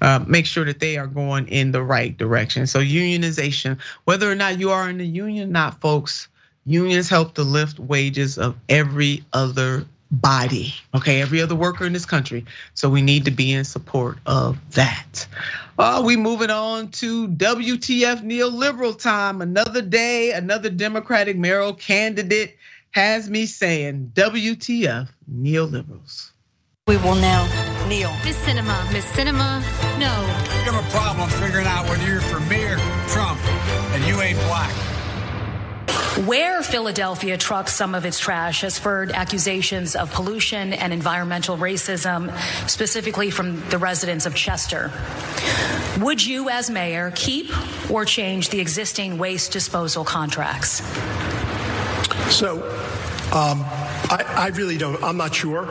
uh, 0.00 0.24
make 0.26 0.46
sure 0.46 0.64
that 0.64 0.80
they 0.80 0.96
are 0.96 1.06
going 1.06 1.48
in 1.48 1.70
the 1.72 1.82
right 1.82 2.16
direction. 2.16 2.66
So 2.66 2.80
unionization, 2.80 3.78
whether 4.04 4.30
or 4.30 4.34
not 4.34 4.58
you 4.58 4.70
are 4.70 4.88
in 4.88 4.96
the 4.96 5.06
union, 5.06 5.52
not 5.52 5.80
folks 5.82 6.28
Unions 6.66 7.08
help 7.08 7.34
to 7.34 7.42
lift 7.42 7.78
wages 7.78 8.38
of 8.38 8.56
every 8.68 9.24
other 9.32 9.86
body, 10.10 10.74
okay, 10.94 11.20
every 11.20 11.42
other 11.42 11.54
worker 11.54 11.84
in 11.84 11.92
this 11.92 12.06
country. 12.06 12.44
So 12.74 12.88
we 12.88 13.02
need 13.02 13.26
to 13.26 13.30
be 13.30 13.52
in 13.52 13.64
support 13.64 14.18
of 14.26 14.58
that. 14.72 15.26
Uh, 15.78 16.02
we 16.04 16.16
moving 16.16 16.50
on 16.50 16.88
to 16.92 17.28
WTF 17.28 18.22
neoliberal 18.22 18.98
time. 18.98 19.42
Another 19.42 19.82
day, 19.82 20.32
another 20.32 20.70
Democratic 20.70 21.36
mayoral 21.36 21.74
candidate 21.74 22.56
has 22.92 23.28
me 23.28 23.46
saying 23.46 24.12
WTF 24.14 25.08
neoliberals. 25.30 26.30
We 26.86 26.96
will 26.98 27.16
now 27.16 27.44
kneel. 27.88 28.12
Miss 28.24 28.38
Sinema, 28.44 28.92
Miss 28.92 29.04
Sinema, 29.06 29.60
no. 29.98 30.14
You 30.64 30.72
have 30.72 30.86
a 30.86 30.90
problem 30.90 31.28
figuring 31.30 31.66
out 31.66 31.88
whether 31.88 32.06
you're 32.06 32.20
for 32.20 32.40
me 32.40 32.62
or 32.62 32.76
Trump, 33.08 33.40
and 33.94 34.04
you 34.04 34.20
ain't 34.20 34.38
black. 34.40 34.93
Where 36.22 36.62
Philadelphia 36.62 37.36
trucks 37.36 37.74
some 37.74 37.92
of 37.92 38.06
its 38.06 38.20
trash 38.20 38.60
has 38.60 38.74
spurred 38.74 39.10
accusations 39.10 39.96
of 39.96 40.12
pollution 40.12 40.72
and 40.72 40.92
environmental 40.92 41.56
racism, 41.56 42.32
specifically 42.70 43.30
from 43.30 43.68
the 43.70 43.78
residents 43.78 44.24
of 44.24 44.32
Chester. 44.32 44.92
Would 45.98 46.24
you, 46.24 46.50
as 46.50 46.70
mayor, 46.70 47.12
keep 47.16 47.50
or 47.90 48.04
change 48.04 48.50
the 48.50 48.60
existing 48.60 49.18
waste 49.18 49.50
disposal 49.50 50.04
contracts? 50.04 50.82
So, 52.32 52.62
um, 53.32 53.64
I, 54.10 54.24
I, 54.36 54.48
really 54.48 54.76
don't. 54.76 55.02
I'm 55.02 55.16
not 55.16 55.34
sure 55.34 55.66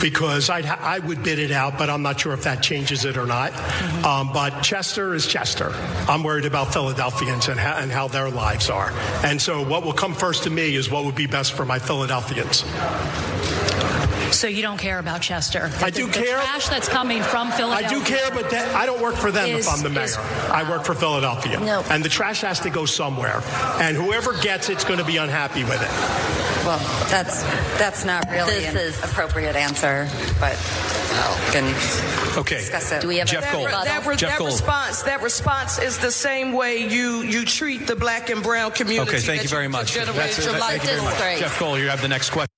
because 0.00 0.50
I'd, 0.50 0.66
I 0.66 1.00
would 1.00 1.22
bid 1.22 1.38
it 1.38 1.50
out, 1.50 1.78
but 1.78 1.90
I'm 1.90 2.02
not 2.02 2.20
sure 2.20 2.32
if 2.32 2.44
that 2.44 2.62
changes 2.62 3.04
it 3.04 3.16
or 3.16 3.26
not. 3.26 3.52
Mm-hmm. 3.52 4.04
Um, 4.04 4.32
but 4.32 4.62
Chester 4.62 5.14
is 5.14 5.26
Chester. 5.26 5.70
I'm 6.08 6.22
worried 6.22 6.44
about 6.44 6.72
Philadelphians 6.72 7.48
and 7.48 7.58
how, 7.58 7.76
and 7.76 7.90
how 7.90 8.08
their 8.08 8.30
lives 8.30 8.70
are. 8.70 8.92
And 9.24 9.40
so, 9.40 9.64
what 9.64 9.84
will 9.84 9.92
come 9.92 10.14
first 10.14 10.44
to 10.44 10.50
me 10.50 10.76
is 10.76 10.90
what 10.90 11.04
would 11.04 11.16
be 11.16 11.26
best 11.26 11.52
for 11.52 11.64
my 11.64 11.78
Philadelphians. 11.78 12.64
So 14.34 14.46
you 14.48 14.62
don't 14.62 14.78
care 14.78 14.98
about 14.98 15.20
Chester? 15.20 15.70
I 15.80 15.90
do 15.90 16.06
the, 16.06 16.12
care. 16.12 16.38
The 16.38 16.44
trash 16.44 16.68
that's 16.68 16.88
coming 16.88 17.22
from 17.22 17.50
Philadelphia. 17.50 17.86
I 17.86 17.90
do 17.90 18.04
care, 18.04 18.30
but 18.30 18.50
that, 18.50 18.74
I 18.74 18.86
don't 18.86 19.02
work 19.02 19.14
for 19.14 19.30
them 19.30 19.48
is, 19.48 19.66
if 19.66 19.72
I'm 19.72 19.82
the 19.82 19.90
mayor. 19.90 20.04
Is, 20.04 20.16
I 20.16 20.68
work 20.68 20.84
for 20.84 20.94
Philadelphia. 20.94 21.60
No. 21.60 21.84
And 21.90 22.02
the 22.02 22.08
trash 22.08 22.40
has 22.40 22.60
to 22.60 22.70
go 22.70 22.86
somewhere. 22.86 23.42
And 23.78 23.96
whoever 23.96 24.32
gets 24.40 24.70
it's 24.70 24.84
going 24.84 24.98
to 24.98 25.04
be 25.04 25.18
unhappy 25.18 25.64
with 25.64 25.82
it. 25.82 26.41
Well, 26.64 26.78
that's 27.08 27.42
that's 27.78 28.04
not 28.04 28.30
really 28.30 28.52
this 28.52 28.70
an 28.70 28.76
is, 28.76 28.98
appropriate 29.02 29.56
answer, 29.56 30.08
but 30.38 30.56
can 31.50 31.64
okay. 32.38 32.56
discuss 32.56 32.92
it. 32.92 33.02
Do 33.02 33.08
we 33.08 33.18
have 33.18 33.26
Jeff 33.26 33.50
Cole? 33.50 33.64
That, 33.64 33.84
that, 33.84 34.18
Jeff 34.18 34.30
that 34.30 34.38
Cole. 34.38 34.46
response 34.46 35.02
that 35.02 35.22
response 35.22 35.78
is 35.78 35.98
the 35.98 36.12
same 36.12 36.52
way 36.52 36.88
you 36.88 37.22
you 37.22 37.44
treat 37.44 37.86
the 37.86 37.96
black 37.96 38.30
and 38.30 38.42
brown 38.42 38.70
community. 38.70 39.10
Okay, 39.10 39.20
thank 39.20 39.42
you 39.42 39.48
very 39.48 39.68
much. 39.68 39.94
That's, 39.94 40.10
thank 40.10 40.36
you 40.36 40.42
very 40.44 41.00
much. 41.02 41.40
Jeff 41.40 41.58
Cole, 41.58 41.78
you 41.78 41.88
have 41.88 42.00
the 42.00 42.08
next 42.08 42.30
question. 42.30 42.51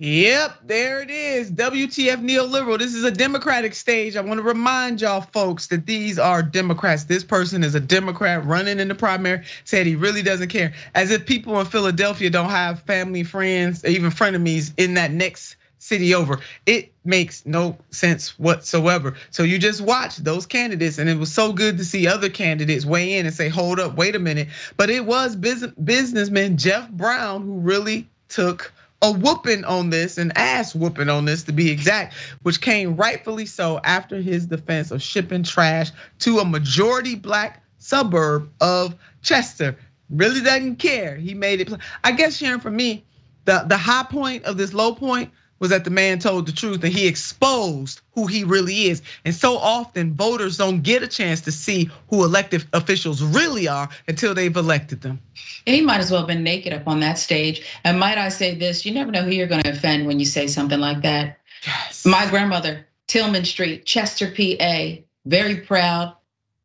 Yep, 0.00 0.58
there 0.64 1.02
it 1.02 1.10
is. 1.10 1.50
WTF 1.50 2.22
neoliberal. 2.24 2.78
This 2.78 2.94
is 2.94 3.02
a 3.02 3.10
Democratic 3.10 3.74
stage. 3.74 4.14
I 4.14 4.20
want 4.20 4.38
to 4.38 4.44
remind 4.44 5.00
y'all 5.00 5.22
folks 5.22 5.66
that 5.68 5.86
these 5.86 6.20
are 6.20 6.40
Democrats. 6.40 7.02
This 7.02 7.24
person 7.24 7.64
is 7.64 7.74
a 7.74 7.80
Democrat 7.80 8.44
running 8.46 8.78
in 8.78 8.86
the 8.86 8.94
primary, 8.94 9.44
said 9.64 9.86
he 9.86 9.96
really 9.96 10.22
doesn't 10.22 10.50
care. 10.50 10.74
As 10.94 11.10
if 11.10 11.26
people 11.26 11.58
in 11.58 11.66
Philadelphia 11.66 12.30
don't 12.30 12.50
have 12.50 12.82
family, 12.82 13.24
friends, 13.24 13.84
even 13.84 14.12
frenemies 14.12 14.72
in 14.76 14.94
that 14.94 15.10
next 15.10 15.56
city 15.80 16.14
over. 16.14 16.38
It 16.64 16.92
makes 17.04 17.44
no 17.44 17.76
sense 17.90 18.38
whatsoever. 18.38 19.16
So 19.30 19.42
you 19.42 19.58
just 19.58 19.80
watch 19.80 20.18
those 20.18 20.46
candidates, 20.46 20.98
and 20.98 21.10
it 21.10 21.18
was 21.18 21.32
so 21.32 21.52
good 21.52 21.78
to 21.78 21.84
see 21.84 22.06
other 22.06 22.28
candidates 22.28 22.86
weigh 22.86 23.18
in 23.18 23.26
and 23.26 23.34
say, 23.34 23.48
hold 23.48 23.80
up, 23.80 23.96
wait 23.96 24.14
a 24.14 24.20
minute. 24.20 24.46
But 24.76 24.90
it 24.90 25.04
was 25.04 25.34
businessman 25.34 26.56
Jeff 26.56 26.88
Brown 26.88 27.42
who 27.42 27.58
really 27.58 28.08
took 28.28 28.72
a 29.00 29.12
whooping 29.12 29.64
on 29.64 29.90
this, 29.90 30.18
an 30.18 30.32
ass 30.34 30.74
whooping 30.74 31.08
on 31.08 31.24
this 31.24 31.44
to 31.44 31.52
be 31.52 31.70
exact, 31.70 32.14
which 32.42 32.60
came 32.60 32.96
rightfully 32.96 33.46
so 33.46 33.80
after 33.84 34.20
his 34.20 34.46
defense 34.46 34.90
of 34.90 35.02
shipping 35.02 35.42
trash 35.44 35.90
to 36.20 36.38
a 36.38 36.44
majority 36.44 37.14
black 37.14 37.62
suburb 37.78 38.50
of 38.60 38.94
Chester. 39.22 39.76
Really 40.10 40.40
doesn't 40.40 40.76
care. 40.76 41.16
He 41.16 41.34
made 41.34 41.60
it. 41.60 41.72
I 42.02 42.12
guess 42.12 42.36
Sharon, 42.36 42.60
for 42.60 42.70
me, 42.70 43.04
the 43.44 43.64
the 43.66 43.76
high 43.76 44.04
point 44.04 44.44
of 44.44 44.56
this 44.56 44.72
low 44.72 44.94
point 44.94 45.30
was 45.58 45.70
that 45.70 45.84
the 45.84 45.90
man 45.90 46.18
told 46.18 46.46
the 46.46 46.52
truth 46.52 46.82
and 46.84 46.92
he 46.92 47.06
exposed 47.06 48.00
who 48.12 48.26
he 48.26 48.44
really 48.44 48.86
is. 48.86 49.02
And 49.24 49.34
so 49.34 49.56
often 49.56 50.14
voters 50.14 50.56
don't 50.56 50.82
get 50.82 51.02
a 51.02 51.08
chance 51.08 51.42
to 51.42 51.52
see 51.52 51.90
who 52.08 52.24
elected 52.24 52.66
officials 52.72 53.22
really 53.22 53.68
are 53.68 53.88
until 54.06 54.34
they've 54.34 54.56
elected 54.56 55.00
them. 55.00 55.20
And 55.66 55.74
He 55.74 55.82
might 55.82 56.00
as 56.00 56.10
well 56.10 56.20
have 56.20 56.28
been 56.28 56.44
naked 56.44 56.72
up 56.72 56.86
on 56.86 57.00
that 57.00 57.18
stage. 57.18 57.66
And 57.84 57.98
might 57.98 58.18
I 58.18 58.28
say 58.28 58.54
this, 58.54 58.86
you 58.86 58.92
never 58.92 59.10
know 59.10 59.22
who 59.22 59.30
you're 59.30 59.46
gonna 59.46 59.70
offend 59.70 60.06
when 60.06 60.18
you 60.20 60.26
say 60.26 60.46
something 60.46 60.78
like 60.78 61.02
that. 61.02 61.38
Yes. 61.66 62.06
My 62.06 62.28
grandmother, 62.28 62.86
Tillman 63.06 63.44
Street, 63.44 63.84
Chester, 63.84 64.30
PA, 64.30 65.02
very 65.24 65.56
proud. 65.56 66.14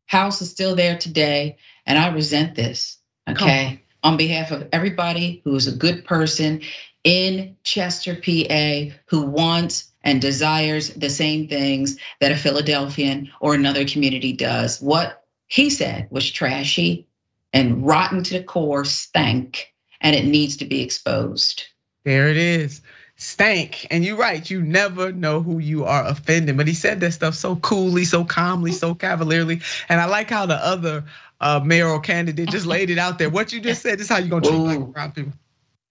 House 0.06 0.42
is 0.42 0.50
still 0.50 0.76
there 0.76 0.98
today. 0.98 1.56
And 1.86 1.98
I 1.98 2.08
resent 2.12 2.54
this, 2.54 2.98
okay? 3.28 3.83
On 4.04 4.16
behalf 4.16 4.52
of 4.52 4.68
everybody 4.70 5.40
who 5.44 5.56
is 5.56 5.66
a 5.66 5.76
good 5.76 6.04
person 6.04 6.60
in 7.02 7.56
Chester, 7.64 8.14
PA, 8.14 8.94
who 9.06 9.22
wants 9.22 9.90
and 10.02 10.20
desires 10.20 10.90
the 10.90 11.10
same 11.10 11.48
things 11.48 11.98
that 12.20 12.30
a 12.30 12.36
Philadelphian 12.36 13.32
or 13.40 13.54
another 13.54 13.86
community 13.86 14.34
does. 14.34 14.80
What 14.80 15.24
he 15.46 15.70
said 15.70 16.08
was 16.10 16.30
trashy 16.30 17.08
and 17.52 17.86
rotten 17.86 18.22
to 18.24 18.38
the 18.38 18.44
core, 18.44 18.84
stank, 18.84 19.72
and 20.00 20.14
it 20.14 20.26
needs 20.26 20.58
to 20.58 20.66
be 20.66 20.82
exposed. 20.82 21.64
There 22.04 22.28
it 22.28 22.36
is. 22.36 22.82
Stank. 23.16 23.86
And 23.90 24.04
you're 24.04 24.16
right, 24.16 24.48
you 24.50 24.60
never 24.60 25.12
know 25.12 25.40
who 25.40 25.58
you 25.58 25.84
are 25.84 26.04
offending. 26.04 26.56
But 26.56 26.66
he 26.66 26.74
said 26.74 27.00
that 27.00 27.12
stuff 27.12 27.34
so 27.34 27.56
coolly, 27.56 28.04
so 28.04 28.24
calmly, 28.24 28.72
so 28.72 28.94
cavalierly. 28.94 29.62
And 29.88 30.00
I 30.00 30.06
like 30.06 30.28
how 30.28 30.46
the 30.46 30.56
other 30.56 31.04
uh, 31.44 31.60
mayoral 31.62 32.00
candidate 32.00 32.48
just 32.48 32.64
laid 32.64 32.88
it 32.88 32.98
out 32.98 33.18
there. 33.18 33.28
What 33.28 33.52
you 33.52 33.60
just 33.60 33.82
said 33.82 34.00
is 34.00 34.08
how 34.08 34.16
you're 34.16 34.28
gonna 34.28 34.48
treat 34.48 34.78
black 34.78 34.92
brown 34.92 35.12
people. 35.12 35.32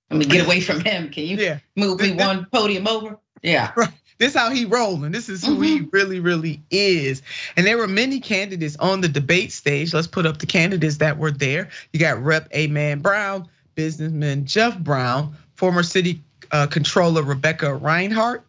Let 0.09 0.19
me 0.19 0.25
get 0.25 0.45
away 0.45 0.61
from 0.61 0.79
him. 0.81 1.09
Can 1.11 1.25
you 1.25 1.37
yeah. 1.37 1.59
move 1.75 2.01
me 2.01 2.11
one 2.13 2.47
podium 2.51 2.87
over? 2.87 3.19
Yeah. 3.43 3.71
Right. 3.75 3.89
This 4.17 4.33
is 4.33 4.39
how 4.39 4.49
he 4.49 4.65
rolling. 4.65 5.11
This 5.11 5.29
is 5.29 5.45
who 5.45 5.53
mm-hmm. 5.53 5.63
he 5.63 5.79
really, 5.91 6.19
really 6.19 6.61
is. 6.71 7.21
And 7.55 7.65
there 7.65 7.77
were 7.77 7.87
many 7.87 8.19
candidates 8.19 8.75
on 8.77 9.01
the 9.01 9.09
debate 9.09 9.51
stage. 9.51 9.93
Let's 9.93 10.07
put 10.07 10.25
up 10.25 10.37
the 10.37 10.45
candidates 10.45 10.97
that 10.97 11.17
were 11.17 11.31
there. 11.31 11.69
You 11.91 11.99
got 11.99 12.23
Rep. 12.23 12.47
Amen 12.53 12.99
Brown, 12.99 13.47
businessman 13.75 14.45
Jeff 14.45 14.77
Brown, 14.77 15.35
former 15.55 15.83
city 15.83 16.23
uh, 16.51 16.67
controller 16.67 17.21
Rebecca 17.21 17.67
Rhynhart, 17.67 18.41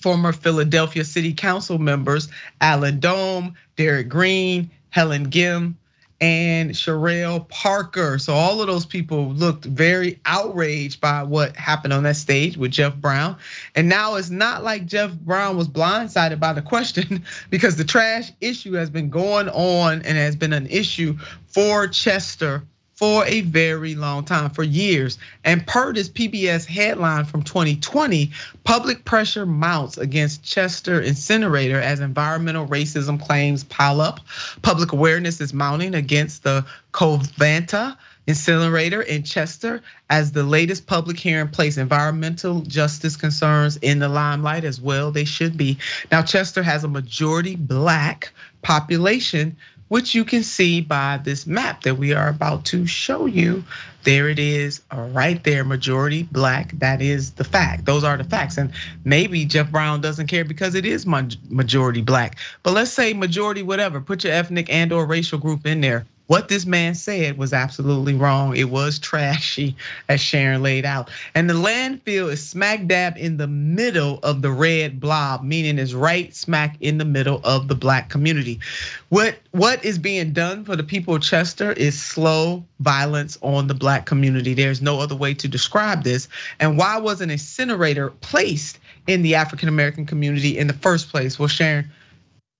former 0.00 0.32
Philadelphia 0.32 1.04
City 1.04 1.34
Council 1.34 1.78
members 1.78 2.28
Allan 2.60 3.00
Domb, 3.00 3.54
Derek 3.76 4.08
Green, 4.08 4.70
Helen 4.90 5.30
Gym, 5.30 5.76
and 6.20 6.70
Cherelle 6.70 7.46
Parker. 7.48 8.18
So 8.18 8.32
all 8.32 8.60
of 8.60 8.66
those 8.66 8.86
people 8.86 9.32
looked 9.32 9.64
very 9.64 10.20
outraged 10.24 11.00
by 11.00 11.24
what 11.24 11.56
happened 11.56 11.92
on 11.92 12.04
that 12.04 12.16
stage 12.16 12.56
with 12.56 12.70
Jeff 12.70 12.96
Brown. 12.96 13.36
And 13.74 13.88
now 13.88 14.14
it's 14.14 14.30
not 14.30 14.64
like 14.64 14.86
Jeff 14.86 15.12
Brown 15.12 15.56
was 15.56 15.68
blindsided 15.68 16.40
by 16.40 16.54
the 16.54 16.62
question 16.62 17.24
because 17.50 17.76
the 17.76 17.84
trash 17.84 18.32
issue 18.40 18.72
has 18.72 18.88
been 18.88 19.10
going 19.10 19.48
on 19.48 20.02
and 20.02 20.16
has 20.16 20.36
been 20.36 20.52
an 20.52 20.66
issue 20.66 21.18
for 21.48 21.86
Chester 21.88 22.62
for 22.96 23.26
a 23.26 23.42
very 23.42 23.94
long 23.94 24.24
time, 24.24 24.50
for 24.50 24.62
years. 24.62 25.18
And 25.44 25.66
per 25.66 25.92
this 25.92 26.08
PBS 26.08 26.64
headline 26.64 27.26
from 27.26 27.42
2020, 27.42 28.32
public 28.64 29.04
pressure 29.04 29.44
mounts 29.44 29.98
against 29.98 30.42
Chester 30.42 31.00
incinerator 31.00 31.78
as 31.78 32.00
environmental 32.00 32.66
racism 32.66 33.20
claims 33.20 33.64
pile 33.64 34.00
up. 34.00 34.20
Public 34.62 34.92
awareness 34.92 35.40
is 35.42 35.52
mounting 35.52 35.94
against 35.94 36.42
the 36.42 36.64
Covanta 36.92 37.98
incinerator 38.26 39.02
in 39.02 39.22
Chester 39.22 39.82
as 40.10 40.32
the 40.32 40.42
latest 40.42 40.86
public 40.86 41.18
hearing 41.18 41.48
place 41.48 41.76
environmental 41.76 42.62
justice 42.62 43.16
concerns 43.16 43.76
in 43.76 43.98
the 43.98 44.08
limelight 44.08 44.64
as 44.64 44.80
well. 44.80 45.12
They 45.12 45.24
should 45.24 45.56
be. 45.56 45.78
Now, 46.10 46.22
Chester 46.22 46.62
has 46.62 46.82
a 46.82 46.88
majority 46.88 47.56
black 47.56 48.32
population 48.62 49.56
which 49.88 50.14
you 50.14 50.24
can 50.24 50.42
see 50.42 50.80
by 50.80 51.20
this 51.22 51.46
map 51.46 51.82
that 51.82 51.96
we 51.96 52.12
are 52.12 52.28
about 52.28 52.66
to 52.66 52.86
show 52.86 53.26
you. 53.26 53.64
There 54.02 54.28
it 54.28 54.38
is, 54.38 54.82
uh, 54.90 55.00
right 55.12 55.42
there, 55.42 55.64
majority 55.64 56.22
black. 56.22 56.72
That 56.78 57.02
is 57.02 57.32
the 57.32 57.44
fact. 57.44 57.84
Those 57.84 58.04
are 58.04 58.16
the 58.16 58.24
facts. 58.24 58.56
And 58.56 58.72
maybe 59.04 59.44
Jeff 59.44 59.70
Brown 59.70 60.00
doesn't 60.00 60.28
care 60.28 60.44
because 60.44 60.74
it 60.76 60.86
is 60.86 61.06
majority 61.06 62.02
black. 62.02 62.38
But 62.62 62.72
let's 62.72 62.92
say 62.92 63.14
majority 63.14 63.62
whatever, 63.62 64.00
put 64.00 64.22
your 64.22 64.32
ethnic 64.32 64.70
and 64.70 64.92
or 64.92 65.06
racial 65.06 65.38
group 65.38 65.66
in 65.66 65.80
there 65.80 66.06
what 66.26 66.48
this 66.48 66.66
man 66.66 66.94
said 66.94 67.38
was 67.38 67.52
absolutely 67.52 68.14
wrong. 68.14 68.56
It 68.56 68.68
was 68.68 68.98
trashy, 68.98 69.76
as 70.08 70.20
Sharon 70.20 70.62
laid 70.62 70.84
out. 70.84 71.10
And 71.34 71.48
the 71.48 71.54
landfill 71.54 72.30
is 72.32 72.46
smack 72.46 72.86
dab 72.86 73.16
in 73.16 73.36
the 73.36 73.46
middle 73.46 74.18
of 74.22 74.42
the 74.42 74.50
red 74.50 74.98
blob, 75.00 75.44
meaning 75.44 75.78
it's 75.78 75.92
right 75.92 76.34
smack 76.34 76.76
in 76.80 76.98
the 76.98 77.04
middle 77.04 77.40
of 77.44 77.68
the 77.68 77.74
black 77.74 78.08
community. 78.08 78.60
What 79.08 79.38
what 79.52 79.84
is 79.84 79.98
being 79.98 80.32
done 80.32 80.64
for 80.64 80.74
the 80.74 80.82
people 80.82 81.14
of 81.14 81.22
Chester 81.22 81.72
is 81.72 82.00
slow 82.00 82.64
violence 82.80 83.38
on 83.40 83.68
the 83.68 83.74
black 83.74 84.06
community. 84.06 84.54
There's 84.54 84.82
no 84.82 85.00
other 85.00 85.16
way 85.16 85.34
to 85.34 85.48
describe 85.48 86.02
this. 86.02 86.28
And 86.58 86.76
why 86.76 86.98
was 86.98 87.20
an 87.20 87.30
incinerator 87.30 88.10
placed 88.10 88.78
in 89.06 89.22
the 89.22 89.36
African 89.36 89.68
American 89.68 90.06
community 90.06 90.58
in 90.58 90.66
the 90.66 90.72
first 90.72 91.08
place? 91.10 91.38
Well, 91.38 91.48
Sharon, 91.48 91.90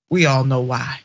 we 0.08 0.26
all 0.26 0.44
know 0.44 0.60
why. 0.60 1.00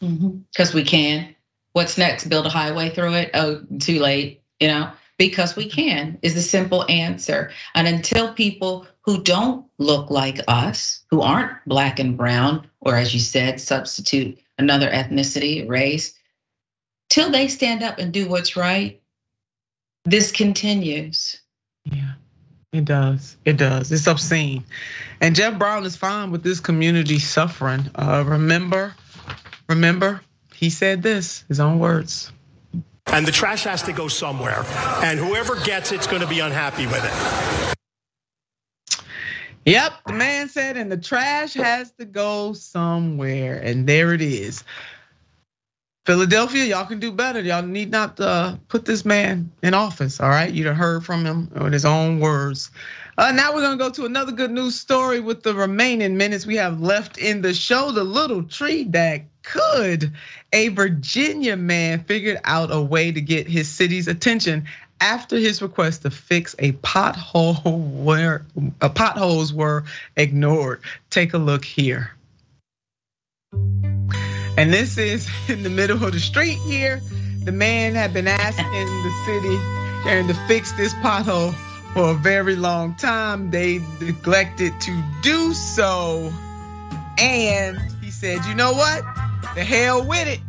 Because 0.00 0.14
mm-hmm. 0.14 0.76
we 0.76 0.84
can. 0.84 1.34
What's 1.78 1.96
next? 1.96 2.24
Build 2.24 2.44
a 2.44 2.48
highway 2.48 2.90
through 2.90 3.14
it? 3.14 3.30
Oh, 3.34 3.62
too 3.78 4.00
late, 4.00 4.42
you 4.58 4.66
know? 4.66 4.90
Because 5.16 5.54
we 5.54 5.70
can 5.70 6.18
is 6.22 6.34
the 6.34 6.40
simple 6.40 6.84
answer. 6.88 7.52
And 7.72 7.86
until 7.86 8.34
people 8.34 8.88
who 9.02 9.22
don't 9.22 9.64
look 9.78 10.10
like 10.10 10.40
us, 10.48 11.04
who 11.08 11.20
aren't 11.20 11.52
black 11.66 12.00
and 12.00 12.16
brown, 12.16 12.68
or 12.80 12.96
as 12.96 13.14
you 13.14 13.20
said, 13.20 13.60
substitute 13.60 14.40
another 14.58 14.90
ethnicity, 14.90 15.68
race, 15.68 16.14
till 17.10 17.30
they 17.30 17.46
stand 17.46 17.84
up 17.84 18.00
and 18.00 18.12
do 18.12 18.28
what's 18.28 18.56
right, 18.56 19.00
this 20.04 20.32
continues. 20.32 21.40
Yeah. 21.84 22.14
It 22.72 22.86
does. 22.86 23.36
It 23.44 23.56
does. 23.56 23.92
It's 23.92 24.08
obscene. 24.08 24.64
And 25.20 25.36
Jeff 25.36 25.56
Brown 25.56 25.86
is 25.86 25.94
fine 25.94 26.32
with 26.32 26.42
this 26.42 26.58
community 26.58 27.20
suffering. 27.20 27.88
Uh, 27.94 28.24
remember, 28.26 28.96
remember, 29.68 30.22
he 30.58 30.70
said 30.70 31.04
this, 31.04 31.44
his 31.46 31.60
own 31.60 31.78
words. 31.78 32.32
And 33.06 33.24
the 33.24 33.30
trash 33.30 33.62
has 33.62 33.82
to 33.84 33.92
go 33.92 34.08
somewhere. 34.08 34.64
And 35.04 35.16
whoever 35.18 35.54
gets 35.60 35.92
it's 35.92 36.08
going 36.08 36.20
to 36.20 36.26
be 36.26 36.40
unhappy 36.40 36.86
with 36.86 37.04
it. 37.04 37.74
Yep, 39.64 39.92
the 40.06 40.12
man 40.14 40.48
said, 40.48 40.76
and 40.76 40.90
the 40.90 40.96
trash 40.96 41.54
has 41.54 41.92
to 41.92 42.04
go 42.04 42.54
somewhere. 42.54 43.60
And 43.62 43.86
there 43.86 44.12
it 44.12 44.20
is. 44.20 44.64
Philadelphia, 46.06 46.64
y'all 46.64 46.86
can 46.86 46.98
do 46.98 47.12
better. 47.12 47.40
Y'all 47.40 47.62
need 47.62 47.90
not 47.90 48.18
uh, 48.18 48.56
put 48.66 48.84
this 48.84 49.04
man 49.04 49.52
in 49.62 49.74
office. 49.74 50.20
All 50.20 50.28
right, 50.28 50.52
You'd 50.52 50.66
have 50.66 50.76
heard 50.76 51.04
from 51.04 51.24
him 51.24 51.50
with 51.54 51.72
his 51.72 51.84
own 51.84 52.18
words. 52.18 52.70
Uh, 53.16 53.30
now 53.32 53.54
we're 53.54 53.60
gonna 53.60 53.76
go 53.76 53.90
to 53.90 54.06
another 54.06 54.32
good 54.32 54.50
news 54.50 54.74
story 54.74 55.20
with 55.20 55.42
the 55.42 55.54
remaining 55.54 56.16
minutes 56.16 56.46
we 56.46 56.56
have 56.56 56.80
left 56.80 57.18
in 57.18 57.42
the 57.42 57.52
show. 57.52 57.90
The 57.90 58.04
little 58.04 58.42
tree 58.42 58.84
that 58.84 59.22
could. 59.48 60.12
A 60.52 60.68
Virginia 60.68 61.56
man 61.56 62.04
figured 62.04 62.38
out 62.44 62.70
a 62.70 62.80
way 62.80 63.12
to 63.12 63.20
get 63.20 63.48
his 63.48 63.68
city's 63.68 64.08
attention 64.08 64.66
after 65.00 65.36
his 65.36 65.62
request 65.62 66.02
to 66.02 66.10
fix 66.10 66.54
a 66.58 66.72
pothole 66.72 68.02
where 68.02 68.44
potholes 68.80 69.52
were 69.52 69.84
ignored. 70.16 70.80
Take 71.10 71.34
a 71.34 71.38
look 71.38 71.64
here. 71.64 72.12
And 73.52 74.72
this 74.72 74.98
is 74.98 75.28
in 75.48 75.62
the 75.62 75.70
middle 75.70 76.02
of 76.04 76.12
the 76.12 76.20
street 76.20 76.58
here. 76.66 77.00
The 77.44 77.52
man 77.52 77.94
had 77.94 78.12
been 78.12 78.28
asking 78.28 78.64
the 78.72 79.12
city 79.24 79.56
trying 80.02 80.28
to 80.28 80.34
fix 80.46 80.72
this 80.72 80.92
pothole 80.94 81.54
for 81.94 82.10
a 82.10 82.14
very 82.14 82.56
long 82.56 82.94
time. 82.96 83.50
They 83.50 83.80
neglected 84.00 84.72
to 84.80 85.04
do 85.22 85.54
so. 85.54 86.32
And 87.18 87.78
he 88.02 88.10
said, 88.10 88.44
you 88.46 88.54
know 88.54 88.72
what? 88.72 89.04
The 89.54 89.64
hell 89.64 90.06
with 90.06 90.28
it. 90.28 90.40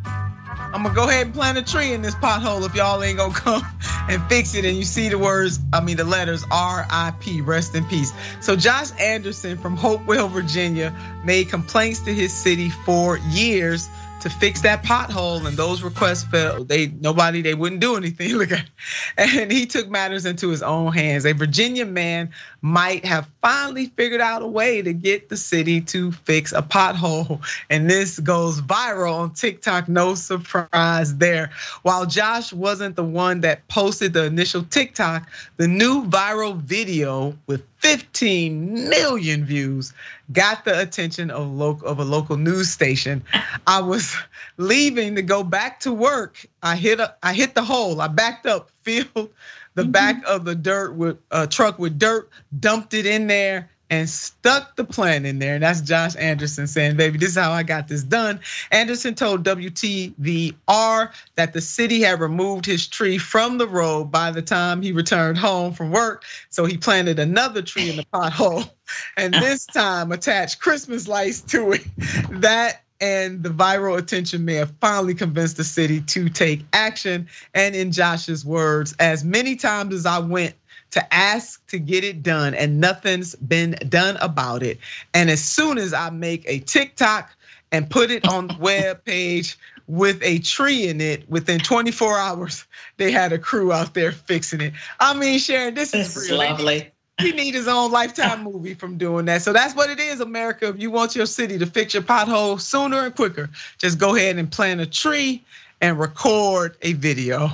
I'm 0.72 0.84
gonna 0.84 0.94
go 0.94 1.10
ahead 1.10 1.26
and 1.26 1.34
plant 1.34 1.58
a 1.58 1.64
tree 1.64 1.94
in 1.94 2.04
this 2.04 2.14
pothole 2.14 2.64
if 2.66 2.76
y'all 2.76 3.02
ain't 3.02 3.18
gonna 3.18 3.34
come 3.36 3.66
and 4.08 4.24
fix 4.30 4.54
it. 4.54 4.66
And 4.66 4.78
you 4.78 4.84
see 4.84 5.10
the 5.10 5.18
words, 5.18 5.60
I 5.74 5.82
mean 5.82 5.98
the 5.98 6.04
letters 6.04 6.46
R.I.P. 6.52 7.42
Rest 7.42 7.74
in 7.76 7.86
peace. 7.86 8.14
So 8.40 8.56
Josh 8.56 8.92
Anderson 9.00 9.58
from 9.58 9.76
Hopewell, 9.76 10.28
Virginia, 10.28 10.96
made 11.24 11.50
complaints 11.50 12.02
to 12.02 12.14
his 12.14 12.34
city 12.34 12.70
for 12.70 13.18
years 13.18 13.90
to 14.22 14.30
fix 14.30 14.62
that 14.62 14.84
pothole, 14.84 15.46
and 15.48 15.56
those 15.56 15.82
requests 15.82 16.24
failed. 16.24 16.68
They 16.68 16.88
nobody 16.88 17.42
they 17.42 17.54
wouldn't 17.54 17.82
do 17.82 17.96
anything. 17.96 18.36
Look 18.38 18.52
at, 18.52 18.66
and 19.18 19.52
he 19.52 19.66
took 19.66 19.90
matters 19.90 20.26
into 20.26 20.50
his 20.50 20.62
own 20.62 20.92
hands. 20.92 21.26
A 21.26 21.34
Virginia 21.34 21.86
man 21.86 22.32
might 22.62 23.05
have 23.05 23.28
finally 23.41 23.86
figured 23.86 24.22
out 24.22 24.41
a 24.41 24.47
way 24.47 24.82
to 24.82 24.93
get 24.93 25.30
the 25.30 25.38
city 25.38 25.82
to 25.82 26.12
fix 26.12 26.51
a 26.51 26.62
pothole, 26.62 27.41
and 27.70 27.89
this 27.89 28.20
goes 28.20 28.62
viral 28.62 29.14
on 29.14 29.34
TikTok. 29.34 29.88
No 29.88 30.16
surprise 30.16 31.16
there. 31.18 31.51
While 31.82 32.05
Josh 32.05 32.51
wasn't 32.51 32.95
the 32.95 33.03
one 33.03 33.41
that 33.41 33.68
posted 33.68 34.14
the 34.14 34.26
initial 34.26 34.64
TikTok, 34.64 35.30
the 35.57 35.68
new 35.68 36.05
viral 36.05 36.55
video 36.55 37.38
with 37.47 37.64
15 37.80 38.89
million 38.89 39.45
views 39.45 39.93
got 40.32 40.66
the 40.66 40.80
attention 40.80 41.32
of, 41.32 41.49
local, 41.49 41.88
of 41.88 41.99
a 41.99 42.03
local 42.03 42.36
news 42.38 42.70
station. 42.70 43.24
I 43.66 43.82
was 43.82 44.16
leaving 44.57 45.16
to 45.16 45.22
go 45.22 45.43
back 45.43 45.82
to 45.82 45.93
work. 45.93 46.45
I 46.62 46.76
hit 46.76 46.99
a, 46.99 47.16
I 47.24 47.34
hit 47.34 47.55
the 47.55 47.64
hole. 47.64 48.01
I 48.01 48.07
backed 48.07 48.45
up, 48.45 48.70
filled 48.84 49.32
the 49.80 49.84
mm-hmm. 49.84 49.92
back 49.92 50.24
of 50.28 50.44
the 50.44 50.56
dirt 50.56 50.94
with 50.94 51.20
a 51.32 51.48
truck 51.48 51.80
with 51.80 51.98
dirt, 51.98 52.30
dumped 52.58 52.94
it 52.94 53.06
in 53.06 53.28
there, 53.28 53.70
and 53.90 54.08
stuck 54.08 54.76
the 54.76 54.84
plan 54.84 55.26
in 55.26 55.40
there. 55.40 55.56
And 55.56 55.64
that's 55.64 55.82
Josh 55.82 56.16
Anderson 56.16 56.68
saying, 56.68 56.98
baby, 56.98 57.18
this 57.18 57.30
is 57.30 57.38
how 57.38 57.52
I 57.52 57.64
got 57.64 57.88
this 57.88 58.04
done. 58.04 58.42
Anderson 58.72 59.16
told 59.16 59.44
WTVR 59.44 61.12
that 61.36 61.54
the 61.54 61.62
city 61.62 62.02
had 62.02 62.20
removed 62.20 62.66
his 62.66 62.88
tree 62.88 63.18
from 63.18 63.58
the 63.58 63.68
road 63.68 64.06
by 64.06 64.32
the 64.32 64.42
time 64.42 64.82
he 64.82 64.92
returned 64.92 65.38
home 65.38 65.74
from 65.74 65.92
work. 65.92 66.24
So 66.50 66.66
he 66.66 66.78
planted 66.78 67.18
another 67.18 67.62
tree 67.62 67.90
in 67.90 67.96
the 67.96 68.06
pothole 68.14 68.70
and 69.18 69.34
this 69.34 69.66
time 69.66 70.12
attached 70.12 70.60
Christmas 70.60 71.08
lights 71.08 71.42
to 71.42 71.72
it. 71.72 71.82
That 72.42 72.84
and 73.02 73.43
the 73.43 73.50
viral 73.50 73.97
attention 73.97 74.45
may 74.45 74.56
have 74.56 74.72
finally 74.82 75.16
convinced 75.16 75.58
the 75.58 75.64
city 75.64 76.02
to 76.02 76.30
take 76.30 76.66
action. 76.74 77.28
And 77.54 77.76
in 77.76 77.91
Josh's 77.91 78.45
words, 78.45 78.95
as 79.00 79.24
many 79.24 79.56
times 79.56 79.93
as 79.93 80.06
I 80.06 80.20
went 80.20 80.56
to 80.91 81.14
ask 81.14 81.66
to 81.68 81.80
get 81.80 82.04
it 82.04 82.24
done 82.24 82.54
and 82.56 82.80
nothing's 82.80 83.36
been 83.36 83.72
done 83.88 84.18
about 84.18 84.64
it. 84.64 84.80
And 85.14 85.30
as 85.30 85.43
soon 85.43 85.78
as 85.78 85.93
I 85.93 86.10
make 86.10 86.43
a 86.47 86.60
TikTok 86.60 87.30
and 87.72 87.89
put 87.89 88.12
it 88.12 88.28
on 88.28 88.47
the 88.47 88.58
web 88.60 89.06
page 89.06 89.58
with 89.88 90.22
a 90.24 90.39
tree 90.39 90.88
in 90.88 91.02
it 91.02 91.30
within 91.30 91.60
24 91.60 92.18
hours, 92.18 92.66
they 92.97 93.12
had 93.12 93.34
a 93.34 93.39
crew 93.39 93.72
out 93.72 93.93
there 93.93 94.12
fixing 94.12 94.62
it. 94.62 94.74
I 95.00 95.14
mean, 95.14 95.39
Sharon, 95.39 95.74
this, 95.74 95.91
this 95.91 96.16
is, 96.16 96.32
really 96.32 96.47
lovely. 96.47 96.91
He 97.20 97.32
need 97.32 97.54
his 97.54 97.68
own 97.68 97.92
lifetime 97.92 98.44
movie 98.44 98.74
from 98.74 98.98
doing 98.98 99.26
that. 99.26 99.42
So 99.42 99.54
that's 99.54 99.76
what 99.76 99.90
it 99.90 100.00
is, 100.00 100.22
America. 100.22 100.70
If 100.70 100.80
you 100.80 100.92
want 100.92 101.16
your 101.16 101.26
city 101.26 101.58
to 101.60 101.66
fix 101.66 101.94
your 101.94 102.04
pothole 102.04 102.60
sooner 102.60 103.06
and 103.06 103.16
quicker, 103.16 103.50
just 103.78 103.98
go 103.98 104.16
ahead 104.16 104.38
and 104.38 104.52
plant 104.52 104.82
a 104.82 104.86
tree 104.86 105.44
and 105.82 106.00
record 106.00 106.78
a 106.82 106.94
video. 106.94 107.52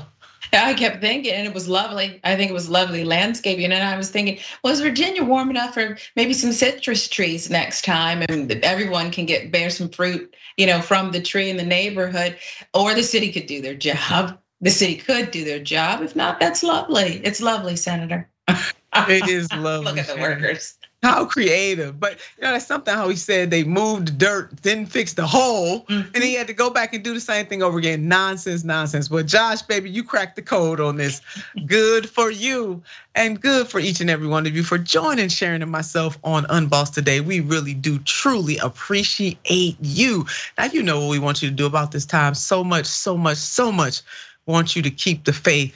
I 0.54 0.74
kept 0.74 1.02
thinking, 1.02 1.34
and 1.34 1.48
it 1.48 1.54
was 1.54 1.68
lovely. 1.68 2.20
I 2.24 2.36
think 2.36 2.50
it 2.50 2.54
was 2.54 2.70
lovely 2.70 3.04
landscaping. 3.04 3.66
And 3.72 3.84
I 3.84 3.98
was 3.98 4.10
thinking, 4.10 4.40
was 4.64 4.82
Virginia 4.82 5.24
warm 5.24 5.50
enough 5.50 5.74
for 5.74 5.98
maybe 6.16 6.34
some 6.34 6.52
citrus 6.52 7.08
trees 7.08 7.50
next 7.50 7.84
time, 7.84 8.22
and 8.22 8.52
everyone 8.64 9.12
can 9.12 9.26
get 9.26 9.52
bear 9.52 9.70
some 9.70 9.90
fruit, 9.90 10.36
you 10.58 10.68
know, 10.68 10.82
from 10.82 11.12
the 11.12 11.22
tree 11.22 11.50
in 11.50 11.58
the 11.58 11.66
neighborhood, 11.66 12.38
or 12.74 12.94
the 12.94 13.04
city 13.04 13.32
could 13.32 13.48
do 13.48 13.62
their 13.62 13.76
job. 13.76 14.40
The 14.62 14.70
city 14.70 14.96
could 14.96 15.32
do 15.32 15.44
their 15.44 15.60
job. 15.60 16.02
If 16.02 16.16
not, 16.16 16.40
that's 16.40 16.64
lovely. 16.64 17.20
It's 17.24 17.42
lovely, 17.42 17.76
Senator. 17.76 18.30
it 19.10 19.28
is 19.30 19.52
lovely. 19.54 19.86
Look 19.94 19.98
at 19.98 20.08
the 20.08 20.22
workers. 20.22 20.78
How 21.04 21.26
creative. 21.26 22.00
But 22.00 22.14
you 22.38 22.44
know, 22.44 22.54
that's 22.54 22.66
something 22.66 22.94
how 22.94 23.10
he 23.10 23.16
said 23.16 23.52
they 23.52 23.64
moved 23.64 24.08
the 24.08 24.12
dirt, 24.14 24.58
then 24.64 24.88
fixed 24.88 25.18
the 25.18 25.28
hole, 25.28 25.82
mm-hmm. 25.82 26.16
and 26.16 26.24
he 26.24 26.34
had 26.34 26.48
to 26.48 26.54
go 26.54 26.72
back 26.72 26.96
and 26.96 27.04
do 27.04 27.14
the 27.14 27.20
same 27.20 27.46
thing 27.46 27.62
over 27.62 27.78
again. 27.78 28.08
Nonsense, 28.08 28.64
nonsense. 28.64 29.08
But 29.08 29.28
Josh, 29.28 29.62
baby, 29.62 29.92
you 29.92 30.04
cracked 30.04 30.36
the 30.36 30.42
code 30.42 30.80
on 30.80 30.96
this. 30.96 31.22
good 31.68 32.10
for 32.10 32.32
you. 32.32 32.82
And 33.14 33.40
good 33.40 33.68
for 33.68 33.80
each 33.80 34.02
and 34.02 34.10
every 34.10 34.28
one 34.28 34.46
of 34.46 34.56
you 34.56 34.64
for 34.64 34.78
joining 34.78 35.30
Sharon 35.30 35.62
and 35.62 35.72
myself 35.72 36.18
on 36.24 36.48
Unbossed 36.50 36.96
today. 36.96 37.22
We 37.22 37.40
really 37.40 37.74
do 37.74 38.00
truly 38.00 38.58
appreciate 38.58 39.78
you. 39.80 40.26
Now 40.58 40.66
you 40.66 40.84
know 40.84 41.02
what 41.02 41.12
we 41.12 41.20
want 41.20 41.42
you 41.42 41.50
to 41.50 41.56
do 41.56 41.66
about 41.66 41.92
this 41.92 42.06
time. 42.06 42.34
So 42.34 42.64
much, 42.64 42.88
so 42.88 43.16
much, 43.16 43.38
so 43.38 43.72
much. 43.72 44.02
Want 44.48 44.76
you 44.76 44.82
to 44.84 44.92
keep 44.92 45.24
the 45.24 45.34
faith 45.34 45.76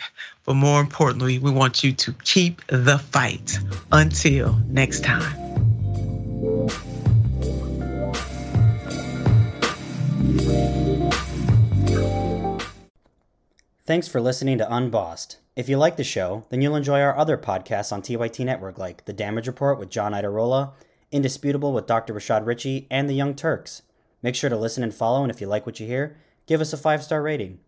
but 0.49 0.55
more 0.55 0.81
importantly, 0.81 1.37
we 1.37 1.51
want 1.51 1.83
you 1.83 1.93
to 1.93 2.11
keep 2.23 2.65
the 2.65 2.97
fight. 2.97 3.59
Until 3.91 4.57
next 4.67 5.03
time. 5.03 5.35
Thanks 13.85 14.07
for 14.07 14.19
listening 14.19 14.57
to 14.57 14.73
Unbossed. 14.73 15.37
If 15.55 15.69
you 15.69 15.77
like 15.77 15.97
the 15.97 16.03
show, 16.03 16.45
then 16.49 16.63
you'll 16.63 16.75
enjoy 16.75 16.99
our 16.99 17.15
other 17.15 17.37
podcasts 17.37 17.91
on 17.91 18.01
TYT 18.01 18.43
Network 18.43 18.79
like 18.79 19.05
The 19.05 19.13
Damage 19.13 19.45
Report 19.45 19.77
with 19.77 19.91
John 19.91 20.13
Iadarola, 20.13 20.71
Indisputable 21.11 21.73
with 21.73 21.85
Dr. 21.85 22.15
Rashad 22.15 22.47
Richey, 22.47 22.87
and 22.89 23.07
The 23.07 23.13
Young 23.13 23.35
Turks. 23.35 23.83
Make 24.23 24.33
sure 24.33 24.49
to 24.49 24.57
listen 24.57 24.81
and 24.81 24.95
follow, 24.95 25.21
and 25.21 25.31
if 25.31 25.41
you 25.41 25.45
like 25.45 25.67
what 25.67 25.79
you 25.79 25.85
hear, 25.85 26.17
give 26.47 26.59
us 26.59 26.73
a 26.73 26.77
five 26.77 27.03
star 27.03 27.21
rating. 27.21 27.59